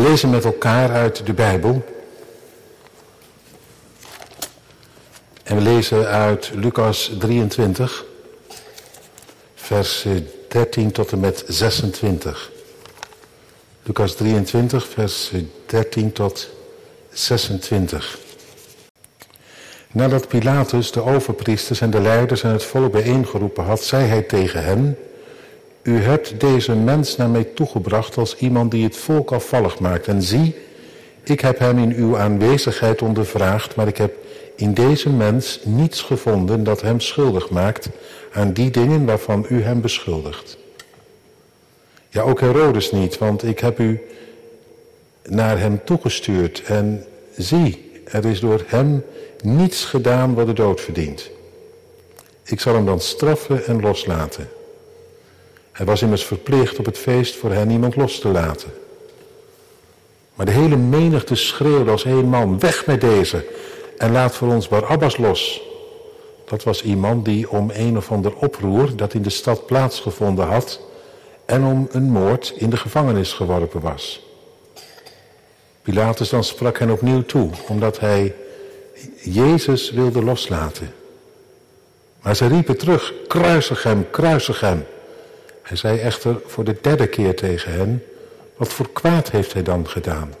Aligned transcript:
We 0.00 0.08
lezen 0.08 0.30
met 0.30 0.44
elkaar 0.44 0.90
uit 0.90 1.26
de 1.26 1.32
Bijbel. 1.32 1.84
En 5.42 5.56
we 5.56 5.62
lezen 5.62 6.06
uit 6.06 6.50
Lucas 6.54 7.12
23, 7.18 8.04
vers 9.54 10.06
13 10.48 10.92
tot 10.92 11.12
en 11.12 11.20
met 11.20 11.44
26. 11.46 12.50
Lucas 13.82 14.14
23, 14.14 14.88
vers 14.88 15.30
13 15.66 16.12
tot 16.12 16.48
26. 17.10 18.18
Nadat 19.92 20.28
Pilatus 20.28 20.92
de 20.92 21.02
overpriesters 21.02 21.80
en 21.80 21.90
de 21.90 22.00
leiders 22.00 22.42
en 22.42 22.50
het 22.50 22.64
volk 22.64 22.92
bijeengeroepen 22.92 23.64
had, 23.64 23.82
zei 23.82 24.06
hij 24.06 24.22
tegen 24.22 24.64
hen... 24.64 24.98
U 25.82 25.98
hebt 25.98 26.40
deze 26.40 26.74
mens 26.74 27.16
naar 27.16 27.28
mij 27.28 27.44
toegebracht 27.44 28.16
als 28.16 28.36
iemand 28.36 28.70
die 28.70 28.84
het 28.84 28.96
volk 28.96 29.32
afvallig 29.32 29.78
maakt. 29.78 30.06
En 30.06 30.22
zie, 30.22 30.54
ik 31.22 31.40
heb 31.40 31.58
hem 31.58 31.78
in 31.78 31.94
uw 31.94 32.16
aanwezigheid 32.16 33.02
ondervraagd, 33.02 33.74
maar 33.74 33.88
ik 33.88 33.96
heb 33.96 34.14
in 34.56 34.74
deze 34.74 35.10
mens 35.10 35.60
niets 35.64 36.02
gevonden 36.02 36.64
dat 36.64 36.82
hem 36.82 37.00
schuldig 37.00 37.50
maakt 37.50 37.88
aan 38.32 38.52
die 38.52 38.70
dingen 38.70 39.06
waarvan 39.06 39.46
u 39.48 39.62
hem 39.62 39.80
beschuldigt. 39.80 40.58
Ja, 42.08 42.22
ook 42.22 42.40
Herodes 42.40 42.92
niet, 42.92 43.18
want 43.18 43.42
ik 43.42 43.58
heb 43.58 43.78
u 43.78 44.00
naar 45.28 45.58
hem 45.58 45.80
toegestuurd 45.84 46.62
en 46.62 47.04
zie, 47.36 48.00
er 48.04 48.24
is 48.24 48.40
door 48.40 48.64
hem 48.66 49.04
niets 49.42 49.84
gedaan 49.84 50.34
wat 50.34 50.46
de 50.46 50.52
dood 50.52 50.80
verdient. 50.80 51.30
Ik 52.44 52.60
zal 52.60 52.74
hem 52.74 52.86
dan 52.86 53.00
straffen 53.00 53.66
en 53.66 53.80
loslaten. 53.80 54.48
Hij 55.80 55.88
was 55.88 56.02
immers 56.02 56.24
verplicht 56.24 56.78
op 56.78 56.84
het 56.84 56.98
feest 56.98 57.36
voor 57.36 57.52
hen 57.52 57.70
iemand 57.70 57.96
los 57.96 58.18
te 58.18 58.28
laten. 58.28 58.72
Maar 60.34 60.46
de 60.46 60.52
hele 60.52 60.76
menigte 60.76 61.34
schreeuwde 61.34 61.90
als 61.90 62.04
één 62.04 62.28
man, 62.28 62.58
weg 62.58 62.86
met 62.86 63.00
deze 63.00 63.46
en 63.96 64.12
laat 64.12 64.36
voor 64.36 64.48
ons 64.48 64.68
Barabbas 64.68 65.16
los. 65.16 65.62
Dat 66.44 66.62
was 66.62 66.82
iemand 66.82 67.24
die 67.24 67.50
om 67.50 67.70
een 67.74 67.96
of 67.96 68.10
ander 68.10 68.34
oproer 68.34 68.96
dat 68.96 69.14
in 69.14 69.22
de 69.22 69.30
stad 69.30 69.66
plaatsgevonden 69.66 70.46
had 70.46 70.80
en 71.44 71.64
om 71.64 71.88
een 71.90 72.10
moord 72.10 72.52
in 72.56 72.70
de 72.70 72.76
gevangenis 72.76 73.32
geworpen 73.32 73.80
was. 73.80 74.26
Pilatus 75.82 76.28
dan 76.28 76.44
sprak 76.44 76.78
hen 76.78 76.90
opnieuw 76.90 77.22
toe, 77.22 77.50
omdat 77.68 78.00
hij 78.00 78.34
Jezus 79.22 79.90
wilde 79.90 80.22
loslaten. 80.22 80.94
Maar 82.22 82.36
ze 82.36 82.46
riepen 82.46 82.78
terug, 82.78 83.12
kruisig 83.28 83.82
hem, 83.82 84.10
kruisig 84.10 84.60
hem. 84.60 84.84
Hij 85.70 85.78
zei 85.78 85.98
echter 85.98 86.40
voor 86.46 86.64
de 86.64 86.76
derde 86.80 87.06
keer 87.06 87.36
tegen 87.36 87.72
hen, 87.72 88.04
wat 88.56 88.68
voor 88.68 88.90
kwaad 88.92 89.30
heeft 89.30 89.52
hij 89.52 89.62
dan 89.62 89.88
gedaan? 89.88 90.34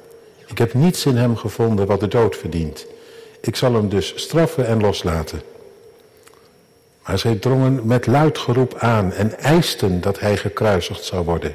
Ik 0.46 0.58
heb 0.58 0.74
niets 0.74 1.06
in 1.06 1.16
hem 1.16 1.36
gevonden 1.36 1.86
wat 1.86 2.00
de 2.00 2.08
dood 2.08 2.36
verdient. 2.36 2.86
Ik 3.40 3.56
zal 3.56 3.74
hem 3.74 3.88
dus 3.88 4.12
straffen 4.16 4.66
en 4.66 4.80
loslaten. 4.80 5.42
Maar 7.06 7.18
zij 7.18 7.34
drongen 7.34 7.86
met 7.86 8.06
luid 8.06 8.38
geroep 8.38 8.74
aan 8.78 9.12
en 9.12 9.38
eisten 9.38 10.00
dat 10.00 10.20
hij 10.20 10.36
gekruisigd 10.36 11.04
zou 11.04 11.24
worden. 11.24 11.54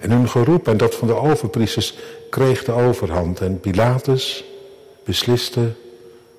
En 0.00 0.10
hun 0.10 0.28
geroep 0.28 0.68
en 0.68 0.76
dat 0.76 0.94
van 0.94 1.08
de 1.08 1.16
overpriesters 1.16 1.94
kreeg 2.30 2.64
de 2.64 2.72
overhand. 2.72 3.40
En 3.40 3.60
Pilatus 3.60 4.44
besliste 5.04 5.72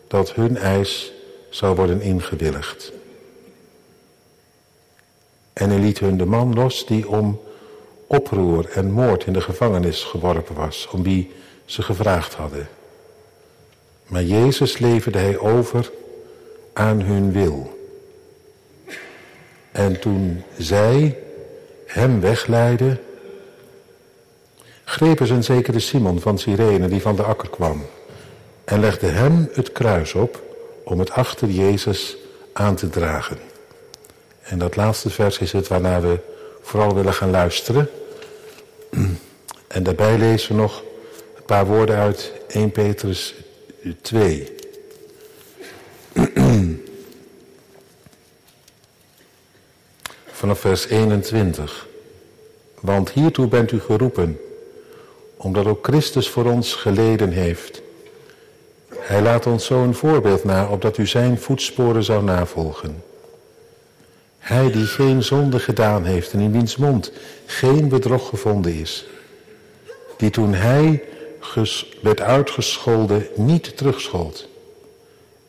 dat 0.07 0.33
hun 0.33 0.57
eis 0.57 1.11
zou 1.49 1.75
worden 1.75 2.01
ingewilligd. 2.01 2.94
En 5.55 5.69
hij 5.69 5.79
liet 5.79 5.99
hun 5.99 6.17
de 6.17 6.25
man 6.25 6.53
los 6.53 6.85
die 6.85 7.07
om 7.09 7.41
oproer 8.07 8.69
en 8.69 8.91
moord 8.91 9.25
in 9.25 9.33
de 9.33 9.41
gevangenis 9.41 10.03
geworpen 10.03 10.55
was, 10.55 10.87
om 10.91 11.03
wie 11.03 11.31
ze 11.65 11.81
gevraagd 11.81 12.33
hadden. 12.33 12.67
Maar 14.05 14.23
Jezus 14.23 14.77
leverde 14.77 15.17
hij 15.17 15.37
over 15.37 15.91
aan 16.73 17.01
hun 17.01 17.31
wil. 17.31 17.79
En 19.71 19.99
toen 19.99 20.43
zij 20.57 21.17
hem 21.85 22.19
wegleidden, 22.19 22.99
grepen 24.83 25.27
ze 25.27 25.33
een 25.33 25.43
zekere 25.43 25.79
Simon 25.79 26.19
van 26.19 26.37
Cyrene 26.37 26.87
die 26.87 27.01
van 27.01 27.15
de 27.15 27.23
akker 27.23 27.49
kwam 27.49 27.85
en 28.65 28.79
legde 28.79 29.07
hem 29.07 29.49
het 29.53 29.71
kruis 29.71 30.13
op 30.13 30.43
om 30.83 30.99
het 30.99 31.11
achter 31.11 31.49
Jezus 31.49 32.17
aan 32.53 32.75
te 32.75 32.89
dragen. 32.89 33.37
En 34.45 34.57
dat 34.57 34.75
laatste 34.75 35.09
vers 35.09 35.37
is 35.37 35.51
het 35.51 35.67
waarnaar 35.67 36.01
we 36.01 36.19
vooral 36.61 36.95
willen 36.95 37.13
gaan 37.13 37.29
luisteren. 37.29 37.89
En 39.67 39.83
daarbij 39.83 40.17
lezen 40.17 40.55
we 40.55 40.61
nog 40.61 40.83
een 41.35 41.45
paar 41.45 41.65
woorden 41.65 41.95
uit 41.95 42.31
1 42.47 42.71
Petrus 42.71 43.35
2. 44.01 44.55
Vanaf 50.31 50.59
vers 50.59 50.87
21. 50.87 51.87
Want 52.79 53.09
hiertoe 53.09 53.47
bent 53.47 53.71
u 53.71 53.79
geroepen, 53.79 54.39
omdat 55.37 55.65
ook 55.65 55.85
Christus 55.85 56.29
voor 56.29 56.45
ons 56.45 56.73
geleden 56.73 57.31
heeft. 57.31 57.81
Hij 58.99 59.21
laat 59.21 59.45
ons 59.45 59.65
zo 59.65 59.83
een 59.83 59.95
voorbeeld 59.95 60.43
na, 60.43 60.67
opdat 60.67 60.97
u 60.97 61.07
zijn 61.07 61.39
voetsporen 61.39 62.03
zou 62.03 62.23
navolgen. 62.23 63.03
Hij 64.45 64.71
die 64.71 64.85
geen 64.85 65.23
zonde 65.23 65.59
gedaan 65.59 66.05
heeft 66.05 66.33
en 66.33 66.39
in 66.39 66.51
wiens 66.51 66.75
mond 66.75 67.11
geen 67.45 67.89
bedrog 67.89 68.29
gevonden 68.29 68.73
is. 68.73 69.05
Die 70.17 70.29
toen 70.29 70.53
hij 70.53 71.03
werd 72.01 72.21
uitgescholden 72.21 73.27
niet 73.35 73.77
terugschold. 73.77 74.47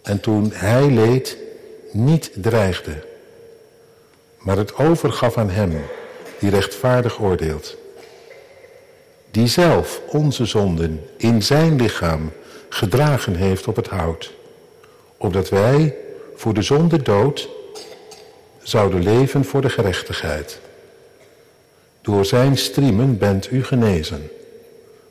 En 0.03 0.21
toen 0.21 0.53
hij 0.55 0.91
leed 0.91 1.37
niet 1.93 2.31
dreigde. 2.35 3.05
Maar 4.39 4.57
het 4.57 4.77
overgaf 4.77 5.37
aan 5.37 5.51
hem 5.51 5.81
die 6.39 6.51
rechtvaardig 6.51 7.21
oordeelt. 7.21 7.77
Die 9.31 9.47
zelf 9.47 10.01
onze 10.09 10.45
zonden 10.45 11.07
in 11.17 11.43
zijn 11.43 11.77
lichaam 11.77 12.33
gedragen 12.69 13.35
heeft 13.35 13.67
op 13.67 13.77
het 13.77 13.89
hout. 13.89 14.33
Opdat 15.17 15.49
wij 15.49 15.97
voor 16.35 16.55
de 16.55 16.63
zonde 16.63 17.03
dood 17.03 17.55
zouden 18.69 19.03
leven 19.03 19.45
voor 19.45 19.61
de 19.61 19.69
gerechtigheid. 19.69 20.61
Door 22.01 22.25
zijn 22.25 22.57
striemen 22.57 23.19
bent 23.19 23.51
u 23.51 23.65
genezen. 23.65 24.31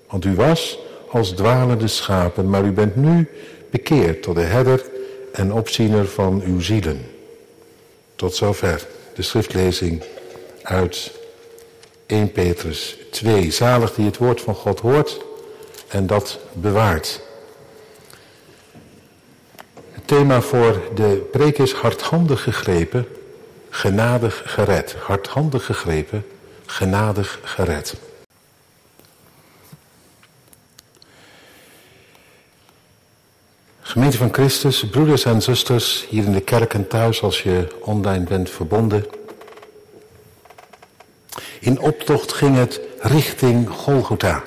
Want 0.09 0.25
u 0.25 0.35
was 0.35 0.79
als 1.09 1.29
dwalende 1.29 1.87
schapen, 1.87 2.49
maar 2.49 2.63
u 2.63 2.71
bent 2.71 2.95
nu 2.95 3.27
bekeerd 3.69 4.21
tot 4.21 4.35
de 4.35 4.41
herder 4.41 4.83
en 5.31 5.53
opziener 5.53 6.07
van 6.07 6.41
uw 6.45 6.59
zielen. 6.59 7.05
Tot 8.15 8.35
zover 8.35 8.87
de 9.13 9.21
schriftlezing 9.21 10.03
uit 10.61 11.11
1 12.05 12.31
Petrus 12.31 12.97
2. 13.11 13.51
Zalig 13.51 13.93
die 13.93 14.05
het 14.05 14.17
woord 14.17 14.41
van 14.41 14.55
God 14.55 14.79
hoort 14.79 15.21
en 15.87 16.07
dat 16.07 16.39
bewaart. 16.53 17.21
Het 19.91 20.07
thema 20.07 20.41
voor 20.41 20.81
de 20.95 21.27
preek 21.31 21.57
is 21.57 21.71
hardhandig 21.71 22.43
gegrepen 22.43 23.07
genadig 23.75 24.41
gered. 24.45 24.95
Hardhandig 24.99 25.65
gegrepen, 25.65 26.25
genadig 26.65 27.39
gered. 27.43 27.95
Gemeente 33.81 34.17
van 34.17 34.33
Christus, 34.33 34.89
broeders 34.89 35.25
en 35.25 35.41
zusters 35.41 36.05
hier 36.09 36.23
in 36.23 36.31
de 36.31 36.41
kerk 36.41 36.73
en 36.73 36.87
thuis 36.87 37.21
als 37.21 37.43
je 37.43 37.67
online 37.81 38.23
bent 38.23 38.49
verbonden. 38.49 39.05
In 41.59 41.79
optocht 41.79 42.33
ging 42.33 42.55
het 42.55 42.79
richting 42.99 43.69
Golgotha. 43.69 44.43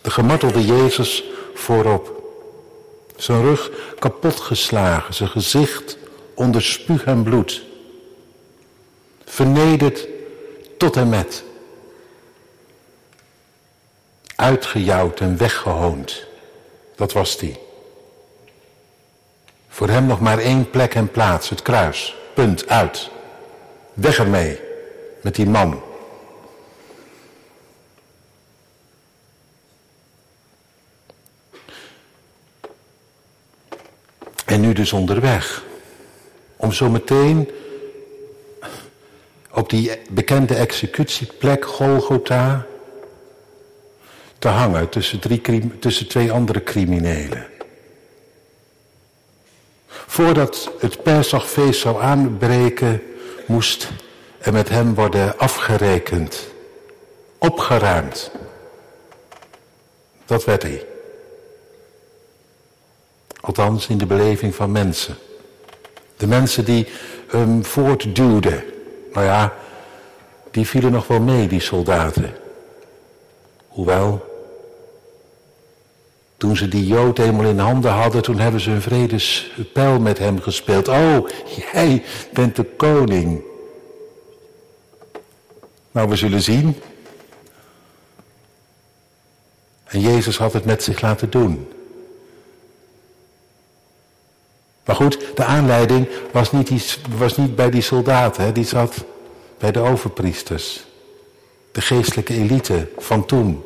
De 0.00 0.10
gemartelde 0.10 0.66
Jezus 0.66 1.24
voorop. 1.54 2.16
Zijn 3.16 3.42
rug 3.42 3.70
kapotgeslagen, 3.98 5.14
zijn 5.14 5.28
gezicht 5.28 5.98
onder 6.34 6.62
spuug 6.62 7.04
en 7.04 7.22
bloed 7.22 7.66
vernederd 9.28 10.06
tot 10.78 10.96
en 10.96 11.08
met. 11.08 11.44
Uitgejouwd 14.36 15.20
en 15.20 15.36
weggehoond. 15.36 16.26
Dat 16.96 17.12
was 17.12 17.38
die. 17.38 17.58
Voor 19.68 19.88
hem 19.88 20.06
nog 20.06 20.20
maar 20.20 20.38
één 20.38 20.70
plek 20.70 20.94
en 20.94 21.10
plaats, 21.10 21.48
het 21.48 21.62
kruis. 21.62 22.16
Punt, 22.34 22.68
uit. 22.68 23.10
Weg 23.94 24.18
ermee, 24.18 24.60
met 25.22 25.34
die 25.34 25.46
man. 25.46 25.82
En 34.44 34.60
nu 34.60 34.72
dus 34.72 34.92
onderweg. 34.92 35.64
Om 36.56 36.72
zo 36.72 36.88
meteen 36.88 37.50
op 39.58 39.70
die 39.70 39.90
bekende 40.10 40.54
executieplek 40.54 41.64
Golgotha 41.64 42.66
te 44.38 44.48
hangen 44.48 44.88
tussen, 44.88 45.20
drie, 45.20 45.78
tussen 45.78 46.08
twee 46.08 46.32
andere 46.32 46.62
criminelen. 46.62 47.46
Voordat 49.86 50.70
het 50.78 51.02
Pesachfeest 51.02 51.80
zou 51.80 52.02
aanbreken, 52.02 53.02
moest 53.46 53.88
er 54.38 54.52
met 54.52 54.68
hem 54.68 54.94
worden 54.94 55.38
afgerekend, 55.38 56.46
opgeruimd. 57.38 58.30
Dat 60.26 60.44
werd 60.44 60.62
hij. 60.62 60.86
Althans 63.40 63.86
in 63.86 63.98
de 63.98 64.06
beleving 64.06 64.54
van 64.54 64.72
mensen. 64.72 65.16
De 66.16 66.26
mensen 66.26 66.64
die 66.64 66.86
hem 67.26 67.64
voortduwden. 67.64 68.64
Nou 69.18 69.30
ja, 69.30 69.52
die 70.50 70.66
vielen 70.66 70.92
nog 70.92 71.06
wel 71.06 71.20
mee, 71.20 71.48
die 71.48 71.60
soldaten. 71.60 72.34
Hoewel, 73.68 74.26
toen 76.36 76.56
ze 76.56 76.68
die 76.68 76.86
Jood 76.86 77.18
eenmaal 77.18 77.44
in 77.44 77.58
handen 77.58 77.90
hadden, 77.90 78.22
toen 78.22 78.38
hebben 78.38 78.60
ze 78.60 78.70
een 78.70 78.82
vredespel 78.82 80.00
met 80.00 80.18
hem 80.18 80.40
gespeeld. 80.40 80.88
Oh, 80.88 81.28
jij 81.72 82.04
bent 82.32 82.56
de 82.56 82.64
koning. 82.64 83.42
Nou, 85.90 86.08
we 86.08 86.16
zullen 86.16 86.42
zien. 86.42 86.76
En 89.84 90.00
Jezus 90.00 90.38
had 90.38 90.52
het 90.52 90.64
met 90.64 90.82
zich 90.82 91.00
laten 91.00 91.30
doen. 91.30 91.68
Maar 94.88 94.96
goed, 94.96 95.18
de 95.34 95.44
aanleiding 95.44 96.08
was 96.32 96.52
niet, 96.52 96.66
die, 96.66 96.82
was 97.16 97.36
niet 97.36 97.56
bij 97.56 97.70
die 97.70 97.82
soldaten, 97.82 98.44
hè? 98.44 98.52
die 98.52 98.64
zat 98.64 99.04
bij 99.58 99.72
de 99.72 99.80
overpriesters. 99.80 100.84
De 101.72 101.80
geestelijke 101.80 102.34
elite 102.34 102.88
van 102.98 103.26
toen. 103.26 103.64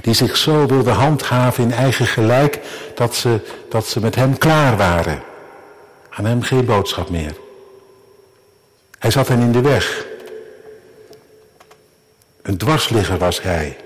Die 0.00 0.14
zich 0.14 0.36
zo 0.36 0.66
wilde 0.66 0.90
handhaven 0.90 1.64
in 1.64 1.72
eigen 1.72 2.06
gelijk 2.06 2.60
dat 2.94 3.14
ze, 3.14 3.40
dat 3.68 3.86
ze 3.86 4.00
met 4.00 4.14
hem 4.14 4.38
klaar 4.38 4.76
waren. 4.76 5.22
Aan 6.10 6.24
hem 6.24 6.42
geen 6.42 6.64
boodschap 6.64 7.10
meer. 7.10 7.36
Hij 8.98 9.10
zat 9.10 9.28
hen 9.28 9.40
in 9.40 9.52
de 9.52 9.60
weg. 9.60 10.06
Een 12.42 12.56
dwarsligger 12.56 13.18
was 13.18 13.42
hij. 13.42 13.76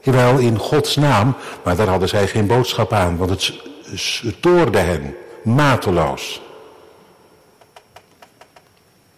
Jawel, 0.00 0.38
in 0.38 0.58
Gods 0.58 0.96
naam, 0.96 1.36
maar 1.64 1.76
daar 1.76 1.88
hadden 1.88 2.08
zij 2.08 2.26
geen 2.28 2.46
boodschap 2.46 2.92
aan, 2.92 3.16
want 3.16 3.30
het, 3.30 3.74
het 4.22 4.42
toorde 4.42 4.78
hen, 4.78 5.16
mateloos. 5.42 6.42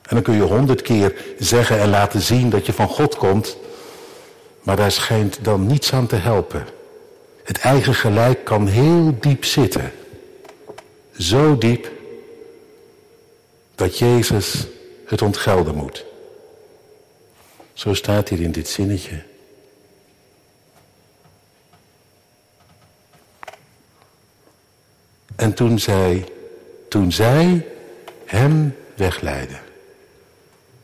En 0.02 0.14
dan 0.14 0.22
kun 0.22 0.34
je 0.34 0.42
honderd 0.42 0.82
keer 0.82 1.24
zeggen 1.38 1.80
en 1.80 1.88
laten 1.88 2.20
zien 2.20 2.50
dat 2.50 2.66
je 2.66 2.72
van 2.72 2.88
God 2.88 3.16
komt, 3.16 3.56
maar 4.62 4.76
daar 4.76 4.92
schijnt 4.92 5.44
dan 5.44 5.66
niets 5.66 5.92
aan 5.92 6.06
te 6.06 6.16
helpen. 6.16 6.66
Het 7.44 7.58
eigen 7.58 7.94
gelijk 7.94 8.44
kan 8.44 8.66
heel 8.66 9.16
diep 9.20 9.44
zitten. 9.44 9.92
Zo 11.18 11.58
diep 11.58 11.90
dat 13.74 13.98
Jezus 13.98 14.66
het 15.06 15.22
ontgelden 15.22 15.74
moet. 15.74 16.04
Zo 17.72 17.94
staat 17.94 18.28
hier 18.28 18.40
in 18.40 18.52
dit 18.52 18.68
zinnetje. 18.68 19.22
En 25.38 25.54
toen 25.54 25.78
zij, 25.78 26.24
toen 26.88 27.12
zij 27.12 27.66
hem 28.24 28.76
wegleiden. 28.94 29.60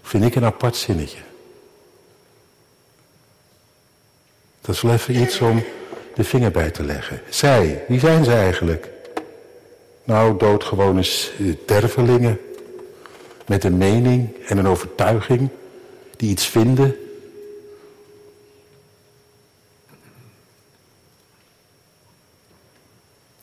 Vind 0.03 0.25
ik 0.25 0.35
een 0.35 0.45
apart 0.45 0.77
zinnetje. 0.77 1.19
Dat 4.61 4.75
is 4.75 4.81
wel 4.81 4.93
even 4.93 5.17
iets 5.17 5.41
om 5.41 5.65
de 6.15 6.25
vinger 6.25 6.51
bij 6.51 6.71
te 6.71 6.85
leggen. 6.85 7.21
Zij, 7.29 7.85
wie 7.89 7.99
zijn 7.99 8.25
ze 8.25 8.33
eigenlijk? 8.33 8.89
Nou, 10.05 10.39
doodgewone 10.39 11.07
tervelingen. 11.67 12.41
Met 13.47 13.65
een 13.65 13.77
mening 13.77 14.35
en 14.47 14.59
een 14.59 14.69
overtuiging. 14.69 15.49
Die 16.17 16.31
iets 16.31 16.47
vinden. 16.47 16.97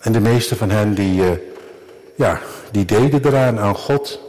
En 0.01 0.11
de 0.11 0.19
meeste 0.19 0.55
van 0.55 0.69
hen 0.69 0.93
die, 0.93 1.21
uh, 1.21 1.31
ja, 2.15 2.39
die 2.71 2.85
deden 2.85 3.25
eraan 3.25 3.59
aan 3.59 3.75
God. 3.75 4.19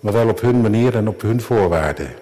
Maar 0.00 0.12
wel 0.12 0.28
op 0.28 0.40
hun 0.40 0.60
manier 0.60 0.94
en 0.94 1.08
op 1.08 1.20
hun 1.20 1.40
voorwaarden. 1.40 2.14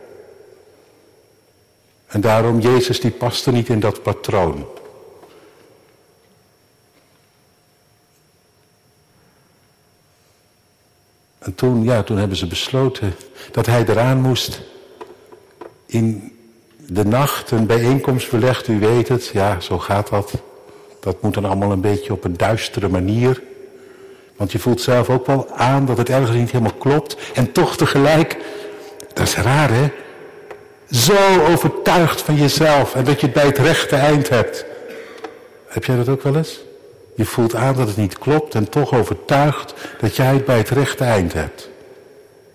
En 2.06 2.20
daarom, 2.20 2.60
Jezus 2.60 3.00
die 3.00 3.10
paste 3.10 3.50
niet 3.50 3.68
in 3.68 3.80
dat 3.80 4.02
patroon. 4.02 4.66
En 11.38 11.54
toen, 11.54 11.82
ja, 11.82 12.02
toen 12.02 12.16
hebben 12.16 12.36
ze 12.36 12.46
besloten 12.46 13.14
dat 13.52 13.66
hij 13.66 13.84
eraan 13.86 14.20
moest. 14.20 14.60
In 15.86 16.36
de 16.76 17.04
nacht 17.04 17.50
een 17.50 17.66
bijeenkomst 17.66 18.30
belegd, 18.30 18.68
u 18.68 18.78
weet 18.78 19.08
het, 19.08 19.26
ja, 19.26 19.60
zo 19.60 19.78
gaat 19.78 20.08
dat. 20.08 20.32
Dat 21.04 21.22
moet 21.22 21.34
dan 21.34 21.44
allemaal 21.44 21.72
een 21.72 21.80
beetje 21.80 22.12
op 22.12 22.24
een 22.24 22.36
duistere 22.36 22.88
manier. 22.88 23.42
Want 24.36 24.52
je 24.52 24.58
voelt 24.58 24.80
zelf 24.80 25.10
ook 25.10 25.26
wel 25.26 25.48
aan 25.50 25.86
dat 25.86 25.98
het 25.98 26.08
ergens 26.08 26.36
niet 26.36 26.50
helemaal 26.50 26.74
klopt. 26.78 27.16
En 27.34 27.52
toch 27.52 27.76
tegelijk, 27.76 28.36
dat 29.12 29.26
is 29.26 29.36
raar 29.36 29.70
hè, 29.70 29.90
zo 30.90 31.44
overtuigd 31.52 32.20
van 32.20 32.34
jezelf 32.34 32.94
en 32.94 33.04
dat 33.04 33.20
je 33.20 33.26
het 33.26 33.34
bij 33.34 33.46
het 33.46 33.58
rechte 33.58 33.96
eind 33.96 34.28
hebt. 34.28 34.64
Heb 35.66 35.84
jij 35.84 35.96
dat 35.96 36.08
ook 36.08 36.22
wel 36.22 36.36
eens? 36.36 36.60
Je 37.14 37.24
voelt 37.24 37.54
aan 37.54 37.74
dat 37.74 37.88
het 37.88 37.96
niet 37.96 38.18
klopt 38.18 38.54
en 38.54 38.68
toch 38.68 38.92
overtuigd 38.94 39.74
dat 40.00 40.16
jij 40.16 40.34
het 40.34 40.44
bij 40.44 40.56
het 40.56 40.70
rechte 40.70 41.04
eind 41.04 41.32
hebt. 41.32 41.68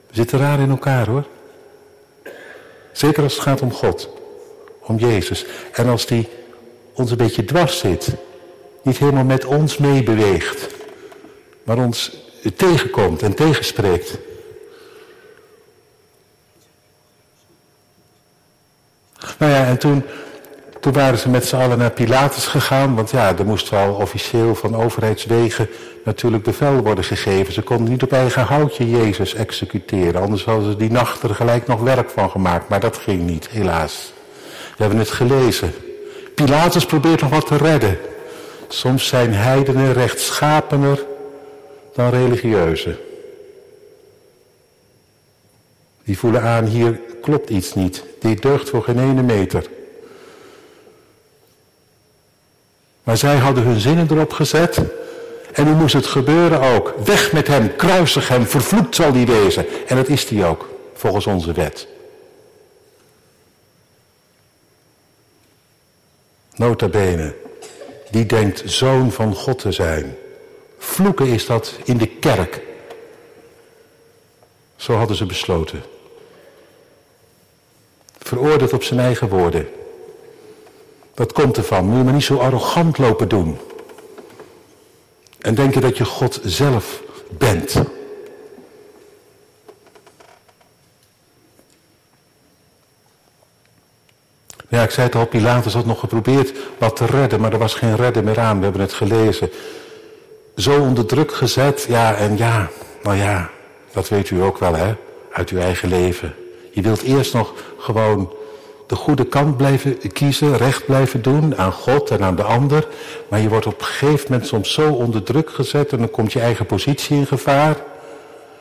We 0.07 0.15
zitten 0.15 0.39
raar 0.39 0.59
in 0.59 0.69
elkaar 0.69 1.07
hoor. 1.07 1.25
Zeker 2.91 3.23
als 3.23 3.33
het 3.33 3.41
gaat 3.41 3.61
om 3.61 3.73
God, 3.73 4.09
om 4.79 4.97
Jezus. 4.97 5.45
En 5.71 5.87
als 5.87 6.05
die 6.05 6.27
ons 6.93 7.11
een 7.11 7.17
beetje 7.17 7.45
dwars 7.45 7.79
zit, 7.79 8.15
niet 8.89 8.97
helemaal 8.97 9.23
met 9.23 9.45
ons 9.45 9.77
meebeweegt, 9.77 10.67
maar 11.63 11.77
ons 11.77 12.17
tegenkomt 12.55 13.21
en 13.21 13.33
tegenspreekt. 13.33 14.17
Nou 19.37 19.51
ja, 19.51 19.65
en 19.65 19.77
toen, 19.77 20.03
toen 20.79 20.93
waren 20.93 21.17
ze 21.17 21.29
met 21.29 21.45
z'n 21.45 21.55
allen 21.55 21.77
naar 21.77 21.91
Pilatus 21.91 22.47
gegaan. 22.47 22.95
Want 22.95 23.11
ja, 23.11 23.37
er 23.37 23.45
moest 23.45 23.69
wel 23.69 23.93
officieel 23.93 24.55
van 24.55 24.75
overheidswegen 24.75 25.69
natuurlijk 26.03 26.43
bevel 26.43 26.83
worden 26.83 27.03
gegeven. 27.03 27.53
Ze 27.53 27.61
konden 27.61 27.89
niet 27.89 28.03
op 28.03 28.11
eigen 28.11 28.43
houtje 28.43 28.89
Jezus 28.89 29.33
executeren. 29.33 30.21
Anders 30.21 30.45
hadden 30.45 30.71
ze 30.71 30.77
die 30.77 30.91
nacht 30.91 31.23
er 31.23 31.35
gelijk 31.35 31.67
nog 31.67 31.81
werk 31.81 32.09
van 32.09 32.29
gemaakt. 32.29 32.69
Maar 32.69 32.79
dat 32.79 32.97
ging 32.97 33.21
niet, 33.21 33.49
helaas. 33.49 34.13
We 34.77 34.83
hebben 34.83 34.99
het 34.99 35.09
gelezen. 35.09 35.73
Pilatus 36.35 36.85
probeert 36.85 37.21
nog 37.21 37.29
wat 37.29 37.47
te 37.47 37.57
redden. 37.57 37.97
Soms 38.71 39.07
zijn 39.07 39.33
heidenen 39.33 39.93
rechtschapener 39.93 41.05
dan 41.93 42.09
religieuzen. 42.09 42.97
Die 46.03 46.17
voelen 46.17 46.41
aan, 46.41 46.65
hier 46.65 46.99
klopt 47.21 47.49
iets 47.49 47.73
niet. 47.73 48.03
Die 48.19 48.39
deugt 48.39 48.69
voor 48.69 48.83
geen 48.83 48.99
ene 48.99 49.21
meter. 49.21 49.69
Maar 53.03 53.17
zij 53.17 53.37
hadden 53.37 53.63
hun 53.63 53.79
zinnen 53.79 54.07
erop 54.11 54.31
gezet. 54.31 54.81
En 55.53 55.65
nu 55.65 55.71
moest 55.71 55.93
het 55.93 56.05
gebeuren 56.05 56.61
ook. 56.61 56.93
Weg 57.05 57.31
met 57.31 57.47
hem, 57.47 57.75
kruisig 57.75 58.27
hem, 58.27 58.45
vervloekt 58.45 58.95
zal 58.95 59.11
die 59.11 59.25
wezen. 59.25 59.65
En 59.87 59.95
dat 59.95 60.07
is 60.07 60.27
die 60.27 60.45
ook, 60.45 60.69
volgens 60.93 61.27
onze 61.27 61.51
wet. 61.51 61.87
Nota 66.55 66.87
bene, 66.87 67.35
die 68.11 68.25
denkt 68.25 68.61
zoon 68.65 69.11
van 69.11 69.35
God 69.35 69.59
te 69.59 69.71
zijn. 69.71 70.17
Vloeken 70.77 71.27
is 71.27 71.45
dat 71.45 71.77
in 71.83 71.97
de 71.97 72.07
kerk. 72.07 72.61
Zo 74.75 74.93
hadden 74.93 75.15
ze 75.17 75.25
besloten. 75.25 75.83
Veroordeeld 78.17 78.73
op 78.73 78.83
zijn 78.83 78.99
eigen 78.99 79.29
woorden. 79.29 79.69
Dat 81.13 81.33
komt 81.33 81.57
ervan. 81.57 81.85
Moet 81.85 81.97
je 81.97 82.03
maar 82.03 82.13
niet 82.13 82.23
zo 82.23 82.37
arrogant 82.37 82.97
lopen 82.97 83.27
doen. 83.27 83.57
En 85.37 85.55
denken 85.55 85.81
dat 85.81 85.97
je 85.97 86.05
God 86.05 86.39
zelf 86.43 87.01
bent. 87.29 87.75
Ja, 94.69 94.83
ik 94.83 94.91
zei 94.91 95.05
het 95.05 95.15
al, 95.15 95.25
Pilatus 95.25 95.73
had 95.73 95.85
nog 95.85 95.99
geprobeerd 95.99 96.53
wat 96.77 96.95
te 96.95 97.05
redden, 97.05 97.41
maar 97.41 97.53
er 97.53 97.57
was 97.57 97.73
geen 97.73 97.95
redden 97.95 98.23
meer 98.23 98.39
aan. 98.39 98.57
We 98.57 98.63
hebben 98.63 98.81
het 98.81 98.93
gelezen. 98.93 99.49
Zo 100.55 100.81
onder 100.81 101.05
druk 101.05 101.33
gezet, 101.33 101.85
ja, 101.89 102.15
en 102.15 102.37
ja, 102.37 102.69
nou 103.03 103.17
ja, 103.17 103.49
dat 103.91 104.09
weet 104.09 104.29
u 104.29 104.41
ook 104.41 104.57
wel, 104.57 104.75
hè, 104.75 104.95
uit 105.31 105.49
uw 105.49 105.59
eigen 105.59 105.89
leven. 105.89 106.35
Je 106.71 106.81
wilt 106.81 107.01
eerst 107.01 107.33
nog 107.33 107.53
gewoon 107.77 108.33
de 108.87 108.95
goede 108.95 109.25
kant 109.25 109.57
blijven 109.57 110.11
kiezen, 110.13 110.57
recht 110.57 110.85
blijven 110.85 111.21
doen 111.21 111.57
aan 111.57 111.71
God 111.71 112.09
en 112.09 112.23
aan 112.23 112.35
de 112.35 112.43
ander. 112.43 112.87
Maar 113.29 113.39
je 113.39 113.49
wordt 113.49 113.65
op 113.65 113.79
een 113.79 113.85
gegeven 113.85 114.25
moment 114.29 114.47
soms 114.47 114.73
zo 114.73 114.91
onder 114.91 115.23
druk 115.23 115.49
gezet 115.49 115.91
en 115.91 115.97
dan 115.97 116.11
komt 116.11 116.33
je 116.33 116.39
eigen 116.39 116.65
positie 116.65 117.17
in 117.17 117.27
gevaar. 117.27 117.77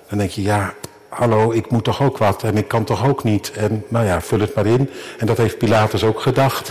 Dan 0.09 0.19
denk 0.19 0.31
je, 0.31 0.43
ja, 0.43 0.75
hallo, 1.09 1.51
ik 1.51 1.71
moet 1.71 1.85
toch 1.85 2.03
ook 2.03 2.19
wat 2.19 2.43
en 2.43 2.57
ik 2.57 2.69
kan 2.69 2.85
toch 2.85 3.09
ook 3.09 3.25
niet. 3.25 3.51
En 3.53 3.85
nou 3.89 4.07
ja, 4.07 4.21
vul 4.21 4.41
het 4.41 4.55
maar 4.55 4.67
in. 4.67 4.91
En 5.19 5.27
dat 5.27 5.37
heeft 5.37 5.59
Pilatus 5.59 6.05
ook 6.05 6.21
gedacht. 6.21 6.71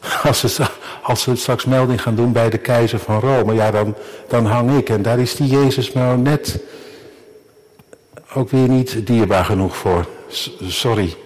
Als 0.22 0.40
ze, 0.40 0.66
als 1.02 1.22
ze 1.22 1.36
straks 1.36 1.64
melding 1.64 2.02
gaan 2.02 2.14
doen 2.14 2.32
bij 2.32 2.50
de 2.50 2.58
keizer 2.58 2.98
van 2.98 3.20
Rome, 3.20 3.54
ja, 3.54 3.70
dan, 3.70 3.94
dan 4.28 4.46
hang 4.46 4.78
ik. 4.78 4.88
En 4.88 5.02
daar 5.02 5.18
is 5.18 5.36
die 5.36 5.46
Jezus 5.46 5.92
nou 5.92 6.18
net 6.18 6.60
ook 8.34 8.50
weer 8.50 8.68
niet 8.68 9.06
dierbaar 9.06 9.44
genoeg 9.44 9.76
voor. 9.76 10.06
sorry. 10.62 11.16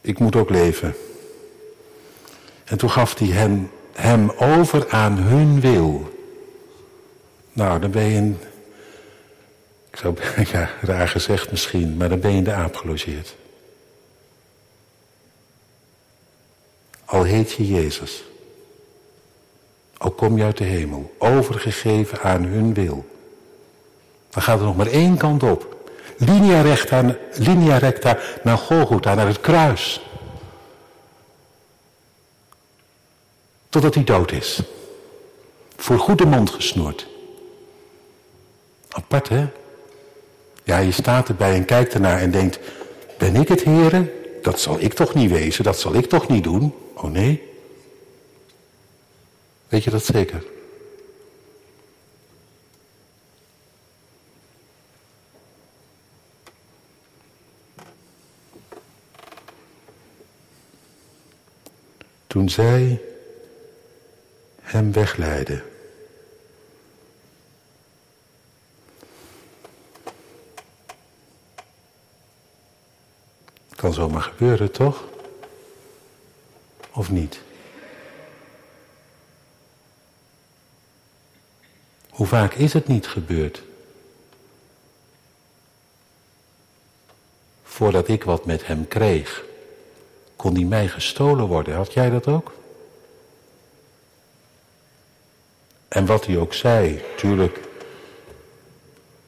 Ik 0.00 0.18
moet 0.18 0.36
ook 0.36 0.50
leven. 0.50 0.94
En 2.64 2.78
toen 2.78 2.90
gaf 2.90 3.18
hij 3.18 3.28
hem, 3.28 3.70
hem 3.92 4.30
over 4.30 4.90
aan 4.90 5.16
hun 5.16 5.60
wil. 5.60 6.10
Nou, 7.52 7.80
dan 7.80 7.90
ben 7.90 8.04
je 8.04 8.16
een, 8.16 8.38
ik 9.92 9.98
zou, 9.98 10.16
ja, 10.52 10.70
raar 10.80 11.08
gezegd 11.08 11.50
misschien, 11.50 11.96
maar 11.96 12.08
dan 12.08 12.20
ben 12.20 12.34
je 12.34 12.42
de 12.42 12.52
aap 12.52 12.76
gelogeerd. 12.76 13.34
Al 17.04 17.22
heet 17.22 17.52
je 17.52 17.66
Jezus. 17.66 18.24
Al 19.96 20.10
kom 20.10 20.36
je 20.36 20.44
uit 20.44 20.58
de 20.58 20.64
hemel, 20.64 21.14
overgegeven 21.18 22.20
aan 22.20 22.42
hun 22.44 22.74
wil. 22.74 23.06
Dan 24.30 24.42
gaat 24.42 24.58
er 24.58 24.64
nog 24.64 24.76
maar 24.76 24.86
één 24.86 25.16
kant 25.16 25.42
op. 25.42 25.90
Linea 26.16 26.60
recta, 26.60 27.16
linea 27.34 27.78
recta 27.78 28.18
naar 28.42 28.58
Golgotha, 28.58 29.14
naar 29.14 29.26
het 29.26 29.40
kruis. 29.40 30.00
Totdat 33.68 33.94
hij 33.94 34.04
dood 34.04 34.32
is. 34.32 34.62
Voor 35.76 35.98
goed 35.98 36.18
de 36.18 36.26
mond 36.26 36.50
gesnoerd. 36.50 37.06
Apart 38.88 39.28
hè? 39.28 39.46
Ja, 40.64 40.78
je 40.78 40.92
staat 40.92 41.28
erbij 41.28 41.54
en 41.54 41.64
kijkt 41.64 41.94
ernaar 41.94 42.20
en 42.20 42.30
denkt, 42.30 42.58
ben 43.18 43.36
ik 43.36 43.48
het 43.48 43.62
heren? 43.62 44.10
Dat 44.42 44.60
zal 44.60 44.80
ik 44.80 44.94
toch 44.94 45.14
niet 45.14 45.30
wezen, 45.30 45.64
dat 45.64 45.78
zal 45.78 45.94
ik 45.94 46.06
toch 46.06 46.28
niet 46.28 46.44
doen? 46.44 46.74
Oh 46.94 47.10
nee. 47.10 47.50
Weet 49.68 49.84
je 49.84 49.90
dat 49.90 50.04
zeker? 50.04 50.44
Toen 62.26 62.48
zij 62.48 63.00
hem 64.60 64.92
wegleidde. 64.92 65.71
Kan 73.82 73.92
zomaar 73.92 74.22
gebeuren, 74.22 74.70
toch? 74.70 75.04
Of 76.92 77.10
niet? 77.10 77.40
Hoe 82.10 82.26
vaak 82.26 82.54
is 82.54 82.72
het 82.72 82.86
niet 82.86 83.06
gebeurd? 83.06 83.62
Voordat 87.62 88.08
ik 88.08 88.24
wat 88.24 88.46
met 88.46 88.66
hem 88.66 88.88
kreeg, 88.88 89.44
kon 90.36 90.54
die 90.54 90.66
mij 90.66 90.88
gestolen 90.88 91.46
worden. 91.46 91.74
Had 91.74 91.92
jij 91.92 92.10
dat 92.10 92.26
ook? 92.26 92.52
En 95.88 96.06
wat 96.06 96.26
hij 96.26 96.38
ook 96.38 96.54
zei, 96.54 97.04
tuurlijk, 97.16 97.60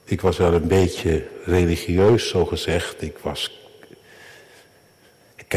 ik 0.04 0.20
was 0.20 0.37
wel 0.37 0.52
een 0.52 0.68
beetje 0.68 1.28
religieus, 1.44 2.28
zo 2.28 2.44
gezegd. 2.44 3.02
Ik 3.02 3.18
was 3.18 3.63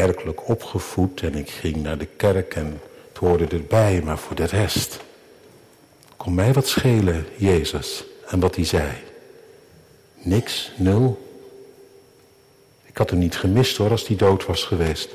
kerkelijk 0.04 0.48
opgevoed 0.48 1.22
en 1.22 1.34
ik 1.34 1.50
ging 1.50 1.76
naar 1.76 1.98
de 1.98 2.08
kerk 2.16 2.54
en 2.54 2.80
het 3.08 3.18
hoorde 3.18 3.46
erbij, 3.46 4.02
maar 4.04 4.18
voor 4.18 4.36
de 4.36 4.44
rest 4.44 5.00
kon 6.16 6.34
mij 6.34 6.52
wat 6.52 6.66
schelen, 6.66 7.26
Jezus, 7.36 8.04
en 8.26 8.40
wat 8.40 8.54
hij 8.54 8.64
zei. 8.64 8.92
Niks, 10.14 10.72
nul. 10.76 11.28
Ik 12.84 12.96
had 12.96 13.10
hem 13.10 13.18
niet 13.18 13.36
gemist 13.36 13.76
hoor, 13.76 13.90
als 13.90 14.06
hij 14.06 14.16
dood 14.16 14.46
was 14.46 14.64
geweest. 14.64 15.14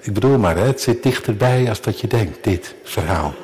Ik 0.00 0.12
bedoel 0.12 0.38
maar, 0.38 0.56
hè, 0.56 0.66
het 0.66 0.80
zit 0.80 1.02
dichterbij 1.02 1.68
als 1.68 1.80
dat 1.80 2.00
je 2.00 2.06
denkt, 2.06 2.44
dit 2.44 2.74
verhaal. 2.82 3.34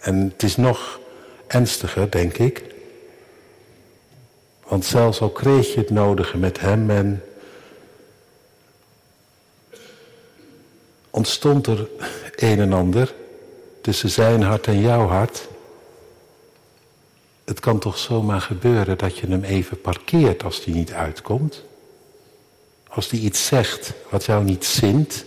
En 0.00 0.30
het 0.32 0.42
is 0.42 0.56
nog 0.56 1.00
ernstiger, 1.46 2.10
denk 2.10 2.38
ik, 2.38 2.62
want 4.68 4.84
zelfs 4.84 5.20
al 5.20 5.30
kreeg 5.30 5.74
je 5.74 5.80
het 5.80 5.90
nodige 5.90 6.36
met 6.38 6.60
hem 6.60 6.90
en 6.90 7.22
ontstond 11.10 11.66
er 11.66 11.88
een 12.36 12.60
en 12.60 12.72
ander 12.72 13.14
tussen 13.80 14.10
zijn 14.10 14.42
hart 14.42 14.66
en 14.66 14.80
jouw 14.80 15.06
hart. 15.06 15.48
Het 17.44 17.60
kan 17.60 17.78
toch 17.78 17.98
zomaar 17.98 18.40
gebeuren 18.40 18.98
dat 18.98 19.18
je 19.18 19.26
hem 19.26 19.42
even 19.42 19.80
parkeert 19.80 20.44
als 20.44 20.64
hij 20.64 20.74
niet 20.74 20.92
uitkomt. 20.92 21.64
Als 22.88 23.10
hij 23.10 23.20
iets 23.20 23.46
zegt 23.46 23.92
wat 24.10 24.24
jou 24.24 24.44
niet 24.44 24.64
zint. 24.64 25.24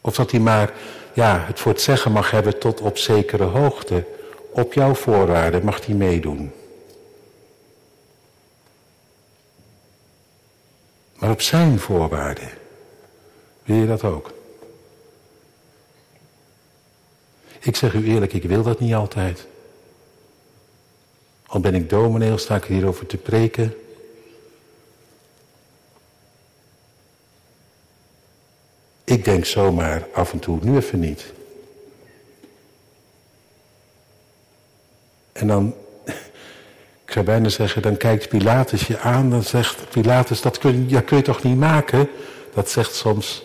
Of 0.00 0.14
dat 0.14 0.30
hij 0.30 0.40
maar 0.40 0.72
ja, 1.14 1.44
het 1.46 1.60
voor 1.60 1.72
het 1.72 1.80
zeggen 1.80 2.12
mag 2.12 2.30
hebben 2.30 2.58
tot 2.58 2.80
op 2.80 2.98
zekere 2.98 3.44
hoogte. 3.44 4.04
Op 4.52 4.72
jouw 4.72 4.94
voorwaarden 4.94 5.64
mag 5.64 5.86
hij 5.86 5.94
meedoen. 5.94 6.52
Maar 11.20 11.30
op 11.30 11.40
zijn 11.40 11.78
voorwaarden. 11.78 12.50
Wil 13.62 13.76
je 13.76 13.86
dat 13.86 14.04
ook? 14.04 14.32
Ik 17.60 17.76
zeg 17.76 17.94
u 17.94 18.06
eerlijk, 18.06 18.32
ik 18.32 18.42
wil 18.42 18.62
dat 18.62 18.80
niet 18.80 18.94
altijd. 18.94 19.46
Al 21.46 21.60
ben 21.60 21.74
ik 21.74 21.90
dominee, 21.90 22.38
sta 22.38 22.56
ik 22.56 22.64
hierover 22.64 23.06
te 23.06 23.16
preken. 23.16 23.74
Ik 29.04 29.24
denk 29.24 29.44
zomaar 29.44 30.08
af 30.12 30.32
en 30.32 30.38
toe, 30.38 30.58
nu 30.62 30.76
even 30.76 31.00
niet. 31.00 31.32
En 35.32 35.46
dan 35.46 35.74
ik 37.10 37.16
zou 37.16 37.28
bijna 37.28 37.48
zeggen, 37.48 37.82
dan 37.82 37.96
kijkt 37.96 38.28
Pilatus 38.28 38.86
je 38.86 38.98
aan, 38.98 39.30
dan 39.30 39.42
zegt 39.42 39.90
Pilatus, 39.90 40.40
dat 40.40 40.58
kun, 40.58 40.84
ja, 40.88 41.00
kun 41.00 41.16
je 41.16 41.22
toch 41.22 41.42
niet 41.42 41.58
maken? 41.58 42.08
Dat 42.54 42.70
zegt 42.70 42.94
soms 42.94 43.42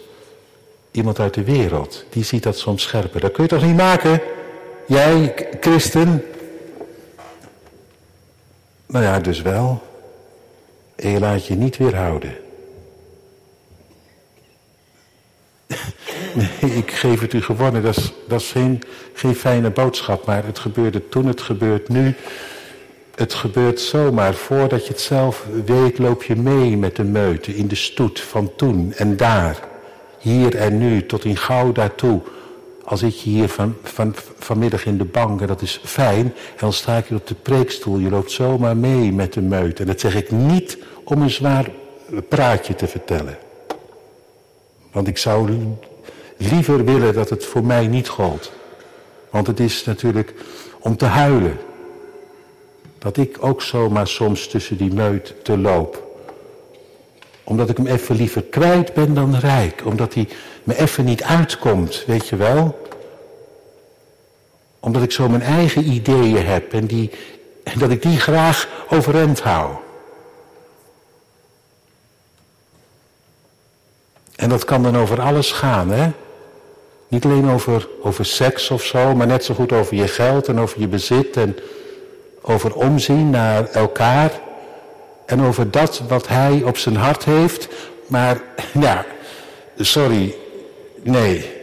iemand 0.91 1.19
uit 1.19 1.33
de 1.33 1.43
wereld. 1.43 2.05
Die 2.09 2.23
ziet 2.23 2.43
dat 2.43 2.57
soms 2.57 2.81
scherper. 2.81 3.19
Dat 3.19 3.31
kun 3.31 3.43
je 3.43 3.49
toch 3.49 3.63
niet 3.63 3.75
maken? 3.75 4.21
Jij, 4.87 5.47
christen? 5.59 6.25
Nou 8.85 9.05
ja, 9.05 9.19
dus 9.19 9.41
wel. 9.41 9.83
En 10.95 11.09
je 11.09 11.19
laat 11.19 11.45
je 11.45 11.55
niet 11.55 11.77
weerhouden. 11.77 12.35
Nee, 16.33 16.75
ik 16.75 16.91
geef 16.91 17.19
het 17.19 17.33
u 17.33 17.41
gewonnen. 17.41 17.83
Dat 17.83 17.97
is, 17.97 18.13
dat 18.27 18.53
geen 19.13 19.35
fijne 19.35 19.69
boodschap. 19.69 20.25
Maar 20.25 20.45
het 20.45 20.59
gebeurde 20.59 21.09
toen, 21.09 21.25
het 21.25 21.41
gebeurt 21.41 21.89
nu. 21.89 22.15
Het 23.15 23.33
gebeurt 23.33 23.79
zomaar. 23.79 24.33
Voordat 24.33 24.85
je 24.85 24.91
het 24.91 25.01
zelf 25.01 25.45
weet, 25.65 25.97
loop 25.97 26.23
je 26.23 26.35
mee 26.35 26.77
met 26.77 26.95
de 26.95 27.03
meute 27.03 27.55
in 27.55 27.67
de 27.67 27.75
stoet 27.75 28.19
van 28.19 28.51
toen 28.55 28.93
en 28.93 29.17
daar. 29.17 29.59
Hier 30.19 30.55
en 30.55 30.77
nu, 30.77 31.05
tot 31.05 31.25
in 31.25 31.37
gauw 31.37 31.71
daartoe. 31.71 32.21
Al 32.83 32.97
zit 32.97 33.21
je 33.21 33.29
hier 33.29 33.49
van, 33.49 33.75
van, 33.83 34.15
vanmiddag 34.37 34.85
in 34.85 34.97
de 34.97 35.05
bank 35.05 35.41
en 35.41 35.47
dat 35.47 35.61
is 35.61 35.79
fijn. 35.83 36.25
En 36.25 36.59
dan 36.59 36.73
sta 36.73 36.97
ik 36.97 37.05
hier 37.05 37.17
op 37.17 37.27
de 37.27 37.35
preekstoel. 37.35 37.97
Je 37.97 38.09
loopt 38.09 38.31
zomaar 38.31 38.77
mee 38.77 39.11
met 39.11 39.33
de 39.33 39.41
meute. 39.41 39.81
En 39.81 39.87
dat 39.87 39.99
zeg 39.99 40.15
ik 40.15 40.31
niet 40.31 40.77
om 41.03 41.21
een 41.21 41.29
zwaar 41.29 41.71
praatje 42.29 42.75
te 42.75 42.87
vertellen. 42.87 43.37
Want 44.91 45.07
ik 45.07 45.17
zou 45.17 45.51
liever 46.37 46.85
willen 46.85 47.13
dat 47.13 47.29
het 47.29 47.45
voor 47.45 47.63
mij 47.63 47.87
niet 47.87 48.07
gold. 48.07 48.51
Want 49.29 49.47
het 49.47 49.59
is 49.59 49.85
natuurlijk 49.85 50.33
om 50.79 50.97
te 50.97 51.05
huilen 51.05 51.57
dat 53.05 53.17
ik 53.17 53.37
ook 53.39 53.61
zomaar 53.61 54.07
soms 54.07 54.47
tussen 54.47 54.77
die 54.77 54.93
meut 54.93 55.33
te 55.43 55.57
loop. 55.57 56.03
Omdat 57.43 57.69
ik 57.69 57.77
hem 57.77 57.87
even 57.87 58.15
liever 58.15 58.43
kwijt 58.43 58.93
ben 58.93 59.13
dan 59.13 59.35
rijk. 59.35 59.85
Omdat 59.85 60.13
hij 60.13 60.27
me 60.63 60.79
even 60.79 61.05
niet 61.05 61.23
uitkomt, 61.23 62.03
weet 62.07 62.27
je 62.27 62.35
wel. 62.35 62.89
Omdat 64.79 65.03
ik 65.03 65.11
zo 65.11 65.29
mijn 65.29 65.41
eigen 65.41 65.91
ideeën 65.91 66.45
heb 66.45 66.73
en, 66.73 66.85
die, 66.85 67.11
en 67.63 67.79
dat 67.79 67.89
ik 67.89 68.01
die 68.01 68.19
graag 68.19 68.67
overeind 68.89 69.41
hou. 69.41 69.75
En 74.35 74.49
dat 74.49 74.65
kan 74.65 74.83
dan 74.83 74.97
over 74.97 75.21
alles 75.21 75.51
gaan, 75.51 75.89
hè? 75.89 76.11
Niet 77.07 77.25
alleen 77.25 77.49
over, 77.49 77.87
over 78.01 78.25
seks 78.25 78.69
of 78.69 78.83
zo, 78.83 79.15
maar 79.15 79.27
net 79.27 79.43
zo 79.43 79.53
goed 79.53 79.71
over 79.71 79.95
je 79.95 80.07
geld 80.07 80.47
en 80.47 80.59
over 80.59 80.79
je 80.79 80.87
bezit 80.87 81.37
en 81.37 81.55
over 82.45 82.75
omzien 82.75 83.29
naar 83.29 83.69
elkaar 83.69 84.31
en 85.25 85.41
over 85.41 85.71
dat 85.71 86.01
wat 86.07 86.27
hij 86.27 86.61
op 86.65 86.77
zijn 86.77 86.95
hart 86.95 87.23
heeft. 87.25 87.67
Maar 88.07 88.41
ja, 88.87 89.05
sorry, 89.77 90.35
nee. 91.03 91.53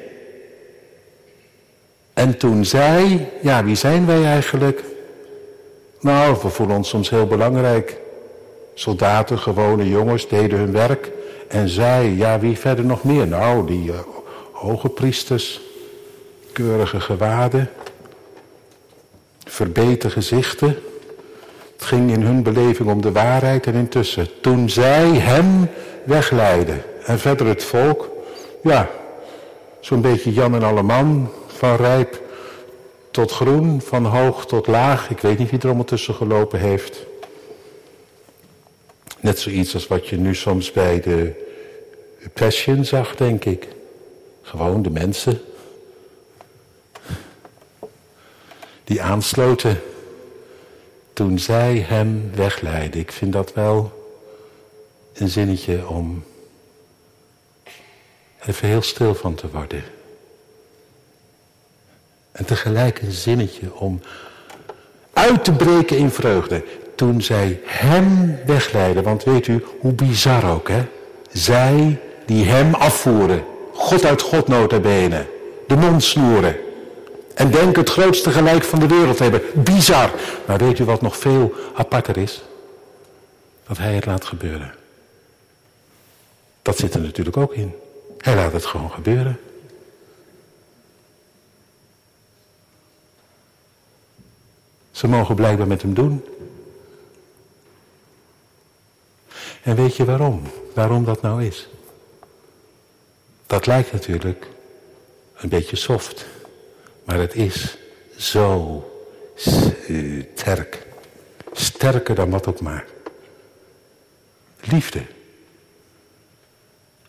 En 2.15 2.39
toen 2.39 2.65
zij, 2.65 3.29
ja, 3.43 3.65
wie 3.65 3.77
zijn 3.77 4.07
wij 4.07 4.25
eigenlijk? 4.25 4.85
Nou, 6.01 6.37
we 6.43 6.49
voelen 6.49 6.77
ons 6.77 6.89
soms 6.89 7.11
heel 7.11 7.27
belangrijk. 7.27 7.97
Soldaten, 8.75 9.39
gewone 9.39 9.89
jongens, 9.89 10.29
deden 10.29 10.59
hun 10.59 10.73
werk. 10.73 11.11
En 11.49 11.69
zij, 11.69 12.11
ja, 12.11 12.39
wie 12.39 12.59
verder 12.59 12.85
nog 12.85 13.05
meer? 13.05 13.27
Nou, 13.27 13.67
die 13.67 13.85
uh, 13.85 13.95
hoge 14.53 14.89
priesters, 14.89 15.61
keurige 16.53 17.01
gewaden, 17.01 17.71
verbeten 19.53 20.11
gezichten. 20.11 20.77
Het 21.77 21.85
ging 21.85 22.11
in 22.11 22.23
hun 22.23 22.43
beleving 22.43 22.89
om 22.89 23.03
de 23.03 23.13
waarheid 23.13 23.67
en 23.67 23.75
intussen, 23.75 24.29
toen 24.41 24.71
zij 24.71 25.09
hem 25.09 25.69
wegleiden 26.05 26.83
en 27.05 27.19
verder 27.19 27.47
het 27.47 27.65
volk, 27.65 28.11
ja, 28.63 28.91
zo'n 29.81 30.01
beetje 30.01 30.33
Jan 30.33 30.55
en 30.55 30.63
Alleman, 30.63 31.31
van 31.47 31.77
rijp 31.77 32.21
tot 33.11 33.33
groen, 33.33 33.81
van 33.81 34.05
hoog 34.05 34.47
tot 34.47 34.67
laag. 34.67 35.11
Ik 35.11 35.19
weet 35.19 35.39
niet 35.39 35.51
wie 35.51 35.59
er 35.59 35.67
allemaal 35.67 35.85
tussen 35.85 36.15
gelopen 36.15 36.59
heeft. 36.59 37.07
Net 39.21 39.39
zoiets 39.39 39.75
als 39.75 39.87
wat 39.87 40.09
je 40.09 40.17
nu 40.17 40.35
soms 40.35 40.73
bij 40.73 41.01
de 41.01 41.33
Passion 42.33 42.85
zag, 42.85 43.17
denk 43.17 43.45
ik. 43.45 43.69
Gewoon 44.43 44.83
de 44.83 44.91
mensen. 44.91 45.41
Die 48.93 49.03
aansloten 49.03 49.83
toen 51.13 51.39
zij 51.39 51.85
hem 51.89 52.31
wegleidden. 52.35 53.01
Ik 53.01 53.13
vind 53.13 53.33
dat 53.33 53.53
wel 53.53 54.07
een 55.15 55.29
zinnetje 55.29 55.89
om 55.89 56.25
even 58.47 58.69
heel 58.69 58.83
stil 58.83 59.15
van 59.15 59.35
te 59.35 59.51
worden. 59.51 59.83
En 62.33 62.45
tegelijk 62.45 63.03
een 63.03 63.13
zinnetje 63.13 63.75
om 63.75 64.01
uit 65.13 65.45
te 65.45 65.53
breken 65.53 65.97
in 65.97 66.11
vreugde. 66.11 66.65
Toen 66.95 67.23
zij 67.23 67.61
hem 67.65 68.39
wegleiden. 68.47 69.03
Want 69.03 69.25
weet 69.25 69.47
u 69.47 69.65
hoe 69.81 69.93
bizar 69.93 70.51
ook, 70.51 70.69
hè? 70.69 70.85
Zij 71.31 72.01
die 72.27 72.45
hem 72.45 72.75
afvoeren. 72.75 73.45
God 73.73 74.05
uit 74.05 74.23
God 74.23 74.49
nota 74.49 74.81
bene. 74.81 75.27
De 75.67 75.77
mond 75.77 76.03
snoeren. 76.03 76.57
En 77.35 77.51
denken 77.51 77.81
het 77.81 77.91
grootste 77.91 78.31
gelijk 78.31 78.65
van 78.65 78.79
de 78.79 78.87
wereld 78.87 79.19
hebben. 79.19 79.43
Bizar. 79.55 80.11
Maar 80.47 80.59
weet 80.59 80.79
u 80.79 80.85
wat 80.85 81.01
nog 81.01 81.17
veel 81.17 81.55
aparter 81.75 82.17
is? 82.17 82.43
Dat 83.67 83.79
hij 83.79 83.95
het 83.95 84.07
laat 84.07 84.25
gebeuren. 84.25 84.75
Dat 86.63 86.79
zit 86.79 86.95
er 86.95 87.01
natuurlijk 87.01 87.37
ook 87.37 87.55
in. 87.55 87.75
Hij 88.19 88.35
laat 88.35 88.53
het 88.53 88.67
gewoon 88.67 88.91
gebeuren. 88.91 89.41
Ze 94.91 95.09
mogen 95.09 95.35
blijkbaar 95.35 95.67
met 95.67 95.83
hem 95.83 95.95
doen. 95.95 96.25
En 99.63 99.77
weet 99.77 99.97
je 99.97 100.05
waarom? 100.05 100.43
Waarom 100.75 101.05
dat 101.05 101.23
nou 101.23 101.45
is? 101.45 101.69
Dat 103.47 103.67
lijkt 103.67 103.93
natuurlijk 103.93 104.47
een 105.37 105.49
beetje 105.49 105.77
soft. 105.77 106.27
Maar 107.13 107.21
het 107.21 107.35
is 107.35 107.77
zo 108.17 108.85
sterk. 110.35 110.87
Sterker 111.53 112.15
dan 112.15 112.31
wat 112.31 112.47
ook 112.47 112.61
maar. 112.61 112.85
Liefde. 114.61 115.03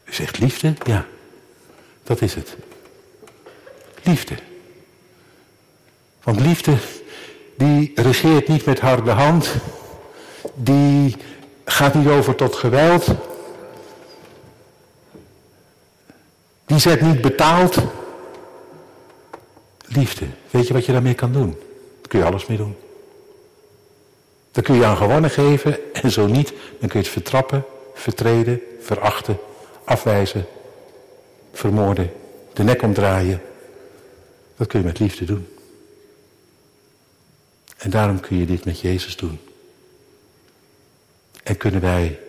U 0.03 0.13
zegt 0.13 0.39
liefde? 0.39 0.73
Ja, 0.85 1.05
dat 2.03 2.21
is 2.21 2.33
het. 2.33 2.55
Liefde. 4.01 4.35
Want 6.23 6.39
liefde, 6.39 6.77
die 7.57 7.91
regeert 7.95 8.47
niet 8.47 8.65
met 8.65 8.79
harde 8.79 9.11
hand. 9.11 9.55
Die 10.53 11.17
gaat 11.65 11.93
niet 11.93 12.07
over 12.07 12.35
tot 12.35 12.55
geweld. 12.55 13.07
Die 16.65 16.79
zet 16.79 17.01
niet 17.01 17.21
betaald. 17.21 17.77
Liefde. 19.93 20.25
Weet 20.49 20.67
je 20.67 20.73
wat 20.73 20.85
je 20.85 20.91
daarmee 20.91 21.13
kan 21.13 21.33
doen? 21.33 21.49
Daar 21.49 22.07
kun 22.07 22.19
je 22.19 22.25
alles 22.25 22.45
mee 22.45 22.57
doen. 22.57 22.75
Dan 24.51 24.63
kun 24.63 24.75
je 24.75 24.85
aan 24.85 24.97
gewonnen 24.97 25.29
geven 25.29 25.93
en 25.93 26.11
zo 26.11 26.27
niet, 26.27 26.53
dan 26.79 26.89
kun 26.89 26.99
je 26.99 27.05
het 27.05 27.07
vertrappen, 27.07 27.65
vertreden, 27.93 28.61
verachten, 28.79 29.37
afwijzen, 29.83 30.45
vermoorden, 31.53 32.11
de 32.53 32.63
nek 32.63 32.81
omdraaien. 32.81 33.41
Dat 34.57 34.67
kun 34.67 34.79
je 34.79 34.85
met 34.85 34.99
liefde 34.99 35.25
doen. 35.25 35.47
En 37.77 37.89
daarom 37.89 38.19
kun 38.19 38.37
je 38.37 38.45
dit 38.45 38.65
met 38.65 38.79
Jezus 38.79 39.15
doen. 39.15 39.39
En 41.43 41.57
kunnen 41.57 41.81
wij 41.81 42.19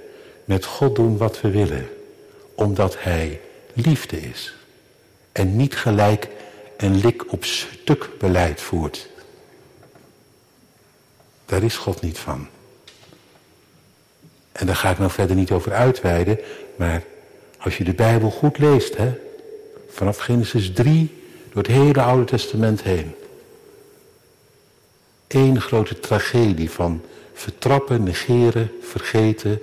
met 0.45 0.65
God 0.65 0.97
doen 0.97 1.17
wat 1.17 1.41
we 1.41 1.51
willen, 1.51 1.89
omdat 2.55 2.97
Hij 2.99 3.41
liefde 3.73 4.21
is. 4.21 4.55
En 5.33 5.57
niet 5.57 5.77
gelijk 5.77 6.29
een 6.85 7.01
lik 7.01 7.33
op 7.33 7.45
stuk 7.45 8.11
beleid 8.19 8.61
voert. 8.61 9.09
Daar 11.47 11.63
is 11.63 11.77
God 11.77 12.01
niet 12.01 12.19
van. 12.19 12.49
En 14.53 14.67
daar 14.67 14.77
ga 14.77 14.91
ik 14.91 14.99
nou 14.99 15.11
verder 15.11 15.37
niet 15.37 15.51
over 15.51 15.73
uitweiden, 15.73 16.39
maar 16.77 17.03
als 17.59 17.77
je 17.77 17.85
de 17.85 17.95
Bijbel 17.95 18.31
goed 18.31 18.59
leest, 18.59 18.97
hè, 18.97 19.13
vanaf 19.89 20.19
Genesis 20.19 20.73
3 20.73 21.23
door 21.53 21.63
het 21.63 21.73
hele 21.73 22.03
Oude 22.03 22.25
Testament 22.25 22.83
heen. 22.83 23.15
Eén 25.29 25.61
grote 25.61 26.01
tragedie 26.01 26.71
van 26.71 27.03
vertrappen, 27.33 28.03
negeren, 28.03 28.73
vergeten, 28.81 29.61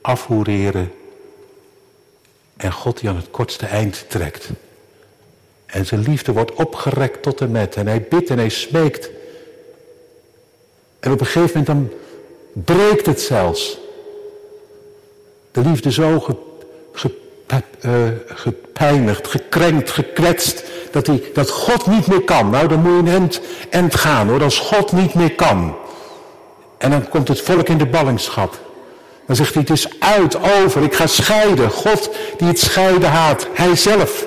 afhoereren. 0.00 0.92
En 2.56 2.72
God 2.72 3.00
die 3.00 3.08
aan 3.08 3.16
het 3.16 3.30
kortste 3.30 3.66
eind 3.66 4.04
trekt. 4.08 4.50
En 5.66 5.86
zijn 5.86 6.00
liefde 6.00 6.32
wordt 6.32 6.52
opgerekt 6.52 7.22
tot 7.22 7.40
en 7.40 7.50
met. 7.50 7.76
En 7.76 7.86
hij 7.86 8.06
bidt 8.08 8.30
en 8.30 8.38
hij 8.38 8.48
smeekt. 8.48 9.10
En 11.00 11.12
op 11.12 11.20
een 11.20 11.26
gegeven 11.26 11.64
moment 11.64 11.66
dan 11.66 11.90
breekt 12.64 13.06
het 13.06 13.20
zelfs. 13.20 13.78
De 15.52 15.60
liefde 15.60 15.92
zo 15.92 16.20
ge, 16.20 16.36
ge, 16.92 17.10
uh, 17.80 17.92
gepijnigd, 18.26 19.26
gekrenkt, 19.26 19.90
gekwetst. 19.90 20.64
Dat, 20.90 21.06
hij, 21.06 21.22
dat 21.34 21.50
God 21.50 21.86
niet 21.86 22.06
meer 22.06 22.22
kan. 22.22 22.50
Nou, 22.50 22.68
dan 22.68 22.80
moet 22.80 23.06
je 23.06 23.14
een 23.14 23.30
end 23.70 23.94
gaan 23.94 24.28
hoor. 24.28 24.42
Als 24.42 24.58
God 24.58 24.92
niet 24.92 25.14
meer 25.14 25.34
kan. 25.34 25.76
En 26.78 26.90
dan 26.90 27.08
komt 27.08 27.28
het 27.28 27.40
volk 27.40 27.68
in 27.68 27.78
de 27.78 27.86
ballingschap. 27.86 28.58
Dan 29.26 29.36
zegt 29.36 29.54
hij, 29.54 29.62
het 29.62 29.70
is 29.70 29.88
uit, 29.98 30.36
over, 30.62 30.82
ik 30.82 30.94
ga 30.94 31.06
scheiden. 31.06 31.70
God 31.70 32.10
die 32.36 32.48
het 32.48 32.58
scheiden 32.58 33.10
haat. 33.10 33.46
Hij 33.52 33.76
zelf. 33.76 34.26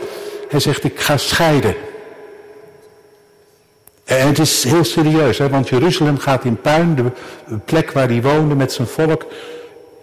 Hij 0.49 0.59
zegt, 0.59 0.83
ik 0.83 0.99
ga 0.99 1.17
scheiden. 1.17 1.75
En 4.03 4.27
het 4.27 4.39
is 4.39 4.63
heel 4.63 4.83
serieus, 4.83 5.37
hè, 5.37 5.49
want 5.49 5.69
Jeruzalem 5.69 6.17
gaat 6.17 6.43
in 6.43 6.61
puin, 6.61 6.95
de 6.95 7.11
plek 7.65 7.91
waar 7.91 8.07
hij 8.07 8.21
woonde 8.21 8.55
met 8.55 8.71
zijn 8.71 8.87
volk. 8.87 9.25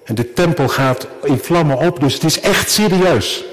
En 0.04 0.14
de 0.14 0.32
tempel 0.32 0.68
gaat 0.68 1.06
in 1.22 1.38
vlammen 1.38 1.78
op, 1.78 2.00
dus 2.00 2.14
het 2.14 2.24
is 2.24 2.40
echt 2.40 2.70
serieus. 2.70 3.44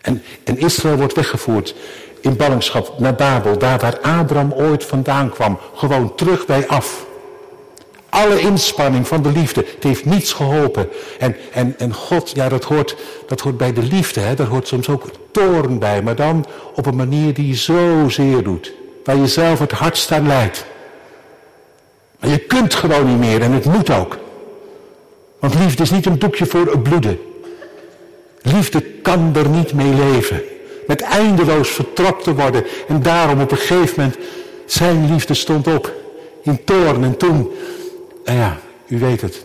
En, 0.00 0.22
en 0.44 0.58
Israël 0.58 0.96
wordt 0.96 1.14
weggevoerd 1.14 1.74
in 2.20 2.36
ballingschap 2.36 2.98
naar 2.98 3.14
Babel, 3.14 3.58
daar 3.58 3.78
waar 3.78 4.00
Abraham 4.00 4.52
ooit 4.52 4.84
vandaan 4.84 5.30
kwam. 5.30 5.58
Gewoon 5.74 6.14
terug 6.14 6.46
bij 6.46 6.66
af. 6.66 7.06
Alle 8.08 8.40
inspanning 8.40 9.06
van 9.08 9.22
de 9.22 9.32
liefde, 9.32 9.64
het 9.74 9.84
heeft 9.84 10.04
niets 10.04 10.32
geholpen. 10.32 10.88
En, 11.18 11.36
en, 11.52 11.74
en 11.78 11.94
God, 11.94 12.30
ja 12.34 12.48
dat 12.48 12.64
hoort, 12.64 12.96
dat 13.26 13.40
hoort 13.40 13.56
bij 13.56 13.72
de 13.72 13.82
liefde, 13.82 14.20
hè? 14.20 14.34
daar 14.34 14.46
hoort 14.46 14.68
soms 14.68 14.88
ook 14.88 15.10
toorn 15.32 15.78
bij. 15.78 16.02
Maar 16.02 16.16
dan 16.16 16.46
op 16.74 16.86
een 16.86 16.96
manier 16.96 17.34
die 17.34 17.48
je 17.48 17.56
zo 17.56 18.08
zeer 18.08 18.42
doet. 18.42 18.72
Waar 19.04 19.16
je 19.16 19.26
zelf 19.26 19.58
het 19.58 19.72
hardst 19.72 20.12
aan 20.12 20.26
leidt. 20.26 20.64
Maar 22.20 22.30
je 22.30 22.38
kunt 22.38 22.74
gewoon 22.74 23.06
niet 23.06 23.18
meer 23.18 23.42
en 23.42 23.52
het 23.52 23.64
moet 23.64 23.90
ook. 23.90 24.18
Want 25.38 25.54
liefde 25.54 25.82
is 25.82 25.90
niet 25.90 26.06
een 26.06 26.18
doekje 26.18 26.46
voor 26.46 26.66
het 26.66 26.82
bloeden. 26.82 27.18
Liefde 28.42 28.80
kan 28.80 29.32
er 29.36 29.48
niet 29.48 29.72
mee 29.72 29.94
leven. 29.94 30.42
Met 30.86 31.00
eindeloos 31.00 31.68
vertrapt 31.68 32.24
te 32.24 32.34
worden. 32.34 32.64
En 32.88 33.02
daarom 33.02 33.40
op 33.40 33.50
een 33.50 33.56
gegeven 33.56 33.94
moment, 33.96 34.16
zijn 34.66 35.12
liefde 35.12 35.34
stond 35.34 35.66
op. 35.66 35.92
In 36.42 36.64
toorn 36.64 37.04
en 37.04 37.16
toen, 37.16 37.50
nou 38.28 38.40
ja, 38.40 38.58
u 38.88 38.98
weet 38.98 39.20
het. 39.20 39.44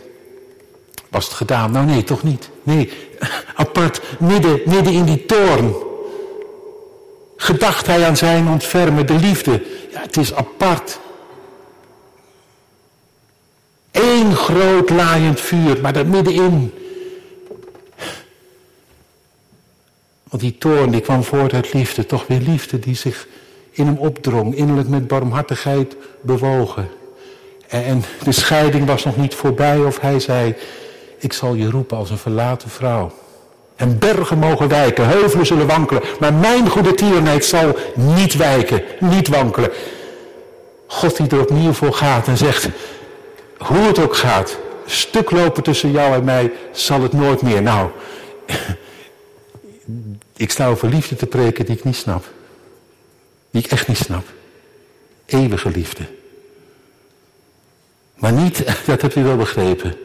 was 1.10 1.24
het 1.24 1.34
gedaan. 1.34 1.70
Nou 1.70 1.86
nee, 1.86 2.04
toch 2.04 2.22
niet. 2.22 2.50
Nee, 2.62 2.92
apart, 3.54 4.00
midden, 4.18 4.60
midden 4.64 4.92
in 4.92 5.04
die 5.04 5.26
toorn. 5.26 5.74
Gedacht 7.36 7.86
hij 7.86 8.06
aan 8.06 8.16
zijn 8.16 8.48
ontfermende 8.48 9.14
liefde. 9.14 9.62
Ja, 9.92 10.00
het 10.00 10.16
is 10.16 10.34
apart. 10.34 11.00
Eén 13.90 14.36
groot 14.36 14.90
laaiend 14.90 15.40
vuur, 15.40 15.80
maar 15.80 15.92
daar 15.92 16.06
middenin. 16.06 16.72
Want 20.28 20.42
die 20.42 20.58
toorn 20.58 20.90
die 20.90 21.00
kwam 21.00 21.24
voort 21.24 21.52
uit 21.52 21.72
liefde, 21.72 22.06
toch 22.06 22.26
weer 22.26 22.40
liefde 22.40 22.78
die 22.78 22.94
zich 22.94 23.26
in 23.70 23.86
hem 23.86 23.96
opdrong, 23.96 24.54
innerlijk 24.54 24.88
met 24.88 25.06
barmhartigheid 25.06 25.96
bewogen. 26.20 26.88
En 27.82 28.04
de 28.22 28.32
scheiding 28.32 28.86
was 28.86 29.04
nog 29.04 29.16
niet 29.16 29.34
voorbij 29.34 29.78
of 29.78 30.00
hij 30.00 30.20
zei, 30.20 30.54
ik 31.18 31.32
zal 31.32 31.54
je 31.54 31.70
roepen 31.70 31.96
als 31.96 32.10
een 32.10 32.18
verlaten 32.18 32.70
vrouw. 32.70 33.12
En 33.76 33.98
bergen 33.98 34.38
mogen 34.38 34.68
wijken, 34.68 35.06
heuvelen 35.06 35.46
zullen 35.46 35.66
wankelen, 35.66 36.02
maar 36.20 36.34
mijn 36.34 36.68
goede 36.68 36.94
tierenheid 36.94 37.44
zal 37.44 37.76
niet 37.94 38.36
wijken, 38.36 38.82
niet 39.00 39.28
wankelen. 39.28 39.70
God 40.86 41.16
die 41.16 41.28
er 41.28 41.40
opnieuw 41.40 41.72
voor 41.72 41.92
gaat 41.92 42.28
en 42.28 42.36
zegt, 42.36 42.68
hoe 43.58 43.86
het 43.86 43.98
ook 43.98 44.16
gaat, 44.16 44.58
stuk 44.86 45.30
lopen 45.30 45.62
tussen 45.62 45.90
jou 45.90 46.14
en 46.14 46.24
mij 46.24 46.52
zal 46.72 47.02
het 47.02 47.12
nooit 47.12 47.42
meer. 47.42 47.62
Nou, 47.62 47.90
ik 50.36 50.50
sta 50.50 50.68
over 50.68 50.88
liefde 50.88 51.16
te 51.16 51.26
preken 51.26 51.66
die 51.66 51.76
ik 51.76 51.84
niet 51.84 51.96
snap. 51.96 52.24
Die 53.50 53.62
ik 53.62 53.70
echt 53.70 53.88
niet 53.88 53.98
snap. 53.98 54.24
Eeuwige 55.26 55.70
liefde. 55.70 56.04
Maar 58.14 58.32
niet, 58.32 58.64
dat 58.86 59.02
hebt 59.02 59.14
u 59.14 59.24
wel 59.24 59.36
begrepen. 59.36 59.96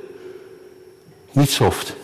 Niet 1.31 1.49
soft. 1.49 1.95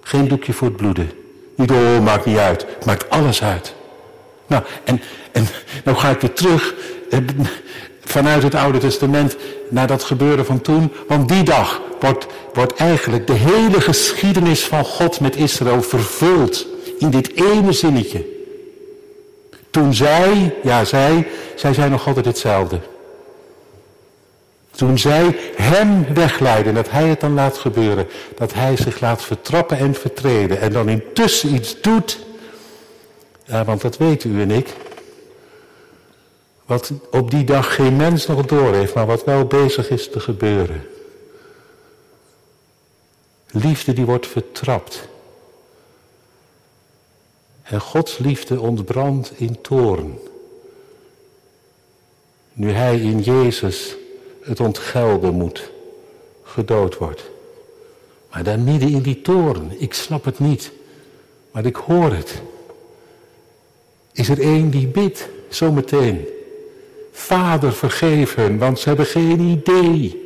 Geen 0.00 0.28
doekje 0.28 0.52
voor 0.52 0.68
het 0.68 0.76
bloeden. 0.76 1.10
Niet, 1.54 1.70
oh, 1.70 2.00
maakt 2.04 2.24
niet 2.24 2.36
uit. 2.36 2.66
Maakt 2.84 3.10
alles 3.10 3.42
uit. 3.42 3.74
Nou, 4.46 4.62
en, 4.84 5.00
en 5.32 5.46
nou 5.84 5.96
ga 5.96 6.10
ik 6.10 6.20
weer 6.20 6.32
terug 6.32 6.74
eh, 7.10 7.18
vanuit 8.00 8.42
het 8.42 8.54
Oude 8.54 8.78
Testament 8.78 9.36
naar 9.68 9.86
dat 9.86 10.04
gebeuren 10.04 10.46
van 10.46 10.60
toen. 10.60 10.92
Want 11.08 11.28
die 11.28 11.42
dag 11.42 11.80
wordt, 12.00 12.26
wordt 12.54 12.74
eigenlijk 12.74 13.26
de 13.26 13.32
hele 13.32 13.80
geschiedenis 13.80 14.64
van 14.64 14.84
God 14.84 15.20
met 15.20 15.36
Israël 15.36 15.82
vervuld 15.82 16.66
in 16.98 17.10
dit 17.10 17.34
ene 17.34 17.72
zinnetje. 17.72 18.32
Toen 19.70 19.94
zij, 19.94 20.54
ja 20.62 20.84
zij, 20.84 21.26
zij 21.54 21.74
zijn 21.74 21.90
nog 21.90 22.06
altijd 22.06 22.24
hetzelfde. 22.24 22.80
Toen 24.76 24.98
zij 24.98 25.36
hem 25.56 26.14
wegleiden, 26.14 26.74
dat 26.74 26.90
hij 26.90 27.08
het 27.08 27.20
dan 27.20 27.34
laat 27.34 27.58
gebeuren. 27.58 28.06
Dat 28.36 28.54
hij 28.54 28.76
zich 28.76 29.00
laat 29.00 29.22
vertrappen 29.22 29.78
en 29.78 29.94
vertreden. 29.94 30.60
En 30.60 30.72
dan 30.72 30.88
intussen 30.88 31.54
iets 31.54 31.80
doet. 31.80 32.18
Ja, 33.44 33.64
want 33.64 33.80
dat 33.80 33.96
weten 33.96 34.36
u 34.36 34.40
en 34.40 34.50
ik. 34.50 34.74
Wat 36.66 36.92
op 37.10 37.30
die 37.30 37.44
dag 37.44 37.74
geen 37.74 37.96
mens 37.96 38.26
nog 38.26 38.46
door 38.46 38.74
heeft, 38.74 38.94
maar 38.94 39.06
wat 39.06 39.24
wel 39.24 39.44
bezig 39.44 39.90
is 39.90 40.10
te 40.10 40.20
gebeuren. 40.20 40.86
Liefde 43.50 43.92
die 43.92 44.04
wordt 44.04 44.26
vertrapt. 44.26 45.08
En 47.62 47.80
Gods 47.80 48.18
liefde 48.18 48.60
ontbrandt 48.60 49.32
in 49.36 49.60
toorn. 49.60 50.18
Nu 52.52 52.70
hij 52.70 53.00
in 53.00 53.20
Jezus 53.20 53.96
het 54.44 54.60
ontgelden 54.60 55.34
moet, 55.34 55.70
gedood 56.42 56.98
wordt. 56.98 57.22
Maar 58.30 58.42
daar 58.42 58.58
midden 58.58 58.88
in 58.88 59.02
die 59.02 59.22
toren, 59.22 59.70
ik 59.78 59.94
snap 59.94 60.24
het 60.24 60.38
niet, 60.38 60.72
maar 61.50 61.64
ik 61.64 61.76
hoor 61.76 62.12
het. 62.12 62.42
Is 64.12 64.28
er 64.28 64.40
één 64.40 64.70
die 64.70 64.86
bidt, 64.86 65.28
zometeen. 65.48 66.26
Vader, 67.12 67.72
vergeef 67.72 68.34
hen, 68.34 68.58
want 68.58 68.78
ze 68.78 68.88
hebben 68.88 69.06
geen 69.06 69.40
idee. 69.40 70.22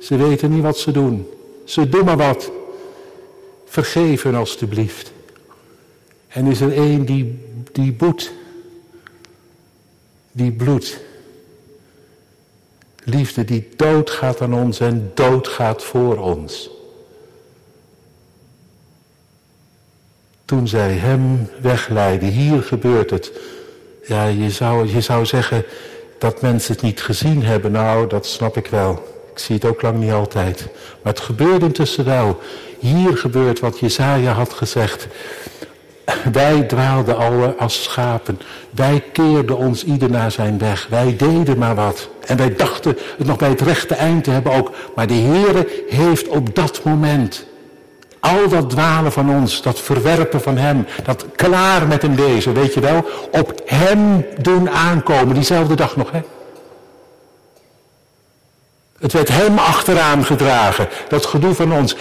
Ze 0.00 0.16
weten 0.16 0.50
niet 0.50 0.62
wat 0.62 0.78
ze 0.78 0.90
doen. 0.90 1.28
Ze 1.64 1.88
doen 1.88 2.04
maar 2.04 2.16
wat. 2.16 2.50
Vergeef 3.64 4.22
hen 4.22 4.34
alstublieft. 4.34 5.12
En 6.28 6.46
is 6.46 6.60
er 6.60 6.72
één 6.72 7.04
die, 7.04 7.38
die 7.72 7.92
boet, 7.92 8.32
die 10.32 10.52
bloedt. 10.52 11.00
Liefde 13.04 13.44
die 13.44 13.68
doodgaat 13.76 14.40
aan 14.40 14.54
ons 14.54 14.80
en 14.80 15.10
doodgaat 15.14 15.84
voor 15.84 16.18
ons. 16.18 16.70
Toen 20.44 20.68
zij 20.68 20.92
hem 20.92 21.50
wegleidden, 21.60 22.28
hier 22.28 22.62
gebeurt 22.62 23.10
het. 23.10 23.32
Ja, 24.06 24.24
je 24.24 24.50
zou, 24.50 24.88
je 24.88 25.00
zou 25.00 25.26
zeggen 25.26 25.64
dat 26.18 26.40
mensen 26.40 26.72
het 26.72 26.82
niet 26.82 27.02
gezien 27.02 27.42
hebben. 27.42 27.72
Nou, 27.72 28.06
dat 28.08 28.26
snap 28.26 28.56
ik 28.56 28.66
wel. 28.66 28.92
Ik 29.32 29.38
zie 29.38 29.54
het 29.54 29.64
ook 29.64 29.82
lang 29.82 29.98
niet 29.98 30.12
altijd. 30.12 30.68
Maar 31.02 31.12
het 31.12 31.22
gebeurt 31.22 31.62
intussen 31.62 32.04
wel. 32.04 32.40
Hier 32.78 33.16
gebeurt 33.16 33.60
wat 33.60 33.78
Jezaja 33.78 34.32
had 34.32 34.52
gezegd. 34.52 35.06
Wij 36.32 36.62
dwaalden 36.62 37.16
alle 37.16 37.54
als 37.58 37.82
schapen. 37.82 38.40
Wij 38.70 39.04
keerden 39.12 39.56
ons 39.56 39.84
ieder 39.84 40.10
naar 40.10 40.30
zijn 40.30 40.58
weg. 40.58 40.86
Wij 40.90 41.16
deden 41.16 41.58
maar 41.58 41.74
wat. 41.74 42.08
En 42.26 42.36
wij 42.36 42.54
dachten 42.54 42.98
het 43.18 43.26
nog 43.26 43.36
bij 43.36 43.48
het 43.48 43.60
rechte 43.60 43.94
eind 43.94 44.24
te 44.24 44.30
hebben 44.30 44.52
ook. 44.52 44.70
Maar 44.94 45.06
de 45.06 45.14
Heere 45.14 45.68
heeft 45.88 46.28
op 46.28 46.54
dat 46.54 46.84
moment 46.84 47.46
al 48.22 48.48
dat 48.48 48.70
dwalen 48.70 49.12
van 49.12 49.30
ons, 49.30 49.62
dat 49.62 49.80
verwerpen 49.80 50.40
van 50.40 50.56
hem, 50.56 50.86
dat 51.04 51.26
klaar 51.36 51.86
met 51.86 52.02
hem 52.02 52.16
wezen, 52.16 52.54
weet 52.54 52.74
je 52.74 52.80
wel, 52.80 53.04
op 53.30 53.62
hem 53.64 54.26
doen 54.38 54.70
aankomen, 54.70 55.34
diezelfde 55.34 55.74
dag 55.74 55.96
nog, 55.96 56.10
hè? 56.10 56.20
Het 58.98 59.12
werd 59.12 59.28
hem 59.28 59.58
achteraan 59.58 60.24
gedragen, 60.24 60.88
dat 61.08 61.26
gedoe 61.26 61.54
van 61.54 61.72
ons. 61.72 61.96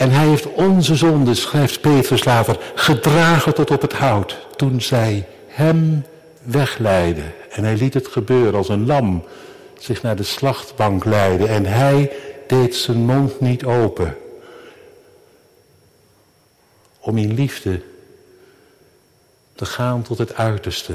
En 0.00 0.10
hij 0.10 0.26
heeft 0.26 0.52
onze 0.52 0.94
zonde, 0.94 1.34
schrijft 1.34 1.80
Petrus 1.80 2.24
later, 2.24 2.58
gedragen 2.74 3.54
tot 3.54 3.70
op 3.70 3.80
het 3.80 3.92
hout. 3.92 4.46
Toen 4.56 4.80
zij 4.80 5.28
hem 5.46 6.04
wegleiden. 6.42 7.32
En 7.50 7.64
hij 7.64 7.76
liet 7.76 7.94
het 7.94 8.08
gebeuren 8.08 8.54
als 8.54 8.68
een 8.68 8.86
lam 8.86 9.24
zich 9.78 10.02
naar 10.02 10.16
de 10.16 10.22
slachtbank 10.22 11.04
leiden. 11.04 11.48
En 11.48 11.66
hij 11.66 12.12
deed 12.46 12.74
zijn 12.74 12.98
mond 12.98 13.40
niet 13.40 13.64
open. 13.64 14.16
Om 17.00 17.18
in 17.18 17.34
liefde 17.34 17.82
te 19.54 19.64
gaan 19.66 20.02
tot 20.02 20.18
het 20.18 20.34
uiterste. 20.34 20.94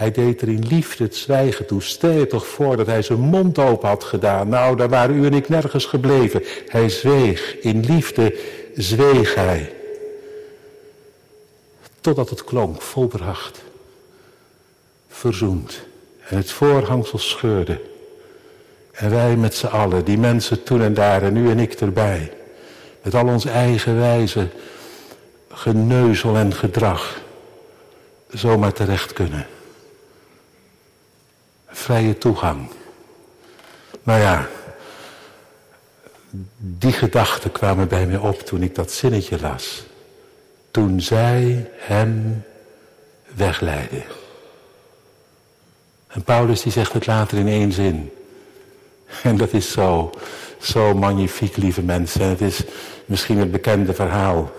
Hij 0.00 0.10
deed 0.10 0.40
er 0.42 0.48
in 0.48 0.66
liefde 0.66 1.04
het 1.04 1.16
zwijgen 1.16 1.66
toe. 1.66 1.82
Stel 1.82 2.10
je 2.10 2.26
toch 2.26 2.46
voor 2.46 2.76
dat 2.76 2.86
hij 2.86 3.02
zijn 3.02 3.18
mond 3.18 3.58
open 3.58 3.88
had 3.88 4.04
gedaan. 4.04 4.48
Nou, 4.48 4.76
daar 4.76 4.88
waren 4.88 5.16
u 5.16 5.26
en 5.26 5.34
ik 5.34 5.48
nergens 5.48 5.84
gebleven. 5.84 6.42
Hij 6.66 6.88
zweeg. 6.88 7.58
In 7.58 7.84
liefde 7.84 8.38
zweeg 8.74 9.34
hij. 9.34 9.72
Totdat 12.00 12.30
het 12.30 12.44
klonk, 12.44 12.82
volbracht. 12.82 13.62
Verzoend. 15.08 15.80
En 16.28 16.36
het 16.36 16.50
voorhangsel 16.50 17.18
scheurde. 17.18 17.80
En 18.92 19.10
wij 19.10 19.36
met 19.36 19.54
z'n 19.54 19.66
allen, 19.66 20.04
die 20.04 20.18
mensen 20.18 20.62
toen 20.62 20.82
en 20.82 20.94
daar 20.94 21.22
en 21.22 21.36
u 21.36 21.50
en 21.50 21.58
ik 21.58 21.72
erbij. 21.72 22.32
Met 23.02 23.14
al 23.14 23.26
ons 23.26 23.44
eigen 23.44 23.98
wijze 23.98 24.48
geneuzel 25.48 26.36
en 26.36 26.54
gedrag. 26.54 27.20
Zomaar 28.28 28.72
terecht 28.72 29.12
kunnen 29.12 29.46
vrije 31.70 32.18
toegang. 32.18 32.68
Nou 34.02 34.20
ja, 34.20 34.48
die 36.56 36.92
gedachten 36.92 37.52
kwamen 37.52 37.88
bij 37.88 38.06
mij 38.06 38.16
op 38.16 38.40
toen 38.40 38.62
ik 38.62 38.74
dat 38.74 38.92
zinnetje 38.92 39.40
las. 39.40 39.82
Toen 40.70 41.00
zij 41.00 41.70
hem 41.76 42.44
wegleidde. 43.34 44.02
En 46.06 46.22
Paulus 46.24 46.62
die 46.62 46.72
zegt 46.72 46.92
het 46.92 47.06
later 47.06 47.38
in 47.38 47.48
één 47.48 47.72
zin. 47.72 48.10
En 49.22 49.36
dat 49.36 49.52
is 49.52 49.72
zo, 49.72 50.10
zo 50.60 50.94
magnifiek, 50.94 51.56
lieve 51.56 51.82
mensen. 51.82 52.20
En 52.20 52.28
het 52.28 52.40
is 52.40 52.62
misschien 53.04 53.38
het 53.38 53.50
bekende 53.50 53.94
verhaal. 53.94 54.50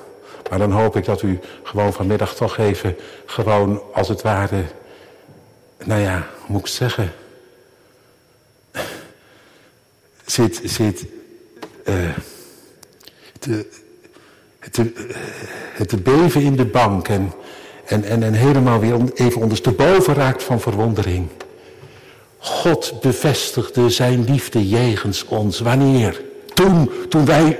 Maar 0.50 0.60
dan 0.60 0.71
hoop 0.71 0.95
ik 0.95 1.06
dat 1.06 1.21
u 1.21 1.39
gewoon 1.63 1.93
vanmiddag 1.93 2.36
toch 2.36 2.58
even, 2.58 2.95
gewoon 3.26 3.82
als 3.93 4.08
het 4.08 4.21
ware, 4.21 4.63
nou 5.86 6.02
ja, 6.02 6.28
hoe 6.39 6.52
moet 6.52 6.62
ik 6.62 6.67
zeggen? 6.67 7.12
Zit, 10.26 10.62
zit 10.63 11.06
uh, 11.86 12.10
te, 13.39 13.65
te, 15.88 15.98
beven 15.98 16.41
in 16.41 16.56
de 16.56 16.65
bank 16.65 17.08
en, 17.08 17.32
en, 17.86 18.04
en, 18.04 18.34
helemaal 18.34 18.80
weer 18.80 18.98
even 19.13 19.41
ondersteboven 19.41 20.13
raakt 20.13 20.44
van 20.44 20.60
verwondering. 20.60 21.28
God 22.38 23.02
bevestigde 23.02 23.89
zijn 23.89 24.24
liefde 24.24 24.70
jegens 24.70 25.26
ons. 25.26 25.60
Wanneer? 25.60 26.22
Toen, 26.54 26.91
toen 27.10 27.26
wij 27.26 27.60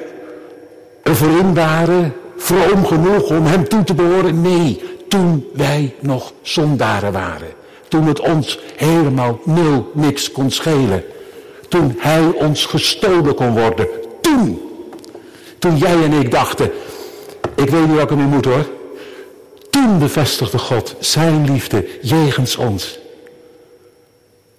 erin 1.04 1.54
waren, 1.54 2.14
vroom 2.38 2.86
genoeg 2.86 3.30
om 3.30 3.46
hem 3.46 3.68
toe 3.68 3.84
te 3.84 3.94
behoren. 3.94 4.42
Nee, 4.42 4.82
toen 5.08 5.50
wij 5.54 5.96
nog 6.00 6.34
zondaren 6.42 7.12
waren. 7.12 7.60
Toen 7.92 8.08
het 8.08 8.20
ons 8.20 8.60
helemaal 8.76 9.40
nul 9.44 9.92
niks 9.94 10.32
kon 10.32 10.52
schelen. 10.52 11.04
Toen 11.70 11.96
hij 12.00 12.32
ons 12.36 12.66
gestolen 12.66 13.36
kon 13.36 13.52
worden. 13.52 13.88
Toen. 14.22 14.62
Toen 15.60 15.78
jij 15.78 16.04
en 16.04 16.14
ik 16.14 16.32
dachten, 16.32 16.72
ik 17.56 17.70
weet 17.70 17.88
niet 17.88 17.96
wat 17.96 18.12
ik 18.12 18.18
nu 18.18 18.24
moet 18.24 18.46
hoor. 18.46 18.70
Toen 19.70 20.00
bevestigde 20.00 20.58
God 20.58 20.96
zijn 21.00 21.52
liefde 21.52 21.88
jegens 22.02 22.56
ons. 22.56 23.00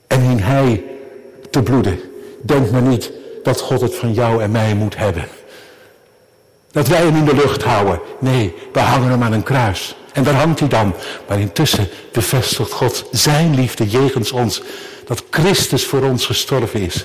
En 0.06 0.20
hing 0.20 0.40
hij 0.44 0.84
te 1.50 1.62
bloeden. 1.62 2.00
Denk 2.42 2.70
maar 2.70 2.82
niet 2.82 3.10
dat 3.42 3.60
God 3.60 3.80
het 3.80 3.94
van 3.94 4.12
jou 4.12 4.42
en 4.42 4.50
mij 4.50 4.74
moet 4.74 4.96
hebben. 4.96 5.28
Dat 6.70 6.88
wij 6.88 7.00
hem 7.00 7.16
in 7.16 7.24
de 7.24 7.34
lucht 7.34 7.62
houden. 7.62 8.00
Nee, 8.18 8.54
we 8.72 8.80
hangen 8.80 9.10
hem 9.10 9.22
aan 9.22 9.32
een 9.32 9.42
kruis. 9.42 9.96
En 10.12 10.22
daar 10.24 10.34
hangt 10.34 10.60
hij 10.60 10.68
dan. 10.68 10.94
Maar 11.28 11.40
intussen 11.40 11.88
bevestigt 12.12 12.72
God 12.72 13.08
zijn 13.10 13.54
liefde 13.54 13.88
jegens 13.88 14.32
ons. 14.32 14.62
Dat 15.04 15.24
Christus 15.30 15.84
voor 15.84 16.02
ons 16.02 16.26
gestorven 16.26 16.80
is. 16.80 17.04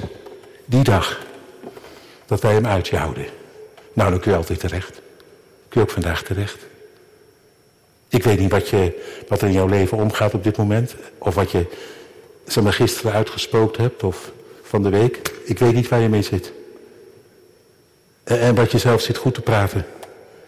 Die 0.65 0.83
dag. 0.83 1.25
Dat 2.25 2.41
wij 2.41 2.53
hem 2.53 2.67
uitjouwden. 2.67 3.25
Nou, 3.93 4.09
dan 4.11 4.19
kun 4.19 4.31
je 4.31 4.37
altijd 4.37 4.59
terecht. 4.59 4.91
Kun 5.69 5.81
je 5.81 5.87
ook 5.87 5.89
vandaag 5.89 6.23
terecht. 6.23 6.57
Ik 8.09 8.23
weet 8.23 8.39
niet 8.39 8.51
wat, 8.51 8.69
je, 8.69 9.03
wat 9.27 9.41
er 9.41 9.47
in 9.47 9.53
jouw 9.53 9.67
leven 9.67 9.97
omgaat 9.97 10.33
op 10.33 10.43
dit 10.43 10.57
moment. 10.57 10.95
Of 11.17 11.35
wat 11.35 11.51
je 11.51 11.65
zeg 12.45 12.63
maar, 12.63 12.73
gisteren 12.73 13.13
uitgespookt 13.13 13.77
hebt. 13.77 14.03
Of 14.03 14.31
van 14.61 14.83
de 14.83 14.89
week. 14.89 15.31
Ik 15.43 15.59
weet 15.59 15.73
niet 15.73 15.87
waar 15.87 15.99
je 15.99 16.09
mee 16.09 16.21
zit. 16.21 16.51
En 18.23 18.55
wat 18.55 18.71
je 18.71 18.77
zelf 18.77 19.01
zit 19.01 19.17
goed 19.17 19.33
te 19.33 19.41
praten. 19.41 19.85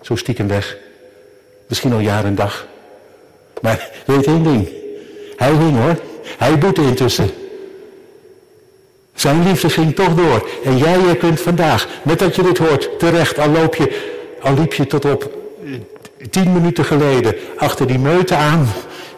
Zo 0.01 0.15
stiekem 0.15 0.47
weg. 0.47 0.77
Misschien 1.69 1.93
al 1.93 1.99
jaar 1.99 2.25
en 2.25 2.35
dag. 2.35 2.67
Maar 3.61 3.89
weet 4.05 4.25
één 4.25 4.43
ding. 4.43 4.69
Hij 5.35 5.51
hing 5.51 5.77
hoor. 5.77 5.99
Hij 6.37 6.57
boete 6.57 6.81
intussen. 6.81 7.29
Zijn 9.13 9.43
liefde 9.43 9.69
ging 9.69 9.95
toch 9.95 10.15
door. 10.15 10.49
En 10.63 10.77
jij 10.77 10.99
je 10.99 11.15
kunt 11.15 11.41
vandaag, 11.41 11.87
met 12.03 12.19
dat 12.19 12.35
je 12.35 12.43
dit 12.43 12.57
hoort, 12.57 12.99
terecht. 12.99 13.39
Al 13.39 13.49
loop 13.49 13.75
je, 13.75 14.15
al 14.41 14.53
liep 14.53 14.73
je 14.73 14.87
tot 14.87 15.05
op 15.05 15.37
eh, 15.63 15.71
tien 16.29 16.53
minuten 16.53 16.85
geleden 16.85 17.35
achter 17.57 17.87
die 17.87 17.99
meute 17.99 18.35
aan. 18.35 18.67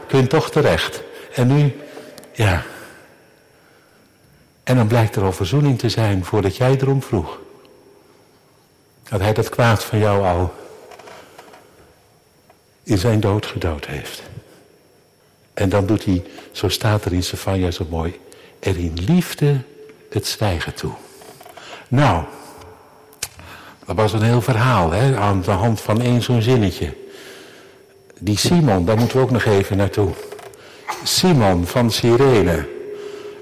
Kun 0.08 0.20
je 0.20 0.28
toch 0.28 0.52
terecht. 0.52 1.04
En 1.34 1.56
nu, 1.56 1.76
ja. 2.34 2.64
En 4.64 4.76
dan 4.76 4.88
blijkt 4.88 5.16
er 5.16 5.24
al 5.24 5.32
verzoening 5.32 5.80
te 5.80 5.90
zijn 5.90 6.26
voordat 6.26 6.58
jij 6.58 6.78
erom 6.82 7.02
vroeg. 7.02 7.40
Dat 9.10 9.22
hij 9.22 9.34
dat 9.34 9.50
kwaad 9.50 9.84
van 9.84 10.00
jou 10.00 10.26
al 10.26 10.54
in 12.84 12.98
zijn 12.98 13.20
dood 13.20 13.46
gedood 13.46 13.86
heeft. 13.86 14.22
En 15.54 15.70
dan 15.70 15.86
doet 15.86 16.06
hij, 16.06 16.24
zo 16.52 16.70
staat 16.70 17.06
er 17.06 17.14
in 17.14 17.24
Sefania 17.24 17.72
zo 17.72 17.86
mooi, 17.90 18.20
er 18.60 18.78
in 18.78 18.98
liefde 19.06 19.62
het 20.10 20.28
zwijgen 20.28 20.74
toe. 20.74 20.92
Nou, 21.88 22.24
dat 23.86 23.96
was 23.96 24.14
een 24.14 24.22
heel 24.22 24.42
verhaal 24.42 24.92
hè, 24.92 25.18
aan 25.18 25.42
de 25.42 25.52
hand 25.52 25.82
van 25.82 26.02
één 26.02 26.22
zo'n 26.22 26.42
zinnetje. 26.42 26.94
Die 28.20 28.38
Simon, 28.38 28.86
daar 28.86 28.98
moeten 28.98 29.18
we 29.18 29.24
ook 29.24 29.32
nog 29.32 29.46
even 29.46 29.78
naartoe. 29.78 30.10
Simon 31.04 31.66
van 31.66 31.92
Cyrene. 31.92 32.68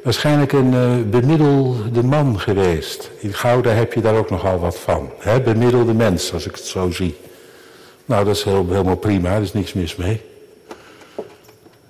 Waarschijnlijk 0.03 0.51
een 0.51 0.73
uh, 0.73 1.09
bemiddelde 1.09 2.03
man 2.03 2.39
geweest. 2.39 3.09
In 3.19 3.33
Gouda 3.33 3.69
heb 3.69 3.93
je 3.93 4.01
daar 4.01 4.15
ook 4.15 4.29
nogal 4.29 4.59
wat 4.59 4.79
van. 4.79 5.11
Hè? 5.19 5.41
Bemiddelde 5.41 5.93
mens, 5.93 6.33
als 6.33 6.45
ik 6.45 6.55
het 6.55 6.65
zo 6.65 6.91
zie. 6.91 7.17
Nou, 8.09 8.25
dat 8.25 8.35
is 8.35 8.43
helemaal 8.43 8.95
prima, 8.95 9.35
er 9.35 9.41
is 9.41 9.53
niks 9.53 9.73
mis 9.73 9.95
mee. 9.95 10.21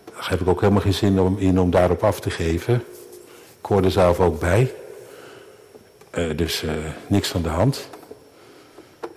Daar 0.06 0.30
heb 0.30 0.42
ik 0.42 0.48
ook 0.48 0.60
helemaal 0.62 0.82
geen 0.82 0.94
zin 0.94 1.20
om, 1.20 1.38
in 1.38 1.60
om 1.60 1.72
daarop 1.72 2.04
af 2.04 2.20
te 2.20 2.30
geven. 2.30 2.76
Ik 3.60 3.66
hoor 3.66 3.84
er 3.84 3.92
zelf 3.92 4.20
ook 4.20 4.40
bij. 4.40 4.74
Uh, 6.14 6.38
dus 6.38 6.64
uh, 6.64 6.72
niks 7.08 7.36
aan 7.36 7.42
de 7.42 7.50
hand. 7.50 7.90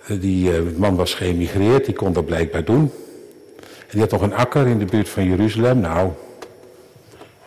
die 0.07 0.61
man 0.61 0.95
was 0.95 1.13
geëmigreerd, 1.13 1.85
die 1.85 1.93
kon 1.93 2.13
dat 2.13 2.25
blijkbaar 2.25 2.63
doen. 2.63 2.91
En 3.59 3.89
die 3.89 4.01
had 4.01 4.11
nog 4.11 4.21
een 4.21 4.35
akker 4.35 4.67
in 4.67 4.79
de 4.79 4.85
buurt 4.85 5.09
van 5.09 5.23
Jeruzalem. 5.23 5.79
Nou, 5.79 6.11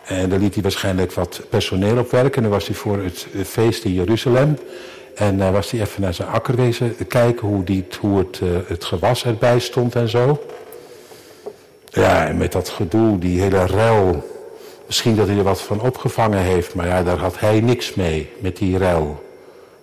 en 0.03 0.29
daar 0.29 0.39
liet 0.39 0.53
hij 0.53 0.63
waarschijnlijk 0.63 1.13
wat 1.13 1.41
personeel 1.49 1.97
op 1.97 2.11
werken. 2.11 2.35
En 2.35 2.41
dan 2.41 2.51
was 2.51 2.67
hij 2.67 2.75
voor 2.75 2.97
het 2.97 3.27
feest 3.43 3.83
in 3.83 3.93
Jeruzalem. 3.93 4.57
En 5.17 5.51
was 5.51 5.71
hij 5.71 5.81
even 5.81 6.01
naar 6.01 6.13
zijn 6.13 6.27
akker 6.27 6.55
wezen 6.55 7.07
kijken 7.07 7.47
hoe, 7.47 7.63
die, 7.63 7.87
hoe 7.99 8.17
het, 8.17 8.39
uh, 8.43 8.49
het 8.67 8.85
gewas 8.85 9.25
erbij 9.25 9.59
stond 9.59 9.95
en 9.95 10.09
zo. 10.09 10.45
Ja, 11.89 12.27
en 12.27 12.37
met 12.37 12.51
dat 12.51 12.69
gedoe, 12.69 13.19
die 13.19 13.41
hele 13.41 13.65
ruil. 13.65 14.35
Misschien 14.85 15.15
dat 15.15 15.27
hij 15.27 15.37
er 15.37 15.43
wat 15.43 15.61
van 15.61 15.81
opgevangen 15.81 16.39
heeft, 16.39 16.73
maar 16.73 16.87
ja, 16.87 17.03
daar 17.03 17.17
had 17.17 17.39
hij 17.39 17.59
niks 17.59 17.93
mee 17.93 18.31
met 18.39 18.57
die 18.57 18.77
ruil. 18.77 19.25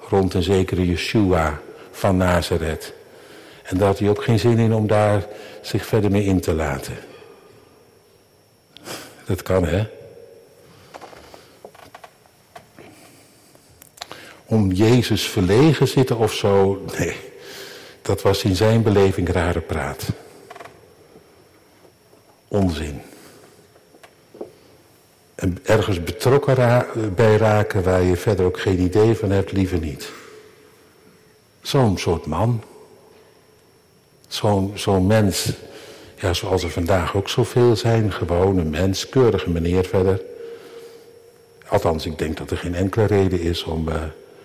Rond 0.08 0.34
een 0.34 0.42
zekere 0.42 0.86
Yeshua 0.86 1.60
van 1.90 2.16
Nazareth. 2.16 2.92
En 3.62 3.78
daar 3.78 3.86
had 3.86 3.98
hij 3.98 4.08
ook 4.08 4.24
geen 4.24 4.38
zin 4.38 4.58
in 4.58 4.74
om 4.74 4.86
daar 4.86 5.26
zich 5.62 5.86
verder 5.86 6.10
mee 6.10 6.24
in 6.24 6.40
te 6.40 6.54
laten. 6.54 6.96
Dat 9.26 9.42
kan, 9.42 9.64
hè? 9.64 9.86
Om 14.46 14.72
Jezus 14.72 15.28
verlegen 15.28 15.88
zitten 15.88 16.16
of 16.16 16.32
zo. 16.32 16.84
Nee, 16.98 17.16
dat 18.02 18.22
was 18.22 18.42
in 18.42 18.56
zijn 18.56 18.82
beleving 18.82 19.28
rare 19.28 19.60
praat. 19.60 20.06
Onzin. 22.48 23.00
En 25.34 25.58
ergens 25.62 26.02
betrokken 26.02 26.86
bij 27.14 27.36
raken 27.36 27.82
waar 27.82 28.02
je 28.02 28.16
verder 28.16 28.46
ook 28.46 28.60
geen 28.60 28.80
idee 28.80 29.14
van 29.14 29.30
hebt, 29.30 29.52
liever 29.52 29.78
niet. 29.78 30.10
Zo'n 31.62 31.98
soort 31.98 32.26
man. 32.26 32.62
Zo'n 34.28 34.72
zo'n 34.74 35.06
mens. 35.06 35.52
Ja, 36.20 36.32
zoals 36.32 36.62
er 36.62 36.70
vandaag 36.70 37.16
ook 37.16 37.28
zoveel 37.28 37.76
zijn. 37.76 38.12
Gewoon 38.12 38.58
een 38.58 38.70
mens, 38.70 39.08
keurige 39.08 39.50
meneer 39.50 39.84
verder. 39.84 40.22
Althans, 41.68 42.06
ik 42.06 42.18
denk 42.18 42.36
dat 42.36 42.50
er 42.50 42.56
geen 42.56 42.74
enkele 42.74 43.04
reden 43.04 43.40
is 43.40 43.64
om... 43.64 43.88
Uh, 43.88 44.02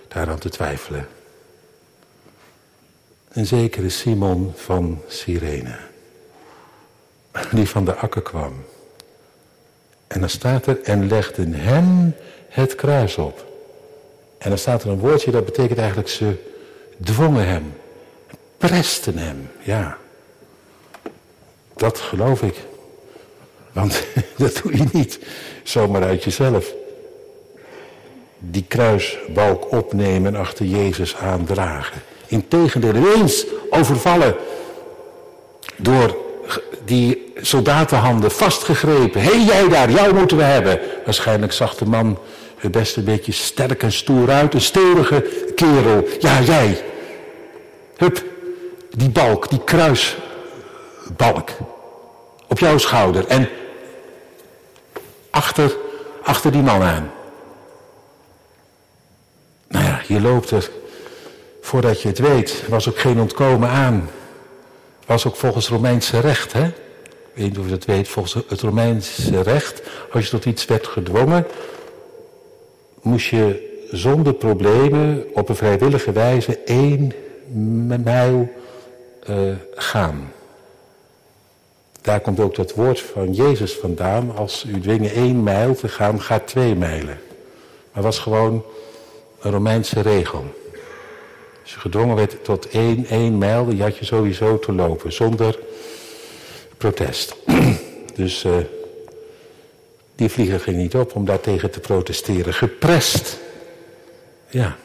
daaraan 0.10 0.39
te 0.39 0.50
twijfelen. 0.50 1.08
Een 3.30 3.45
zekere 3.45 3.89
Simon 3.89 4.54
van 4.56 5.02
Cyrene, 5.08 5.78
die 7.52 7.69
van 7.69 7.86
de 7.86 7.95
akker 7.95 8.22
kwam. 8.22 8.65
En 10.08 10.19
dan 10.19 10.30
staat 10.30 10.65
er, 10.65 10.82
en 10.82 11.08
legden 11.08 11.54
hem 11.54 12.15
het 12.50 12.76
kruis 12.76 13.17
op. 13.17 13.48
En 14.38 14.50
dan 14.50 14.58
staat 14.58 14.84
er 14.84 14.89
een 14.89 15.00
woordje, 15.00 15.32
dat 15.32 15.45
betekent 15.45 15.80
eigenlijk 15.80 16.10
ze 16.10 16.34
dwongen 17.04 17.48
hem, 17.48 17.74
presten 18.58 19.17
hem, 19.17 19.50
ja. 19.62 19.98
Dat 21.76 22.00
geloof 22.00 22.41
ik. 22.41 22.56
Want 23.72 24.04
dat 24.38 24.60
doe 24.63 24.78
je 24.78 24.86
niet 24.91 25.19
zomaar 25.63 26.04
uit 26.04 26.24
jezelf 26.24 26.74
die 28.39 28.65
kruisbalk 28.67 29.71
opnemen 29.71 30.36
en 30.36 30.41
achter 30.41 30.65
Jezus 30.65 31.15
aandragen. 31.15 32.02
Integendeel, 32.28 32.95
ineens 32.95 33.45
overvallen 33.69 34.36
door 35.75 36.17
die 36.86 37.34
soldatenhanden 37.41 38.32
vastgegrepen. 38.32 39.21
Hé 39.21 39.32
jij 39.32 39.67
daar, 39.67 39.91
jou 39.91 40.13
moeten 40.13 40.38
we 40.38 40.43
hebben. 40.43 40.80
Waarschijnlijk 41.06 41.52
zag 41.52 41.75
de 41.75 41.86
man 41.86 42.19
er 42.62 42.69
best 42.69 42.95
een 42.95 43.04
beetje 43.04 43.32
sterk 43.32 43.84
en 43.84 43.91
stoer 43.91 44.30
uit. 44.30 44.54
Een 44.54 44.62
stevige 44.62 45.25
kerel. 45.56 46.08
Ja, 46.19 46.41
jij. 46.41 46.84
Hup, 47.97 48.23
die 48.91 49.10
balk, 49.10 49.49
die 49.49 49.63
kruisbalk. 49.63 51.49
Op 52.47 52.60
jouw 52.60 52.78
schouder. 52.78 53.28
En 53.28 53.49
achter, 55.30 55.75
achter 56.23 56.52
die 56.52 56.62
man 56.62 56.82
aan. 56.82 57.12
Je 60.10 60.22
loopt 60.22 60.52
er, 60.52 60.69
voordat 61.62 62.02
je 62.02 62.08
het 62.08 62.19
weet, 62.19 62.63
was 62.67 62.89
ook 62.89 63.00
geen 63.00 63.19
ontkomen 63.19 63.69
aan. 63.69 64.10
Was 65.06 65.26
ook 65.26 65.36
volgens 65.36 65.69
Romeinse 65.69 66.19
recht, 66.19 66.54
hè? 66.54 66.65
Ik 66.65 66.74
weet 67.34 67.45
niet 67.48 67.58
of 67.58 67.63
je 67.63 67.72
dat 67.72 67.86
weet, 67.86 68.08
volgens 68.08 68.45
het 68.48 68.62
Romeinse 68.62 69.41
recht, 69.41 69.82
als 70.12 70.24
je 70.24 70.30
tot 70.30 70.45
iets 70.45 70.65
werd 70.65 70.88
gedwongen, 70.88 71.45
moest 73.02 73.28
je 73.28 73.78
zonder 73.91 74.34
problemen 74.34 75.26
op 75.34 75.50
een 75.50 75.56
vrijwillige 75.56 76.12
wijze 76.12 76.58
één 76.58 77.13
mijl 78.04 78.54
uh, 79.30 79.36
gaan. 79.76 80.32
Daar 82.02 82.19
komt 82.19 82.39
ook 82.39 82.56
dat 82.56 82.74
woord 82.74 83.00
van 83.00 83.34
Jezus 83.34 83.74
vandaan. 83.74 84.36
Als 84.36 84.65
u 84.67 84.80
dwingen 84.80 85.12
één 85.12 85.43
mijl 85.43 85.76
te 85.76 85.88
gaan, 85.88 86.22
gaat 86.22 86.48
twee 86.48 86.76
mijlen. 86.76 87.19
Maar 87.93 88.04
was 88.04 88.19
gewoon 88.19 88.63
een 89.41 89.52
Romeinse 89.52 90.02
regel. 90.02 90.54
Als 91.62 91.73
je 91.73 91.80
gedwongen 91.80 92.15
werd 92.15 92.43
tot 92.43 92.69
één, 92.69 93.06
één 93.06 93.38
mijl, 93.38 93.65
die 93.65 93.82
had 93.82 93.97
je 93.97 94.06
sowieso 94.06 94.60
te 94.60 94.73
lopen, 94.73 95.13
zonder 95.13 95.60
protest. 96.78 97.36
dus 98.15 98.43
uh, 98.43 98.58
die 100.15 100.30
vlieger 100.30 100.60
ging 100.60 100.78
niet 100.78 100.95
op 100.95 101.15
om 101.15 101.25
daartegen 101.25 101.71
te 101.71 101.80
protesteren. 101.80 102.54
Geprest. 102.54 103.38
Ja. 104.49 104.78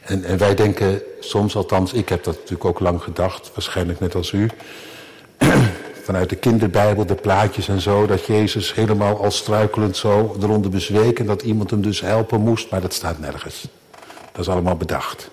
En, 0.00 0.24
en, 0.24 0.38
wij 0.38 0.54
denken 0.54 1.02
soms, 1.20 1.56
althans, 1.56 1.92
ik 1.92 2.08
heb 2.08 2.24
dat 2.24 2.34
natuurlijk 2.34 2.64
ook 2.64 2.80
lang 2.80 3.02
gedacht, 3.02 3.50
waarschijnlijk 3.54 4.00
net 4.00 4.14
als 4.14 4.32
u, 4.32 4.50
vanuit 6.06 6.28
de 6.28 6.36
kinderbijbel, 6.36 7.06
de 7.06 7.14
plaatjes 7.14 7.68
en 7.68 7.80
zo, 7.80 8.06
dat 8.06 8.26
Jezus 8.26 8.74
helemaal 8.74 9.22
al 9.22 9.30
struikelend 9.30 9.96
zo 9.96 10.36
eronder 10.40 10.70
bezweek 10.70 11.18
en 11.18 11.26
dat 11.26 11.42
iemand 11.42 11.70
hem 11.70 11.82
dus 11.82 12.00
helpen 12.00 12.40
moest, 12.40 12.70
maar 12.70 12.80
dat 12.80 12.92
staat 12.92 13.18
nergens. 13.18 13.68
Dat 14.32 14.40
is 14.40 14.48
allemaal 14.48 14.76
bedacht. 14.76 15.30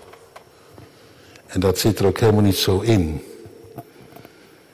En 1.47 1.59
dat 1.59 1.79
zit 1.79 1.99
er 1.99 2.05
ook 2.05 2.19
helemaal 2.19 2.41
niet 2.41 2.55
zo 2.55 2.79
in. 2.79 3.23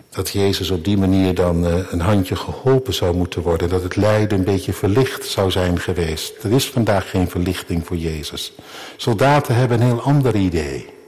Dat 0.09 0.29
Jezus 0.29 0.69
op 0.69 0.83
die 0.83 0.97
manier 0.97 1.33
dan 1.33 1.65
uh, 1.65 1.75
een 1.89 2.01
handje 2.01 2.35
geholpen 2.35 2.93
zou 2.93 3.15
moeten 3.15 3.41
worden. 3.41 3.69
Dat 3.69 3.83
het 3.83 3.95
lijden 3.95 4.38
een 4.38 4.43
beetje 4.43 4.73
verlicht 4.73 5.25
zou 5.25 5.51
zijn 5.51 5.79
geweest. 5.79 6.43
Er 6.43 6.51
is 6.51 6.69
vandaag 6.69 7.09
geen 7.09 7.29
verlichting 7.29 7.85
voor 7.85 7.97
Jezus. 7.97 8.53
Soldaten 8.97 9.55
hebben 9.55 9.81
een 9.81 9.88
heel 9.88 10.01
ander 10.01 10.35
idee. 10.35 10.98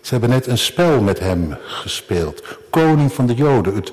Ze 0.00 0.10
hebben 0.10 0.30
net 0.30 0.46
een 0.46 0.58
spel 0.58 1.00
met 1.00 1.18
hem 1.18 1.56
gespeeld. 1.62 2.42
Koning 2.70 3.12
van 3.12 3.26
de 3.26 3.34
Joden. 3.34 3.74
Het, 3.74 3.92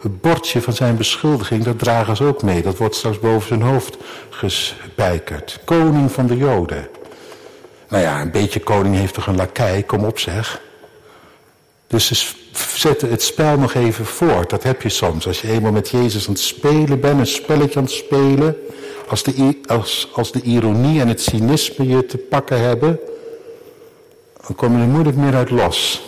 het 0.00 0.20
bordje 0.20 0.62
van 0.62 0.72
zijn 0.72 0.96
beschuldiging, 0.96 1.64
dat 1.64 1.78
dragen 1.78 2.16
ze 2.16 2.24
ook 2.24 2.42
mee. 2.42 2.62
Dat 2.62 2.76
wordt 2.76 2.94
straks 2.94 3.18
boven 3.18 3.48
zijn 3.48 3.62
hoofd 3.62 3.96
gespijkerd. 4.30 5.60
Koning 5.64 6.12
van 6.12 6.26
de 6.26 6.36
Joden. 6.36 6.88
Nou 7.88 8.02
ja, 8.02 8.20
een 8.20 8.30
beetje 8.30 8.60
koning 8.60 8.94
heeft 8.94 9.14
toch 9.14 9.26
een 9.26 9.36
lakij, 9.36 9.82
kom 9.82 10.04
op 10.04 10.18
zeg. 10.18 10.60
Dus 11.86 12.06
ze 12.06 12.34
zetten 12.74 13.10
het 13.10 13.22
spel 13.22 13.58
nog 13.58 13.74
even 13.74 14.06
voort. 14.06 14.50
Dat 14.50 14.62
heb 14.62 14.82
je 14.82 14.88
soms. 14.88 15.26
Als 15.26 15.40
je 15.40 15.48
eenmaal 15.48 15.72
met 15.72 15.88
Jezus 15.88 16.26
aan 16.26 16.32
het 16.32 16.42
spelen 16.42 17.00
bent, 17.00 17.18
een 17.18 17.26
spelletje 17.26 17.78
aan 17.78 17.84
het 17.84 17.92
spelen. 17.92 18.56
Als 19.08 19.22
de, 19.22 19.60
als, 19.66 20.08
als 20.12 20.32
de 20.32 20.40
ironie 20.42 21.00
en 21.00 21.08
het 21.08 21.20
cynisme 21.20 21.88
je 21.88 22.06
te 22.06 22.16
pakken 22.16 22.60
hebben, 22.60 23.00
dan 24.46 24.56
kom 24.56 24.76
je 24.76 24.82
er 24.82 24.88
moeilijk 24.88 25.16
meer 25.16 25.34
uit 25.34 25.50
los. 25.50 26.02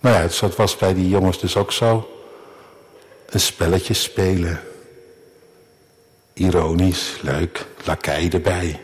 Nou 0.00 0.16
ja, 0.16 0.28
dat 0.40 0.56
was 0.56 0.76
bij 0.76 0.94
die 0.94 1.08
jongens 1.08 1.40
dus 1.40 1.56
ook 1.56 1.72
zo. 1.72 2.08
Een 3.26 3.40
spelletje 3.40 3.94
spelen. 3.94 4.60
Ironisch, 6.32 7.18
leuk, 7.22 7.66
lakij 7.84 8.30
erbij. 8.32 8.80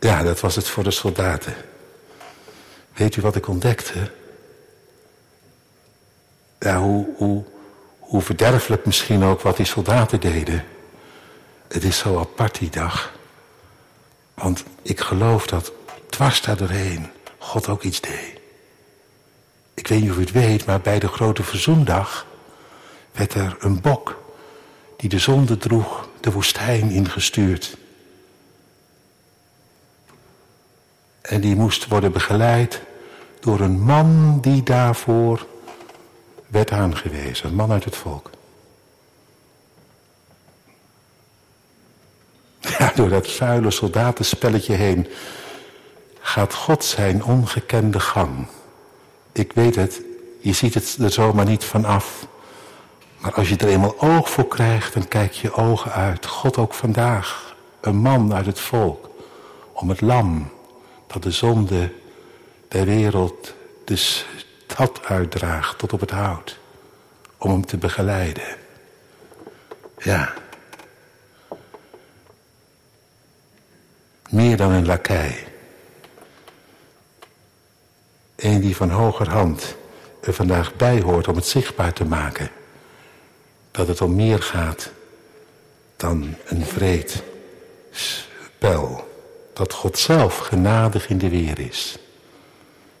Ja, 0.00 0.22
dat 0.22 0.40
was 0.40 0.56
het 0.56 0.68
voor 0.68 0.84
de 0.84 0.90
soldaten. 0.90 1.54
Weet 2.94 3.16
u 3.16 3.22
wat 3.22 3.36
ik 3.36 3.48
ontdekte? 3.48 4.10
Ja, 6.58 6.78
hoe, 6.78 7.06
hoe, 7.16 7.44
hoe 7.98 8.22
verderfelijk 8.22 8.86
misschien 8.86 9.24
ook 9.24 9.40
wat 9.40 9.56
die 9.56 9.66
soldaten 9.66 10.20
deden. 10.20 10.64
Het 11.68 11.84
is 11.84 11.98
zo 11.98 12.18
apart 12.18 12.58
die 12.58 12.70
dag. 12.70 13.11
Want 14.42 14.64
ik 14.82 15.00
geloof 15.00 15.46
dat 15.46 15.72
dwars 16.08 16.42
daar 16.42 16.56
doorheen 16.56 17.10
God 17.38 17.68
ook 17.68 17.82
iets 17.82 18.00
deed. 18.00 18.40
Ik 19.74 19.86
weet 19.86 20.00
niet 20.00 20.10
of 20.10 20.16
u 20.16 20.20
het 20.20 20.32
weet, 20.32 20.66
maar 20.66 20.80
bij 20.80 20.98
de 20.98 21.08
grote 21.08 21.42
verzoendag 21.42 22.26
werd 23.12 23.34
er 23.34 23.56
een 23.60 23.80
bok 23.80 24.22
die 24.96 25.08
de 25.08 25.18
zonde 25.18 25.56
droeg 25.56 26.08
de 26.20 26.32
woestijn 26.32 26.90
ingestuurd. 26.90 27.76
En 31.20 31.40
die 31.40 31.56
moest 31.56 31.88
worden 31.88 32.12
begeleid 32.12 32.82
door 33.40 33.60
een 33.60 33.80
man 33.80 34.40
die 34.40 34.62
daarvoor 34.62 35.46
werd 36.46 36.70
aangewezen. 36.70 37.48
Een 37.48 37.54
man 37.54 37.72
uit 37.72 37.84
het 37.84 37.96
volk. 37.96 38.30
Ja, 42.62 42.92
door 42.94 43.08
dat 43.08 43.30
vuile 43.30 43.70
soldatenspelletje 43.70 44.74
heen 44.74 45.06
gaat 46.20 46.54
God 46.54 46.84
zijn 46.84 47.24
ongekende 47.24 48.00
gang. 48.00 48.46
Ik 49.32 49.52
weet 49.52 49.76
het, 49.76 50.02
je 50.40 50.52
ziet 50.52 50.74
het 50.74 50.96
er 51.00 51.10
zomaar 51.10 51.44
niet 51.44 51.64
van 51.64 51.84
af. 51.84 52.26
Maar 53.18 53.34
als 53.34 53.48
je 53.48 53.56
er 53.56 53.68
eenmaal 53.68 54.00
oog 54.00 54.30
voor 54.30 54.48
krijgt, 54.48 54.94
dan 54.94 55.08
kijk 55.08 55.32
je 55.32 55.52
ogen 55.52 55.92
uit. 55.92 56.26
God 56.26 56.58
ook 56.58 56.74
vandaag, 56.74 57.54
een 57.80 57.96
man 57.96 58.34
uit 58.34 58.46
het 58.46 58.60
volk, 58.60 59.10
om 59.72 59.88
het 59.88 60.00
lam 60.00 60.50
dat 61.06 61.22
de 61.22 61.30
zonde 61.30 61.92
der 62.68 62.84
wereld 62.84 63.54
de 63.84 63.96
stad 63.96 65.04
uitdraagt 65.04 65.78
tot 65.78 65.92
op 65.92 66.00
het 66.00 66.10
hout. 66.10 66.58
Om 67.38 67.50
hem 67.50 67.66
te 67.66 67.76
begeleiden. 67.76 68.56
Ja. 69.98 70.32
Meer 74.32 74.56
dan 74.56 74.70
een 74.70 74.86
lakij. 74.86 75.44
Een 78.36 78.60
die 78.60 78.76
van 78.76 78.90
hogerhand 78.90 79.76
er 80.20 80.34
vandaag 80.34 80.74
bij 80.76 81.00
hoort 81.00 81.28
om 81.28 81.36
het 81.36 81.46
zichtbaar 81.46 81.92
te 81.92 82.04
maken. 82.04 82.50
Dat 83.70 83.88
het 83.88 84.00
om 84.00 84.14
meer 84.14 84.42
gaat 84.42 84.90
dan 85.96 86.34
een 86.44 86.64
vreed 86.64 87.22
spel 87.90 89.12
dat 89.52 89.72
God 89.72 89.98
zelf 89.98 90.38
genadig 90.38 91.08
in 91.08 91.18
de 91.18 91.28
weer 91.28 91.58
is. 91.58 91.98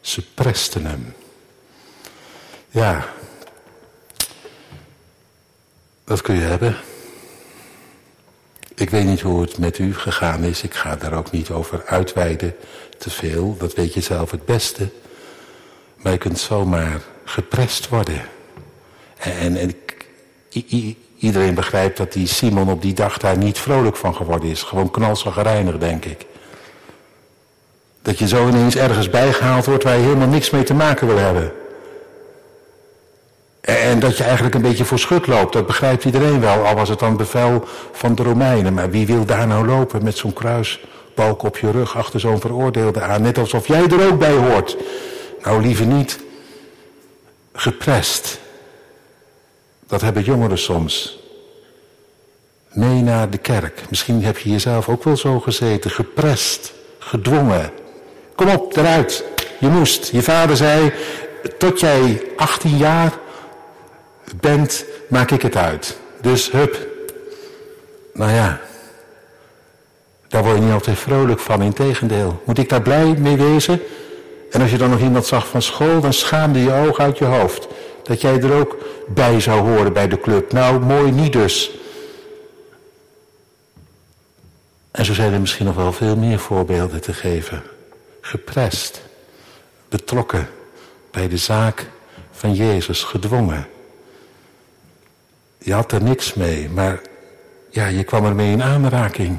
Ze 0.00 0.32
presten 0.34 0.86
hem. 0.86 1.14
Ja, 2.68 3.08
dat 6.04 6.20
kun 6.20 6.34
je 6.34 6.40
hebben. 6.40 6.76
Ik 8.74 8.90
weet 8.90 9.04
niet 9.04 9.20
hoe 9.20 9.40
het 9.40 9.58
met 9.58 9.78
u 9.78 9.94
gegaan 9.94 10.42
is. 10.42 10.62
Ik 10.62 10.74
ga 10.74 10.96
daar 10.96 11.12
ook 11.12 11.30
niet 11.30 11.50
over 11.50 11.82
uitweiden 11.86 12.54
te 12.98 13.10
veel. 13.10 13.56
Dat 13.58 13.74
weet 13.74 13.94
je 13.94 14.00
zelf 14.00 14.30
het 14.30 14.44
beste. 14.44 14.88
Maar 15.96 16.12
je 16.12 16.18
kunt 16.18 16.38
zomaar 16.38 17.00
geprest 17.24 17.88
worden. 17.88 18.22
En, 19.18 19.56
en 19.56 19.74
iedereen 21.18 21.54
begrijpt 21.54 21.96
dat 21.96 22.12
die 22.12 22.26
Simon 22.26 22.70
op 22.70 22.82
die 22.82 22.94
dag 22.94 23.18
daar 23.18 23.38
niet 23.38 23.58
vrolijk 23.58 23.96
van 23.96 24.14
geworden 24.14 24.48
is. 24.48 24.62
Gewoon 24.62 24.90
knalzagrijnig, 24.90 25.78
denk 25.78 26.04
ik. 26.04 26.26
Dat 28.02 28.18
je 28.18 28.28
zo 28.28 28.48
ineens 28.48 28.76
ergens 28.76 29.10
bijgehaald 29.10 29.64
wordt 29.64 29.84
waar 29.84 29.96
je 29.96 30.02
helemaal 30.02 30.28
niks 30.28 30.50
mee 30.50 30.62
te 30.62 30.74
maken 30.74 31.06
wil 31.06 31.18
hebben. 31.18 31.52
En 33.62 34.00
dat 34.00 34.16
je 34.16 34.24
eigenlijk 34.24 34.54
een 34.54 34.62
beetje 34.62 34.84
voor 34.84 34.98
schut 34.98 35.26
loopt, 35.26 35.52
dat 35.52 35.66
begrijpt 35.66 36.04
iedereen 36.04 36.40
wel. 36.40 36.66
Al 36.66 36.74
was 36.74 36.88
het 36.88 36.98
dan 36.98 37.16
bevel 37.16 37.64
van 37.92 38.14
de 38.14 38.22
Romeinen. 38.22 38.74
Maar 38.74 38.90
wie 38.90 39.06
wil 39.06 39.24
daar 39.24 39.46
nou 39.46 39.66
lopen 39.66 40.04
met 40.04 40.16
zo'n 40.16 40.32
kruisbalk 40.32 41.42
op 41.42 41.58
je 41.58 41.70
rug 41.70 41.96
achter 41.96 42.20
zo'n 42.20 42.40
veroordeelde 42.40 43.00
aan? 43.00 43.22
Net 43.22 43.38
alsof 43.38 43.66
jij 43.66 43.86
er 43.86 44.10
ook 44.12 44.18
bij 44.18 44.32
hoort. 44.32 44.76
Nou, 45.42 45.62
liever 45.62 45.86
niet. 45.86 46.20
Geprest. 47.52 48.38
Dat 49.86 50.00
hebben 50.00 50.22
jongeren 50.22 50.58
soms. 50.58 51.20
Mee 52.72 53.02
naar 53.02 53.30
de 53.30 53.38
kerk. 53.38 53.84
Misschien 53.90 54.24
heb 54.24 54.38
je 54.38 54.50
jezelf 54.50 54.88
ook 54.88 55.04
wel 55.04 55.16
zo 55.16 55.40
gezeten. 55.40 55.90
Geprest. 55.90 56.72
Gedwongen. 56.98 57.70
Kom 58.34 58.48
op, 58.48 58.76
eruit. 58.76 59.24
Je 59.58 59.68
moest. 59.68 60.08
Je 60.10 60.22
vader 60.22 60.56
zei, 60.56 60.92
tot 61.58 61.80
jij 61.80 62.22
18 62.36 62.76
jaar 62.76 63.20
bent, 64.40 64.84
maak 65.08 65.30
ik 65.30 65.42
het 65.42 65.56
uit. 65.56 65.98
Dus 66.20 66.50
hup. 66.50 66.86
Nou 68.12 68.30
ja, 68.30 68.60
daar 70.28 70.42
word 70.42 70.56
je 70.56 70.62
niet 70.62 70.72
altijd 70.72 70.98
vrolijk 70.98 71.40
van, 71.40 71.62
integendeel. 71.62 72.42
Moet 72.44 72.58
ik 72.58 72.68
daar 72.68 72.82
blij 72.82 73.14
mee 73.18 73.36
wezen? 73.36 73.80
En 74.50 74.60
als 74.60 74.70
je 74.70 74.78
dan 74.78 74.90
nog 74.90 75.00
iemand 75.00 75.26
zag 75.26 75.48
van 75.48 75.62
school, 75.62 76.00
dan 76.00 76.12
schaamde 76.12 76.58
je 76.58 76.72
oog 76.72 76.98
uit 76.98 77.18
je 77.18 77.24
hoofd. 77.24 77.68
Dat 78.02 78.20
jij 78.20 78.40
er 78.40 78.52
ook 78.52 78.76
bij 79.08 79.40
zou 79.40 79.60
horen 79.60 79.92
bij 79.92 80.08
de 80.08 80.20
club. 80.20 80.52
Nou, 80.52 80.80
mooi 80.80 81.10
niet 81.10 81.32
dus. 81.32 81.70
En 84.90 85.04
zo 85.04 85.12
zijn 85.14 85.32
er 85.32 85.40
misschien 85.40 85.66
nog 85.66 85.74
wel 85.74 85.92
veel 85.92 86.16
meer 86.16 86.38
voorbeelden 86.38 87.00
te 87.00 87.12
geven 87.12 87.62
geprest, 88.20 89.02
betrokken 89.88 90.48
bij 91.10 91.28
de 91.28 91.36
zaak 91.36 91.86
van 92.30 92.54
Jezus, 92.54 93.02
gedwongen. 93.02 93.66
Je 95.64 95.72
had 95.72 95.92
er 95.92 96.02
niks 96.02 96.34
mee, 96.34 96.68
maar 96.74 97.00
ja, 97.70 97.86
je 97.86 98.04
kwam 98.04 98.24
ermee 98.24 98.52
in 98.52 98.62
aanraking. 98.62 99.38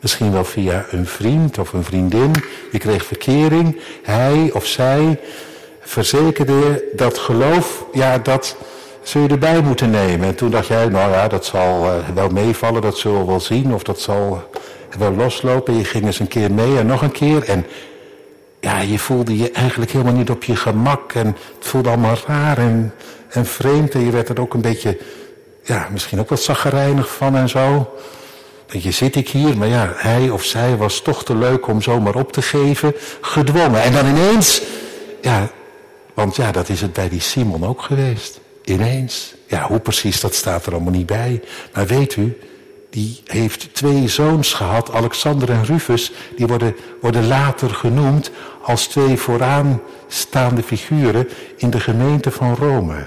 Misschien 0.00 0.32
wel 0.32 0.44
via 0.44 0.86
een 0.90 1.06
vriend 1.06 1.58
of 1.58 1.72
een 1.72 1.84
vriendin. 1.84 2.32
Je 2.70 2.78
kreeg 2.78 3.04
verkering. 3.04 3.80
Hij 4.02 4.50
of 4.52 4.66
zij 4.66 5.20
verzekerde 5.80 6.84
dat 6.96 7.18
geloof, 7.18 7.84
ja, 7.92 8.18
dat 8.18 8.56
zul 9.02 9.22
je 9.22 9.28
erbij 9.28 9.60
moeten 9.60 9.90
nemen. 9.90 10.26
En 10.26 10.34
toen 10.34 10.50
dacht 10.50 10.66
jij, 10.66 10.88
nou 10.88 11.12
ja, 11.12 11.28
dat 11.28 11.44
zal 11.44 11.84
uh, 11.84 12.08
wel 12.14 12.28
meevallen, 12.28 12.82
dat 12.82 12.98
zullen 12.98 13.20
we 13.20 13.26
wel 13.26 13.40
zien. 13.40 13.74
Of 13.74 13.82
dat 13.82 14.00
zal 14.00 14.50
wel 14.98 15.12
loslopen. 15.12 15.76
Je 15.76 15.84
ging 15.84 16.04
eens 16.04 16.18
een 16.18 16.28
keer 16.28 16.52
mee 16.52 16.78
en 16.78 16.86
nog 16.86 17.02
een 17.02 17.12
keer. 17.12 17.44
En 17.44 17.66
ja, 18.60 18.80
je 18.80 18.98
voelde 18.98 19.36
je 19.36 19.50
eigenlijk 19.50 19.90
helemaal 19.90 20.12
niet 20.12 20.30
op 20.30 20.44
je 20.44 20.56
gemak. 20.56 21.12
En 21.12 21.26
het 21.26 21.66
voelde 21.66 21.88
allemaal 21.88 22.16
raar 22.26 22.58
en, 22.58 22.94
en 23.28 23.46
vreemd. 23.46 23.94
En 23.94 24.04
je 24.04 24.10
werd 24.10 24.28
er 24.28 24.40
ook 24.40 24.54
een 24.54 24.60
beetje, 24.60 24.98
ja, 25.68 25.88
misschien 25.90 26.20
ook 26.20 26.28
wat 26.28 26.42
zaggerijnig 26.42 27.14
van 27.14 27.36
en 27.36 27.48
zo. 27.48 27.94
Denk 28.66 28.84
je, 28.84 28.90
zit 28.90 29.16
ik 29.16 29.28
hier? 29.28 29.58
Maar 29.58 29.68
ja, 29.68 29.92
hij 29.96 30.30
of 30.30 30.44
zij 30.44 30.76
was 30.76 31.00
toch 31.00 31.24
te 31.24 31.36
leuk 31.36 31.66
om 31.66 31.82
zomaar 31.82 32.14
op 32.14 32.32
te 32.32 32.42
geven. 32.42 32.94
Gedwongen. 33.20 33.82
En 33.82 33.92
dan 33.92 34.06
ineens, 34.06 34.62
ja, 35.22 35.48
want 36.14 36.36
ja, 36.36 36.52
dat 36.52 36.68
is 36.68 36.80
het 36.80 36.92
bij 36.92 37.08
die 37.08 37.20
Simon 37.20 37.66
ook 37.66 37.82
geweest. 37.82 38.40
Ineens. 38.64 39.34
Ja, 39.46 39.66
hoe 39.66 39.78
precies, 39.78 40.20
dat 40.20 40.34
staat 40.34 40.66
er 40.66 40.72
allemaal 40.72 40.92
niet 40.92 41.06
bij. 41.06 41.42
Maar 41.72 41.86
weet 41.86 42.16
u, 42.16 42.38
die 42.90 43.22
heeft 43.24 43.74
twee 43.74 44.08
zoons 44.08 44.52
gehad, 44.52 44.92
Alexander 44.92 45.50
en 45.50 45.64
Rufus. 45.64 46.12
Die 46.36 46.46
worden, 46.46 46.76
worden 47.00 47.26
later 47.26 47.70
genoemd 47.70 48.30
als 48.62 48.86
twee 48.86 49.16
vooraanstaande 49.16 50.62
figuren 50.62 51.28
in 51.56 51.70
de 51.70 51.80
gemeente 51.80 52.30
van 52.30 52.54
Rome. 52.54 53.02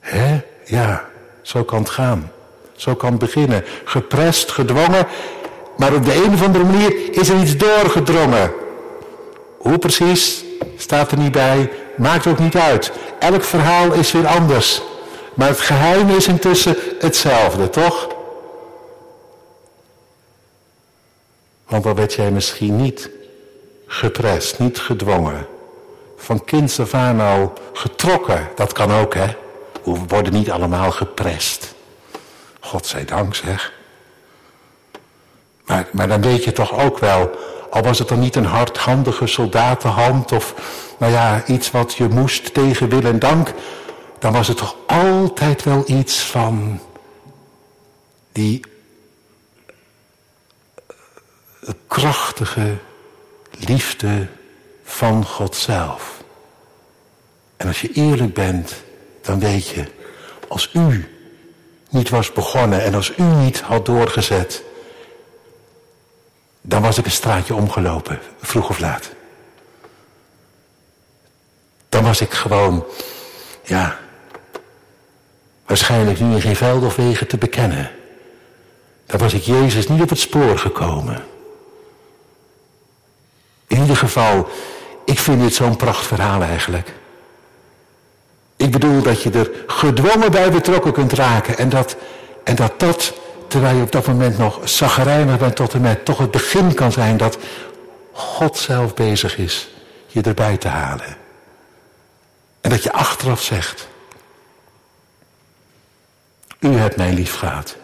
Hè? 0.00 0.40
Ja, 0.64 1.10
zo 1.42 1.64
kan 1.64 1.78
het 1.78 1.90
gaan. 1.90 2.32
Zo 2.76 2.94
kan 2.94 3.10
het 3.10 3.18
beginnen. 3.18 3.64
Geprest, 3.84 4.50
gedwongen. 4.52 5.06
Maar 5.76 5.94
op 5.94 6.04
de 6.04 6.24
een 6.24 6.32
of 6.32 6.42
andere 6.44 6.64
manier 6.64 7.18
is 7.18 7.28
er 7.28 7.40
iets 7.40 7.56
doorgedrongen. 7.56 8.52
Hoe 9.58 9.78
precies, 9.78 10.44
staat 10.76 11.10
er 11.12 11.18
niet 11.18 11.32
bij. 11.32 11.70
Maakt 11.96 12.26
ook 12.26 12.38
niet 12.38 12.56
uit. 12.56 12.92
Elk 13.18 13.44
verhaal 13.44 13.92
is 13.92 14.12
weer 14.12 14.26
anders. 14.26 14.82
Maar 15.34 15.48
het 15.48 15.60
geheim 15.60 16.08
is 16.08 16.28
intussen 16.28 16.76
hetzelfde, 16.98 17.70
toch? 17.70 18.08
Want 21.68 21.84
dan 21.84 21.94
werd 21.94 22.14
jij 22.14 22.30
misschien 22.30 22.76
niet 22.76 23.10
geprest, 23.86 24.58
niet 24.58 24.78
gedwongen. 24.78 25.46
Van 26.16 26.44
kinds 26.44 26.80
af 26.80 27.52
getrokken. 27.72 28.48
Dat 28.54 28.72
kan 28.72 28.92
ook, 28.92 29.14
hè? 29.14 29.26
We 29.84 29.98
worden 30.08 30.32
niet 30.32 30.50
allemaal 30.50 30.90
geprest. 30.90 31.74
Godzijdank, 32.60 33.34
zeg. 33.34 33.72
Maar, 35.64 35.88
maar 35.92 36.08
dan 36.08 36.22
weet 36.22 36.44
je 36.44 36.52
toch 36.52 36.78
ook 36.78 36.98
wel, 36.98 37.30
al 37.70 37.82
was 37.82 37.98
het 37.98 38.08
dan 38.08 38.18
niet 38.18 38.36
een 38.36 38.44
hardhandige 38.44 39.26
soldatenhand 39.26 40.32
of, 40.32 40.54
nou 40.98 41.12
ja, 41.12 41.46
iets 41.46 41.70
wat 41.70 41.94
je 41.94 42.08
moest 42.08 42.54
tegen 42.54 42.88
wil 42.88 43.02
en 43.02 43.18
dank, 43.18 43.52
dan 44.18 44.32
was 44.32 44.48
het 44.48 44.56
toch 44.56 44.76
altijd 44.86 45.62
wel 45.62 45.82
iets 45.86 46.20
van 46.20 46.80
die 48.32 48.60
krachtige 51.86 52.76
liefde 53.50 54.26
van 54.84 55.24
God 55.24 55.56
zelf. 55.56 56.22
En 57.56 57.66
als 57.66 57.80
je 57.80 57.92
eerlijk 57.92 58.34
bent, 58.34 58.74
dan 59.22 59.40
weet 59.40 59.68
je, 59.68 59.84
als 60.48 60.70
u 60.72 61.08
niet 61.88 62.08
was 62.08 62.32
begonnen 62.32 62.82
en 62.82 62.94
als 62.94 63.12
u 63.16 63.22
niet 63.22 63.60
had 63.60 63.86
doorgezet, 63.86 64.62
dan 66.60 66.82
was 66.82 66.98
ik 66.98 67.04
een 67.04 67.10
straatje 67.10 67.54
omgelopen, 67.54 68.20
vroeg 68.40 68.68
of 68.68 68.78
laat. 68.78 69.10
Dan 71.88 72.04
was 72.04 72.20
ik 72.20 72.32
gewoon, 72.32 72.84
ja, 73.64 73.98
waarschijnlijk 75.66 76.20
nu 76.20 76.34
in 76.34 76.40
geen 76.40 76.56
veld 76.56 76.84
of 76.84 76.96
wegen 76.96 77.26
te 77.26 77.36
bekennen. 77.36 77.90
Dan 79.06 79.18
was 79.18 79.32
ik 79.32 79.42
Jezus 79.42 79.88
niet 79.88 80.02
op 80.02 80.08
het 80.08 80.18
spoor 80.18 80.58
gekomen. 80.58 81.24
In 83.66 83.80
ieder 83.80 83.96
geval, 83.96 84.48
ik 85.04 85.18
vind 85.18 85.40
dit 85.40 85.54
zo'n 85.54 85.76
prachtverhaal 85.76 86.42
eigenlijk. 86.42 86.92
Ik 88.62 88.70
bedoel 88.70 89.02
dat 89.02 89.22
je 89.22 89.30
er 89.30 89.50
gedwongen 89.66 90.30
bij 90.30 90.50
betrokken 90.50 90.92
kunt 90.92 91.12
raken. 91.12 91.58
En 91.58 91.68
dat 91.68 91.96
en 92.44 92.54
dat, 92.54 92.80
dat 92.80 93.12
terwijl 93.48 93.76
je 93.76 93.82
op 93.82 93.92
dat 93.92 94.06
moment 94.06 94.38
nog 94.38 94.60
zaggerijnig 94.64 95.38
bent 95.38 95.56
tot 95.56 95.74
en 95.74 95.80
met, 95.80 96.04
toch 96.04 96.18
het 96.18 96.30
begin 96.30 96.74
kan 96.74 96.92
zijn 96.92 97.16
dat 97.16 97.38
God 98.12 98.56
zelf 98.56 98.94
bezig 98.94 99.38
is 99.38 99.68
je 100.06 100.22
erbij 100.22 100.56
te 100.56 100.68
halen. 100.68 101.16
En 102.60 102.70
dat 102.70 102.82
je 102.82 102.92
achteraf 102.92 103.42
zegt, 103.42 103.88
u 106.58 106.76
hebt 106.76 106.96
mij 106.96 107.12
lief 107.12 107.34
gehad. 107.34 107.76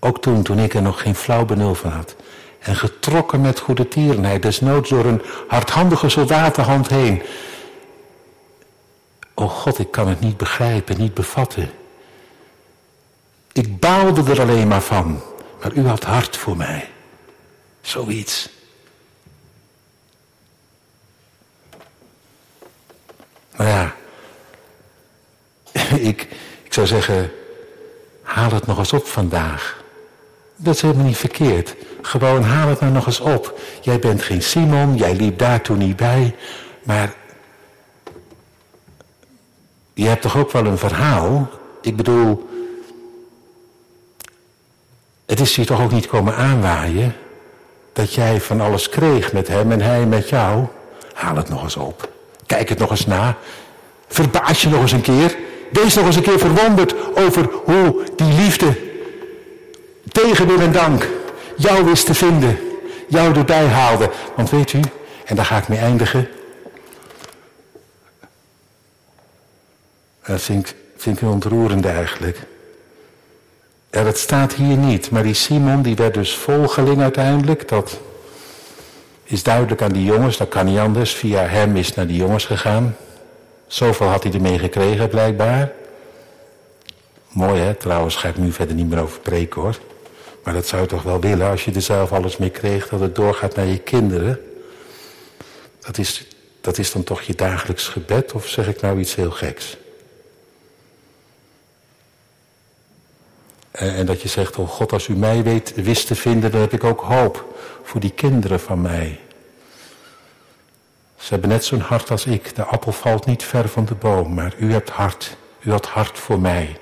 Ook 0.00 0.22
toen, 0.22 0.42
toen 0.42 0.58
ik 0.58 0.74
er 0.74 0.82
nog 0.82 1.02
geen 1.02 1.14
flauw 1.14 1.44
benul 1.44 1.74
van 1.74 1.90
had. 1.90 2.16
En 2.58 2.76
getrokken 2.76 3.40
met 3.40 3.58
goede 3.58 3.88
tierenheid, 3.88 4.42
desnoods 4.42 4.90
door 4.90 5.04
een 5.04 5.22
hardhandige 5.48 6.08
soldatenhand 6.08 6.88
heen. 6.88 7.22
O 9.40 9.48
God, 9.48 9.78
ik 9.78 9.90
kan 9.90 10.08
het 10.08 10.20
niet 10.20 10.36
begrijpen, 10.36 10.98
niet 10.98 11.14
bevatten. 11.14 11.70
Ik 13.52 13.80
baalde 13.80 14.30
er 14.30 14.40
alleen 14.40 14.68
maar 14.68 14.82
van. 14.82 15.20
Maar 15.60 15.72
u 15.72 15.86
had 15.86 16.04
hart 16.04 16.36
voor 16.36 16.56
mij. 16.56 16.90
Zoiets. 17.80 18.48
Nou 23.56 23.70
ja, 23.70 23.94
ik, 26.10 26.28
ik 26.62 26.72
zou 26.72 26.86
zeggen, 26.86 27.30
haal 28.22 28.50
het 28.50 28.66
nog 28.66 28.78
eens 28.78 28.92
op 28.92 29.06
vandaag. 29.06 29.82
Dat 30.56 30.74
is 30.74 30.82
helemaal 30.82 31.06
niet 31.06 31.16
verkeerd. 31.16 31.74
Gewoon 32.02 32.42
haal 32.42 32.68
het 32.68 32.80
nou 32.80 32.92
nog 32.92 33.06
eens 33.06 33.20
op. 33.20 33.60
Jij 33.80 33.98
bent 33.98 34.22
geen 34.22 34.42
Simon, 34.42 34.96
jij 34.96 35.14
liep 35.14 35.38
daar 35.38 35.60
toen 35.60 35.78
niet 35.78 35.96
bij. 35.96 36.36
Maar 36.82 37.14
je 40.02 40.08
hebt 40.08 40.22
toch 40.22 40.36
ook 40.36 40.52
wel 40.52 40.66
een 40.66 40.78
verhaal? 40.78 41.48
Ik 41.80 41.96
bedoel, 41.96 42.48
het 45.26 45.40
is 45.40 45.56
hier 45.56 45.66
toch 45.66 45.82
ook 45.82 45.92
niet 45.92 46.06
komen 46.06 46.34
aanwaaien 46.34 47.16
dat 47.92 48.14
jij 48.14 48.40
van 48.40 48.60
alles 48.60 48.88
kreeg 48.88 49.32
met 49.32 49.48
hem 49.48 49.72
en 49.72 49.80
hij 49.80 50.06
met 50.06 50.28
jou. 50.28 50.66
Haal 51.14 51.36
het 51.36 51.48
nog 51.48 51.62
eens 51.62 51.76
op. 51.76 52.08
Kijk 52.46 52.68
het 52.68 52.78
nog 52.78 52.90
eens 52.90 53.06
na. 53.06 53.36
Verbaas 54.08 54.62
je 54.62 54.68
nog 54.68 54.80
eens 54.80 54.92
een 54.92 55.00
keer. 55.00 55.36
Wees 55.72 55.94
nog 55.94 56.06
eens 56.06 56.16
een 56.16 56.22
keer 56.22 56.38
verwonderd 56.38 56.94
over 57.16 57.48
hoe 57.64 58.02
die 58.16 58.32
liefde 58.32 58.78
tegen 60.12 60.46
wil 60.46 60.60
en 60.60 60.72
dank 60.72 61.08
jou 61.56 61.84
wist 61.84 62.06
te 62.06 62.14
vinden. 62.14 62.58
Jou 63.08 63.34
erbij 63.34 63.66
haalde. 63.66 64.10
Want 64.36 64.50
weet 64.50 64.72
u, 64.72 64.80
en 65.24 65.36
daar 65.36 65.44
ga 65.44 65.56
ik 65.56 65.68
mee 65.68 65.78
eindigen. 65.78 66.28
Dat 70.28 70.40
vind 70.42 70.68
ik, 70.68 70.76
vind 70.96 71.84
eigenlijk. 71.84 72.38
Ja, 73.90 74.02
dat 74.02 74.18
staat 74.18 74.54
hier 74.54 74.76
niet. 74.76 75.10
Maar 75.10 75.22
die 75.22 75.34
Simon 75.34 75.82
die 75.82 75.96
werd 75.96 76.14
dus 76.14 76.34
volgeling 76.34 77.00
uiteindelijk. 77.02 77.68
Dat 77.68 78.00
is 79.24 79.42
duidelijk 79.42 79.82
aan 79.82 79.92
die 79.92 80.04
jongens. 80.04 80.36
Dat 80.36 80.48
kan 80.48 80.66
niet 80.66 80.78
anders. 80.78 81.14
Via 81.14 81.42
hem 81.46 81.76
is 81.76 81.94
naar 81.94 82.06
die 82.06 82.16
jongens 82.16 82.44
gegaan. 82.44 82.96
Zoveel 83.66 84.06
had 84.06 84.22
hij 84.22 84.32
ermee 84.32 84.58
gekregen 84.58 85.08
blijkbaar. 85.08 85.72
Mooi 87.28 87.60
hè, 87.60 87.74
trouwens 87.74 88.16
ga 88.16 88.28
ik 88.28 88.36
nu 88.36 88.52
verder 88.52 88.74
niet 88.74 88.88
meer 88.88 89.02
over 89.02 89.20
preken 89.20 89.60
hoor. 89.60 89.78
Maar 90.44 90.54
dat 90.54 90.66
zou 90.66 90.82
je 90.82 90.88
toch 90.88 91.02
wel 91.02 91.20
willen 91.20 91.50
als 91.50 91.64
je 91.64 91.72
er 91.72 91.82
zelf 91.82 92.12
alles 92.12 92.36
mee 92.36 92.50
kreeg, 92.50 92.88
dat 92.88 93.00
het 93.00 93.14
doorgaat 93.14 93.54
naar 93.56 93.66
je 93.66 93.78
kinderen. 93.78 94.40
Dat 95.80 95.98
is, 95.98 96.26
dat 96.60 96.78
is 96.78 96.92
dan 96.92 97.04
toch 97.04 97.22
je 97.22 97.34
dagelijks 97.34 97.88
gebed 97.88 98.32
of 98.32 98.46
zeg 98.46 98.68
ik 98.68 98.80
nou 98.80 99.00
iets 99.00 99.14
heel 99.14 99.30
geks? 99.30 99.76
En 103.78 104.06
dat 104.06 104.22
je 104.22 104.28
zegt, 104.28 104.56
oh 104.56 104.68
God, 104.68 104.92
als 104.92 105.08
u 105.08 105.16
mij 105.16 105.42
weet, 105.42 105.72
wist 105.74 106.06
te 106.06 106.14
vinden, 106.14 106.50
dan 106.50 106.60
heb 106.60 106.72
ik 106.72 106.84
ook 106.84 107.00
hoop 107.00 107.60
voor 107.82 108.00
die 108.00 108.10
kinderen 108.10 108.60
van 108.60 108.80
mij. 108.80 109.20
Ze 111.16 111.28
hebben 111.28 111.48
net 111.48 111.64
zo'n 111.64 111.80
hart 111.80 112.10
als 112.10 112.26
ik. 112.26 112.54
De 112.56 112.64
appel 112.64 112.92
valt 112.92 113.26
niet 113.26 113.42
ver 113.42 113.68
van 113.68 113.84
de 113.84 113.94
boom, 113.94 114.34
maar 114.34 114.54
u 114.58 114.72
hebt 114.72 114.90
hart. 114.90 115.36
U 115.60 115.70
had 115.70 115.86
hart 115.86 116.18
voor 116.18 116.40
mij. 116.40 116.76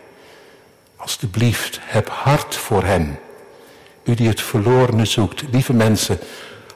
Alsjeblieft, 0.97 1.79
heb 1.83 2.09
hart 2.09 2.55
voor 2.55 2.85
hen. 2.85 3.19
U 4.05 4.15
die 4.15 4.29
het 4.29 4.41
verlorene 4.41 5.05
zoekt. 5.05 5.43
Lieve 5.51 5.73
mensen, 5.73 6.19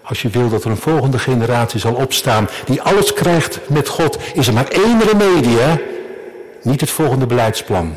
als 0.03 0.23
je 0.23 0.29
wil 0.29 0.49
dat 0.49 0.65
er 0.65 0.71
een 0.71 0.77
volgende 0.77 1.19
generatie 1.19 1.81
zal 1.81 1.95
opstaan 1.95 2.49
die 2.65 2.83
alles 2.83 3.13
krijgt 3.13 3.69
met 3.69 3.89
God, 3.89 4.19
is 4.35 4.47
er 4.47 4.53
maar 4.55 4.69
één 4.69 5.03
remedie, 5.03 5.59
hè? 5.59 5.75
Niet 6.63 6.81
het 6.81 6.91
volgende 6.91 7.27
beleidsplan. 7.27 7.97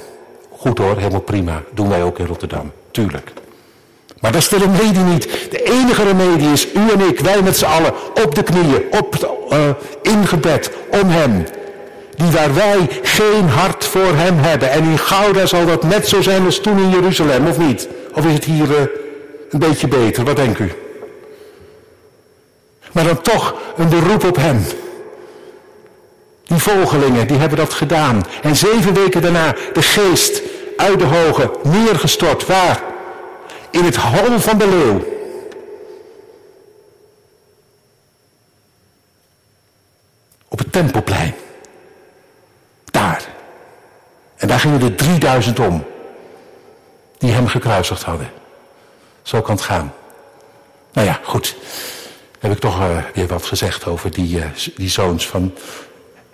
Goed 0.63 0.77
hoor, 0.77 0.97
helemaal 0.97 1.21
prima. 1.21 1.63
Doen 1.73 1.89
wij 1.89 2.03
ook 2.03 2.19
in 2.19 2.25
Rotterdam. 2.25 2.71
Tuurlijk. 2.91 3.31
Maar 4.19 4.31
dat 4.31 4.41
is 4.41 4.47
de 4.47 4.57
remedie 4.57 5.03
niet. 5.03 5.23
De 5.49 5.63
enige 5.63 6.03
remedie 6.03 6.51
is 6.51 6.67
u 6.73 6.91
en 6.91 7.07
ik, 7.09 7.19
wij 7.19 7.41
met 7.41 7.57
z'n 7.57 7.65
allen, 7.65 7.93
op 8.23 8.35
de 8.35 8.43
knieën, 8.43 8.83
op, 8.91 9.15
uh, 9.51 9.59
om 11.01 11.09
hem. 11.09 11.45
Die 12.15 12.31
waar 12.31 12.53
wij 12.53 12.87
geen 13.01 13.49
hart 13.49 13.85
voor 13.85 14.15
hem 14.15 14.37
hebben. 14.37 14.71
En 14.71 14.83
in 14.83 14.97
Gouda 14.97 15.45
zal 15.45 15.65
dat 15.65 15.83
net 15.83 16.07
zo 16.07 16.21
zijn 16.21 16.45
als 16.45 16.59
toen 16.59 16.77
in 16.77 16.89
Jeruzalem, 16.89 17.47
of 17.47 17.57
niet? 17.57 17.87
Of 18.13 18.25
is 18.25 18.33
het 18.33 18.45
hier 18.45 18.69
uh, 18.69 18.77
een 19.49 19.59
beetje 19.59 19.87
beter? 19.87 20.23
Wat 20.23 20.35
denkt 20.35 20.59
u? 20.59 20.71
Maar 22.91 23.03
dan 23.03 23.21
toch 23.21 23.55
een 23.77 23.89
beroep 23.89 24.23
op 24.23 24.35
hem. 24.35 24.65
Die 26.53 26.61
volgelingen, 26.61 27.27
die 27.27 27.37
hebben 27.37 27.57
dat 27.57 27.73
gedaan. 27.73 28.25
En 28.41 28.55
zeven 28.55 28.93
weken 28.93 29.21
daarna 29.21 29.55
de 29.73 29.81
geest 29.81 30.41
uit 30.77 30.99
de 30.99 31.05
hoge 31.05 31.51
neergestort. 31.63 32.45
Waar? 32.45 32.81
In 33.71 33.83
het 33.83 33.95
hol 33.95 34.39
van 34.39 34.57
de 34.57 34.67
leeuw. 34.67 35.05
Op 40.47 40.57
het 40.57 40.71
tempelplein. 40.71 41.35
Daar. 42.85 43.23
En 44.35 44.47
daar 44.47 44.59
gingen 44.59 44.81
er 44.81 44.95
3000 44.95 45.59
om. 45.59 45.85
Die 47.17 47.31
hem 47.31 47.47
gekruisigd 47.47 48.03
hadden. 48.03 48.31
Zo 49.21 49.41
kan 49.41 49.55
het 49.55 49.63
gaan. 49.63 49.93
Nou 50.91 51.07
ja, 51.07 51.19
goed. 51.23 51.55
Heb 52.39 52.51
ik 52.51 52.59
toch 52.59 52.79
uh, 52.79 52.97
weer 53.13 53.27
wat 53.27 53.45
gezegd 53.45 53.85
over 53.85 54.11
die, 54.11 54.37
uh, 54.37 54.45
die 54.75 54.89
zoons 54.89 55.27
van, 55.27 55.53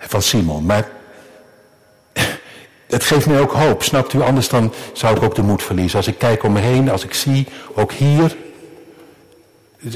van 0.08 0.22
Simon. 0.22 0.66
Maar 0.66 0.88
het 2.86 3.04
geeft 3.04 3.26
mij 3.26 3.40
ook 3.40 3.52
hoop, 3.52 3.82
snapt 3.82 4.12
u? 4.12 4.20
Anders 4.20 4.48
dan 4.48 4.72
zou 4.92 5.16
ik 5.16 5.22
ook 5.22 5.34
de 5.34 5.42
moed 5.42 5.62
verliezen. 5.62 5.96
Als 5.96 6.06
ik 6.06 6.18
kijk 6.18 6.42
om 6.42 6.52
me 6.52 6.60
heen, 6.60 6.90
als 6.90 7.04
ik 7.04 7.14
zie, 7.14 7.46
ook 7.74 7.92
hier. 7.92 8.36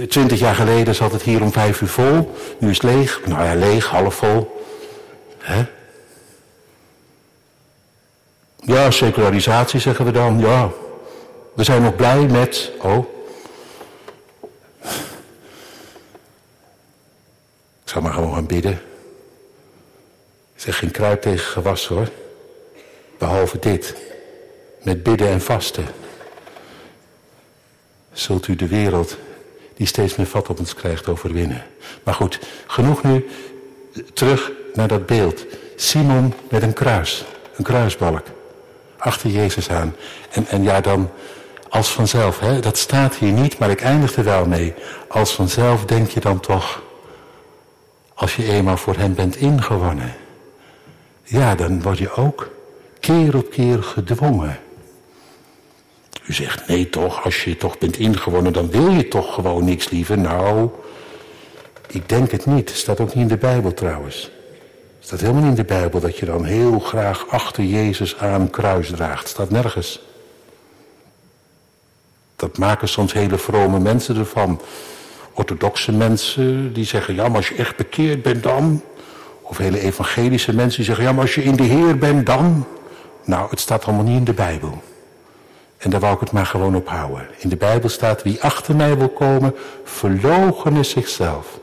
Twintig 0.08 0.38
jaar 0.38 0.54
geleden 0.54 0.94
zat 0.94 1.12
het 1.12 1.22
hier 1.22 1.42
om 1.42 1.52
vijf 1.52 1.80
uur 1.80 1.88
vol. 1.88 2.34
Nu 2.58 2.70
is 2.70 2.82
het 2.82 2.92
leeg. 2.92 3.20
Nou 3.26 3.44
ja, 3.44 3.54
leeg, 3.54 3.86
half 3.86 4.14
vol. 4.14 4.62
Hè? 5.38 5.64
Ja, 8.56 8.90
secularisatie 8.90 9.80
zeggen 9.80 10.04
we 10.04 10.10
dan. 10.10 10.38
Ja, 10.38 10.70
we 11.54 11.64
zijn 11.64 11.82
nog 11.82 11.96
blij 11.96 12.26
met... 12.26 12.70
Oh. 12.82 13.06
Ik 17.82 17.90
zal 17.90 18.02
maar 18.02 18.12
gewoon 18.12 18.34
gaan 18.34 18.46
bidden. 18.46 18.80
Zeg 20.64 20.78
geen 20.78 20.90
kruid 20.90 21.22
tegen 21.22 21.46
gewas 21.46 21.86
hoor. 21.86 22.08
Behalve 23.18 23.58
dit. 23.58 23.94
Met 24.82 25.02
bidden 25.02 25.28
en 25.28 25.40
vasten. 25.40 25.86
Zult 28.12 28.48
u 28.48 28.56
de 28.56 28.68
wereld 28.68 29.16
die 29.76 29.86
steeds 29.86 30.16
meer 30.16 30.26
vat 30.26 30.48
op 30.48 30.58
ons 30.58 30.74
krijgt 30.74 31.08
overwinnen. 31.08 31.64
Maar 32.02 32.14
goed, 32.14 32.38
genoeg 32.66 33.02
nu. 33.02 33.28
Terug 34.12 34.50
naar 34.74 34.88
dat 34.88 35.06
beeld. 35.06 35.44
Simon 35.76 36.34
met 36.50 36.62
een 36.62 36.72
kruis. 36.72 37.24
Een 37.56 37.64
kruisbalk. 37.64 38.26
Achter 38.96 39.30
Jezus 39.30 39.70
aan. 39.70 39.96
En, 40.30 40.46
en 40.46 40.62
ja, 40.62 40.80
dan 40.80 41.10
als 41.68 41.88
vanzelf. 41.88 42.38
Hè? 42.38 42.60
Dat 42.60 42.76
staat 42.76 43.14
hier 43.14 43.32
niet, 43.32 43.58
maar 43.58 43.70
ik 43.70 43.80
eindig 43.80 44.16
er 44.16 44.24
wel 44.24 44.46
mee. 44.46 44.74
Als 45.08 45.34
vanzelf 45.34 45.84
denk 45.84 46.10
je 46.10 46.20
dan 46.20 46.40
toch. 46.40 46.82
Als 48.14 48.36
je 48.36 48.44
eenmaal 48.44 48.76
voor 48.76 48.96
hem 48.96 49.14
bent 49.14 49.36
ingewonnen. 49.36 50.22
Ja, 51.24 51.54
dan 51.54 51.82
word 51.82 51.98
je 51.98 52.14
ook 52.14 52.50
keer 53.00 53.36
op 53.36 53.50
keer 53.50 53.82
gedwongen. 53.82 54.58
U 56.26 56.32
zegt, 56.32 56.68
nee 56.68 56.90
toch, 56.90 57.24
als 57.24 57.44
je 57.44 57.56
toch 57.56 57.78
bent 57.78 57.96
ingewonnen, 57.96 58.52
dan 58.52 58.70
wil 58.70 58.88
je 58.88 59.08
toch 59.08 59.34
gewoon 59.34 59.64
niks 59.64 59.90
liever. 59.90 60.18
Nou, 60.18 60.70
ik 61.86 62.08
denk 62.08 62.30
het 62.30 62.46
niet. 62.46 62.70
Staat 62.70 63.00
ook 63.00 63.14
niet 63.14 63.22
in 63.22 63.28
de 63.28 63.36
Bijbel 63.36 63.74
trouwens. 63.74 64.30
Staat 65.00 65.20
helemaal 65.20 65.42
niet 65.42 65.50
in 65.50 65.56
de 65.56 65.64
Bijbel 65.64 66.00
dat 66.00 66.18
je 66.18 66.26
dan 66.26 66.44
heel 66.44 66.78
graag 66.78 67.28
achter 67.28 67.64
Jezus 67.64 68.16
aan 68.16 68.50
kruis 68.50 68.88
draagt. 68.88 69.28
Staat 69.28 69.50
nergens. 69.50 70.00
Dat 72.36 72.58
maken 72.58 72.88
soms 72.88 73.12
hele 73.12 73.38
vrome 73.38 73.78
mensen 73.78 74.16
ervan. 74.16 74.60
Orthodoxe 75.34 75.92
mensen 75.92 76.72
die 76.72 76.84
zeggen, 76.84 77.14
ja 77.14 77.28
maar 77.28 77.36
als 77.36 77.48
je 77.48 77.54
echt 77.54 77.76
bekeerd 77.76 78.22
bent 78.22 78.42
dan. 78.42 78.82
Of 79.54 79.60
hele 79.60 79.80
evangelische 79.80 80.54
mensen 80.54 80.76
die 80.76 80.84
zeggen, 80.84 81.04
ja 81.04 81.12
maar 81.12 81.22
als 81.22 81.34
je 81.34 81.42
in 81.42 81.56
de 81.56 81.62
Heer 81.62 81.98
bent 81.98 82.26
dan. 82.26 82.66
Nou, 83.24 83.50
het 83.50 83.60
staat 83.60 83.84
allemaal 83.84 84.04
niet 84.04 84.16
in 84.16 84.24
de 84.24 84.32
Bijbel. 84.32 84.82
En 85.78 85.90
daar 85.90 86.00
wou 86.00 86.14
ik 86.14 86.20
het 86.20 86.32
maar 86.32 86.46
gewoon 86.46 86.76
op 86.76 86.88
houden. 86.88 87.26
In 87.38 87.48
de 87.48 87.56
Bijbel 87.56 87.88
staat, 87.88 88.22
wie 88.22 88.42
achter 88.42 88.76
mij 88.76 88.96
wil 88.96 89.08
komen, 89.08 89.54
verloochenen 89.84 90.84
zichzelf. 90.84 91.58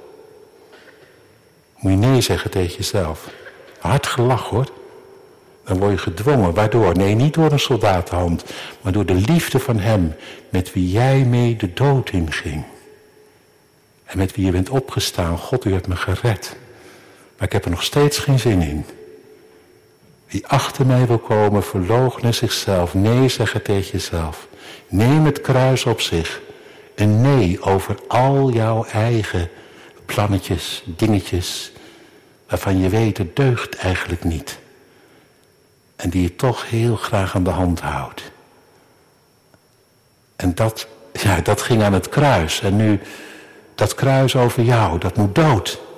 Moet 1.78 1.92
je 1.92 1.98
nee 1.98 2.22
zeggen 2.22 2.52
tegen 2.52 2.76
jezelf. 2.76 3.30
Hard 3.80 4.08
gelach 4.08 4.50
hoor. 4.50 4.72
Dan 5.66 5.80
word 5.80 5.92
je 5.92 5.98
gedwongen. 5.98 6.54
Waardoor? 6.54 6.96
Nee, 6.96 7.16
niet 7.16 7.34
door 7.34 7.52
een 7.52 7.60
soldatenhand, 7.60 8.44
maar 8.82 8.92
door 8.92 9.06
de 9.06 9.14
liefde 9.14 9.60
van 9.60 9.80
hem 9.80 10.16
met 10.50 10.74
wie 10.74 10.90
jij 10.92 11.24
mee 11.24 11.56
de 11.56 11.74
dood 11.74 12.10
inging. 12.10 12.64
En 14.04 14.18
met 14.18 14.36
wie 14.36 14.46
je 14.46 14.52
bent 14.52 14.70
opgestaan. 14.70 15.38
God, 15.38 15.66
u 15.66 15.74
hebt 15.74 15.88
me 15.88 15.96
gered. 15.96 16.60
Maar 17.42 17.50
ik 17.50 17.56
heb 17.56 17.66
er 17.66 17.72
nog 17.72 17.84
steeds 17.84 18.18
geen 18.18 18.40
zin 18.40 18.62
in. 18.62 18.86
Wie 20.28 20.48
achter 20.48 20.86
mij 20.86 21.08
wil 21.08 21.18
komen, 21.18 21.64
verloochenen 21.64 22.34
zichzelf. 22.34 22.94
Nee 22.94 23.30
zeggen 23.30 23.64
tegen 23.64 23.92
jezelf. 23.92 24.48
Neem 24.88 25.26
het 25.26 25.42
kruis 25.42 25.86
op 25.86 26.02
zich. 26.02 26.42
Een 26.96 27.22
nee 27.22 27.62
over 27.62 27.98
al 28.08 28.52
jouw 28.52 28.86
eigen 28.86 29.50
plannetjes, 30.06 30.84
dingetjes, 30.86 31.72
waarvan 32.48 32.80
je 32.80 32.90
weet 32.90 33.18
het 33.18 33.36
deugt 33.36 33.76
eigenlijk 33.76 34.24
niet. 34.24 34.60
En 35.96 36.10
die 36.10 36.22
je 36.22 36.36
toch 36.36 36.70
heel 36.70 36.96
graag 36.96 37.36
aan 37.36 37.44
de 37.44 37.50
hand 37.50 37.80
houdt. 37.80 38.32
En 40.36 40.56
dat, 40.56 40.88
ja, 41.14 41.40
dat 41.40 41.62
ging 41.62 41.84
aan 41.84 41.94
het 41.94 42.10
kruis. 42.10 42.62
En 42.62 42.76
nu, 42.76 43.00
dat 43.76 43.96
kruis 43.96 44.36
over 44.36 44.64
jou, 44.64 44.98
dat 44.98 45.18
moet 45.18 45.36
dood. 45.36 45.90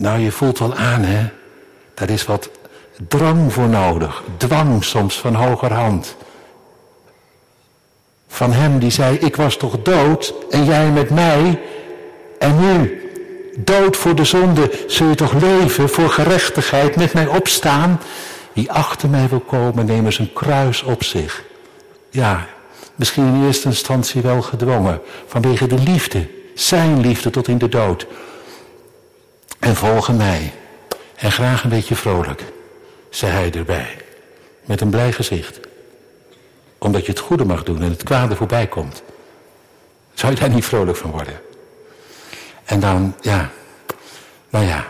Nou, 0.00 0.18
je 0.18 0.32
voelt 0.32 0.58
wel 0.58 0.74
aan, 0.74 1.02
hè. 1.02 1.28
Daar 1.94 2.10
is 2.10 2.24
wat 2.24 2.50
drang 3.08 3.52
voor 3.52 3.68
nodig. 3.68 4.22
Dwang 4.36 4.84
soms 4.84 5.20
van 5.20 5.34
hogerhand. 5.34 6.16
Van 8.28 8.52
hem 8.52 8.78
die 8.78 8.90
zei, 8.90 9.16
ik 9.16 9.36
was 9.36 9.56
toch 9.56 9.82
dood 9.82 10.34
en 10.50 10.64
jij 10.64 10.90
met 10.90 11.10
mij. 11.10 11.60
En 12.38 12.60
nu, 12.60 13.02
dood 13.56 13.96
voor 13.96 14.14
de 14.14 14.24
zonde, 14.24 14.84
zul 14.86 15.08
je 15.08 15.14
toch 15.14 15.32
leven 15.32 15.88
voor 15.88 16.08
gerechtigheid, 16.08 16.96
met 16.96 17.12
mij 17.12 17.26
opstaan. 17.26 18.00
Wie 18.52 18.72
achter 18.72 19.08
mij 19.08 19.28
wil 19.28 19.40
komen, 19.40 19.86
neem 19.86 20.04
eens 20.04 20.18
een 20.18 20.32
kruis 20.32 20.82
op 20.82 21.04
zich. 21.04 21.44
Ja, 22.10 22.46
misschien 22.94 23.26
in 23.26 23.46
eerste 23.46 23.68
instantie 23.68 24.22
wel 24.22 24.42
gedwongen, 24.42 25.00
vanwege 25.26 25.66
de 25.66 25.78
liefde, 25.78 26.28
zijn 26.54 27.00
liefde 27.00 27.30
tot 27.30 27.48
in 27.48 27.58
de 27.58 27.68
dood. 27.68 28.06
En 29.60 29.76
volgen 29.76 30.16
mij. 30.16 30.52
En 31.16 31.32
graag 31.32 31.62
een 31.64 31.70
beetje 31.70 31.96
vrolijk, 31.96 32.44
zei 33.10 33.32
hij 33.32 33.52
erbij. 33.52 33.96
Met 34.64 34.80
een 34.80 34.90
blij 34.90 35.12
gezicht. 35.12 35.60
Omdat 36.78 37.04
je 37.06 37.10
het 37.10 37.20
goede 37.20 37.44
mag 37.44 37.62
doen 37.62 37.82
en 37.82 37.90
het 37.90 38.02
kwade 38.02 38.36
voorbij 38.36 38.66
komt. 38.66 39.02
Zou 40.14 40.32
je 40.32 40.40
daar 40.40 40.50
niet 40.50 40.64
vrolijk 40.64 40.96
van 40.96 41.10
worden? 41.10 41.40
En 42.64 42.80
dan, 42.80 43.14
ja, 43.20 43.50
nou 44.48 44.64
ja. 44.64 44.86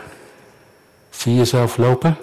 Zie 1.11 1.33
je 1.33 1.39
jezelf 1.39 1.77
lopen? 1.77 2.17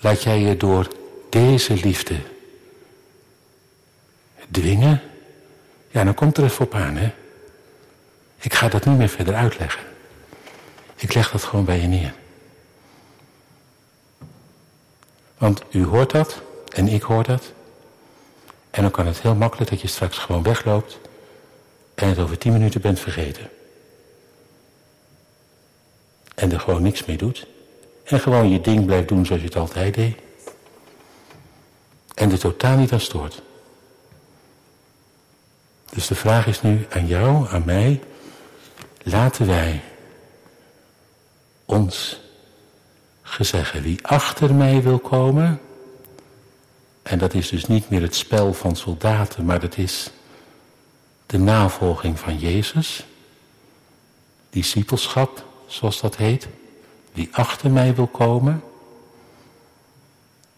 Laat 0.00 0.22
jij 0.22 0.40
je 0.40 0.56
door 0.56 0.88
deze 1.28 1.74
liefde 1.74 2.16
dwingen? 4.50 5.02
Ja, 5.88 6.04
dan 6.04 6.14
komt 6.14 6.36
er 6.36 6.44
even 6.44 6.64
op 6.64 6.74
aan, 6.74 6.96
hè. 6.96 7.12
Ik 8.40 8.54
ga 8.54 8.68
dat 8.68 8.84
niet 8.84 8.98
meer 8.98 9.08
verder 9.08 9.34
uitleggen. 9.34 9.82
Ik 10.96 11.14
leg 11.14 11.30
dat 11.30 11.42
gewoon 11.42 11.64
bij 11.64 11.80
je 11.80 11.86
neer. 11.86 12.14
Want 15.38 15.62
u 15.70 15.84
hoort 15.84 16.10
dat 16.10 16.42
en 16.68 16.88
ik 16.88 17.02
hoor 17.02 17.24
dat. 17.24 17.52
En 18.70 18.82
dan 18.82 18.90
kan 18.90 19.06
het 19.06 19.20
heel 19.20 19.34
makkelijk 19.34 19.70
dat 19.70 19.80
je 19.80 19.88
straks 19.88 20.18
gewoon 20.18 20.42
wegloopt 20.42 20.98
en 21.94 22.08
het 22.08 22.18
over 22.18 22.38
tien 22.38 22.52
minuten 22.52 22.80
bent 22.80 23.00
vergeten. 23.00 23.50
En 26.34 26.52
er 26.52 26.60
gewoon 26.60 26.82
niks 26.82 27.04
mee 27.04 27.16
doet. 27.16 27.46
En 28.04 28.20
gewoon 28.20 28.50
je 28.50 28.60
ding 28.60 28.86
blijft 28.86 29.08
doen 29.08 29.26
zoals 29.26 29.40
je 29.40 29.48
het 29.48 29.56
altijd 29.56 29.94
deed. 29.94 30.16
En 32.14 32.30
er 32.30 32.38
totaal 32.38 32.76
niet 32.76 32.92
aan 32.92 33.00
stoort. 33.00 33.42
Dus 35.90 36.06
de 36.06 36.14
vraag 36.14 36.46
is 36.46 36.62
nu 36.62 36.86
aan 36.90 37.06
jou, 37.06 37.48
aan 37.48 37.62
mij. 37.64 38.00
Laten 39.02 39.46
wij 39.46 39.82
ons 41.64 42.20
gezeggen. 43.22 43.82
Wie 43.82 44.06
achter 44.06 44.54
mij 44.54 44.82
wil 44.82 44.98
komen, 44.98 45.60
en 47.02 47.18
dat 47.18 47.34
is 47.34 47.48
dus 47.48 47.66
niet 47.66 47.90
meer 47.90 48.02
het 48.02 48.14
spel 48.14 48.52
van 48.54 48.76
soldaten, 48.76 49.44
maar 49.44 49.60
dat 49.60 49.76
is 49.76 50.10
de 51.26 51.38
navolging 51.38 52.18
van 52.18 52.38
Jezus. 52.38 53.04
discipelschap, 54.50 55.44
zoals 55.66 56.00
dat 56.00 56.16
heet, 56.16 56.48
die 57.12 57.28
achter 57.32 57.70
mij 57.70 57.94
wil 57.94 58.06
komen, 58.06 58.62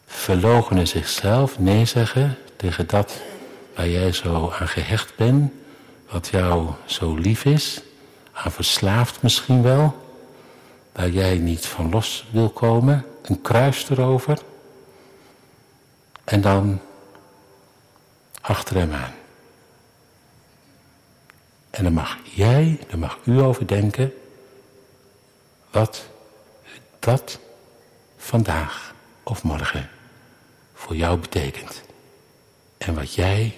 verloochenen 0.06 0.88
zichzelf, 0.88 1.58
nee 1.58 1.84
zeggen 1.84 2.38
tegen 2.56 2.86
dat 2.86 3.20
waar 3.74 3.88
jij 3.88 4.12
zo 4.12 4.52
aan 4.58 4.68
gehecht 4.68 5.16
bent, 5.16 5.52
wat 6.10 6.28
jou 6.28 6.70
zo 6.84 7.14
lief 7.14 7.44
is, 7.44 7.80
aan 8.32 8.52
verslaafd 8.52 9.22
misschien 9.22 9.62
wel, 9.62 9.96
waar 10.92 11.10
jij 11.10 11.38
niet 11.38 11.66
van 11.66 11.90
los 11.90 12.26
wil 12.30 12.50
komen, 12.50 13.06
een 13.22 13.40
kruis 13.40 13.90
erover, 13.90 14.38
en 16.24 16.40
dan 16.40 16.80
achter 18.40 18.76
hem 18.76 18.92
aan. 18.92 19.14
En 21.70 21.84
dan 21.84 21.92
mag 21.92 22.18
jij, 22.24 22.80
dan 22.88 22.98
mag 22.98 23.18
u 23.24 23.40
overdenken 23.40 24.12
wat 25.70 26.08
dat 26.98 27.38
vandaag 28.16 28.94
of 29.22 29.42
morgen 29.42 29.90
voor 30.74 30.96
jou 30.96 31.18
betekent. 31.18 31.82
En 32.78 32.94
wat 32.94 33.14
jij 33.14 33.56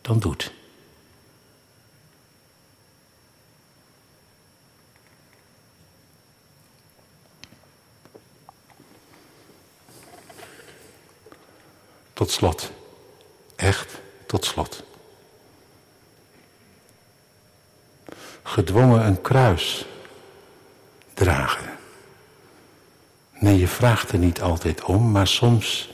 dan 0.00 0.18
doet. 0.18 0.52
Tot 12.18 12.30
slot. 12.30 12.70
Echt 13.56 13.98
tot 14.26 14.44
slot. 14.44 14.82
Gedwongen 18.42 19.06
een 19.06 19.20
kruis 19.20 19.84
dragen. 21.14 21.78
Nee, 23.32 23.58
je 23.58 23.68
vraagt 23.68 24.12
er 24.12 24.18
niet 24.18 24.40
altijd 24.40 24.82
om, 24.82 25.10
maar 25.10 25.26
soms 25.26 25.90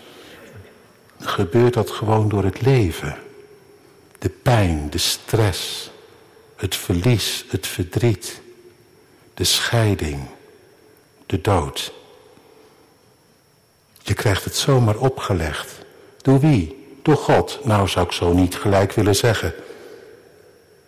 gebeurt 1.21 1.75
dat 1.75 1.91
gewoon 1.91 2.29
door 2.29 2.45
het 2.45 2.61
leven. 2.61 3.17
De 4.19 4.31
pijn, 4.31 4.91
de 4.91 4.99
stress, 4.99 5.91
het 6.57 6.77
verlies, 6.77 7.45
het 7.49 7.67
verdriet, 7.67 8.41
de 9.35 9.45
scheiding, 9.45 10.29
de 11.27 11.41
dood. 11.41 11.93
Je 14.03 14.15
krijgt 14.15 14.45
het 14.45 14.57
zomaar 14.57 14.97
opgelegd. 14.97 15.84
Door 16.25 16.41
wie? 16.41 16.99
Door 17.03 17.17
God. 17.17 17.61
Nou 17.63 17.89
zou 17.89 18.07
ik 18.07 18.13
zo 18.13 18.33
niet 18.33 18.57
gelijk 18.57 18.93
willen 18.93 19.17
zeggen. 19.17 19.55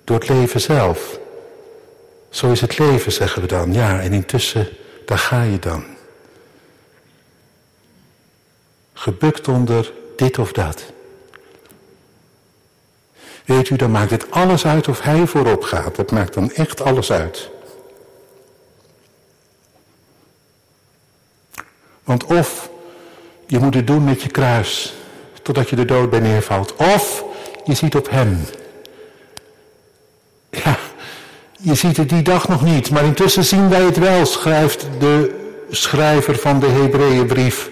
Door 0.05 0.19
het 0.19 0.29
leven 0.29 0.61
zelf. 0.61 1.19
Zo 2.31 2.51
is 2.53 2.61
het 2.61 2.79
leven, 2.79 3.13
zeggen 3.13 3.43
we 3.43 3.49
dan. 3.49 3.73
Ja, 3.73 4.01
en 4.01 4.13
intussen, 4.13 4.69
daar 5.07 5.19
ga 5.19 5.43
je 5.43 5.59
dan. 5.59 5.85
Gebukt 8.93 9.49
onder 9.49 9.93
dit 10.17 10.39
of 10.39 10.53
dat. 10.53 10.85
Weet 13.45 13.71
u, 13.71 13.77
dan 13.77 13.91
maakt 13.91 14.11
het 14.11 14.31
alles 14.31 14.67
uit 14.67 14.89
of 14.89 15.01
hij 15.01 15.27
voorop 15.27 15.63
gaat. 15.63 15.97
Dat 15.97 16.11
maakt 16.11 16.35
dan 16.35 16.53
echt 16.53 16.81
alles 16.83 17.13
uit. 17.13 17.51
Want 22.05 22.25
of 22.25 22.71
je 23.47 23.59
moet 23.59 23.75
het 23.75 23.87
doen 23.87 24.05
met 24.05 24.23
je 24.23 24.29
kruis 24.29 24.95
totdat 25.47 25.71
je 25.71 25.77
de 25.77 25.85
dood 25.85 26.11
bij 26.11 26.21
neervalt. 26.21 26.75
Of 26.77 27.25
je 27.65 27.75
ziet 27.75 27.95
op 27.95 28.11
hem. 28.11 28.47
Ja, 30.51 30.77
je 31.59 31.75
ziet 31.75 31.97
het 31.97 32.09
die 32.09 32.23
dag 32.23 32.49
nog 32.49 32.63
niet, 32.63 32.91
maar 32.91 33.05
intussen 33.05 33.45
zien 33.45 33.69
wij 33.69 33.83
het 33.83 33.99
wel, 33.99 34.27
schrijft 34.27 34.87
de 34.99 35.45
schrijver 35.71 36.37
van 36.39 36.61
de 36.61 36.67
Hebreeënbrief. 36.67 37.71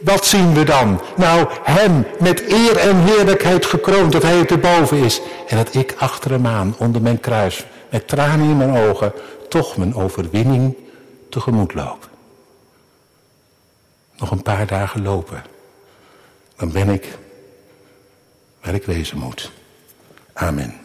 Wat 0.00 0.26
zien 0.26 0.54
we 0.54 0.64
dan? 0.64 1.00
Nou, 1.16 1.46
hem 1.62 2.06
met 2.18 2.42
eer 2.48 2.76
en 2.76 2.96
heerlijkheid 2.96 3.66
gekroond, 3.66 4.12
dat 4.12 4.22
hij 4.22 4.46
erboven 4.46 4.98
is. 4.98 5.20
En 5.48 5.56
dat 5.56 5.74
ik 5.74 5.94
achter 5.98 6.30
hem 6.30 6.46
aan, 6.46 6.74
onder 6.78 7.02
mijn 7.02 7.20
kruis, 7.20 7.64
met 7.90 8.08
tranen 8.08 8.48
in 8.48 8.56
mijn 8.56 8.76
ogen, 8.76 9.12
toch 9.48 9.76
mijn 9.76 9.94
overwinning 9.94 10.76
tegemoet 11.28 11.74
loop. 11.74 12.08
Nog 14.16 14.30
een 14.30 14.42
paar 14.42 14.66
dagen 14.66 15.02
lopen 15.02 15.51
dan 16.62 16.72
ben 16.72 16.88
ik 16.88 17.18
waar 18.60 18.74
ik 18.74 18.84
wezen 18.84 19.18
moet. 19.18 19.50
Amen. 20.32 20.81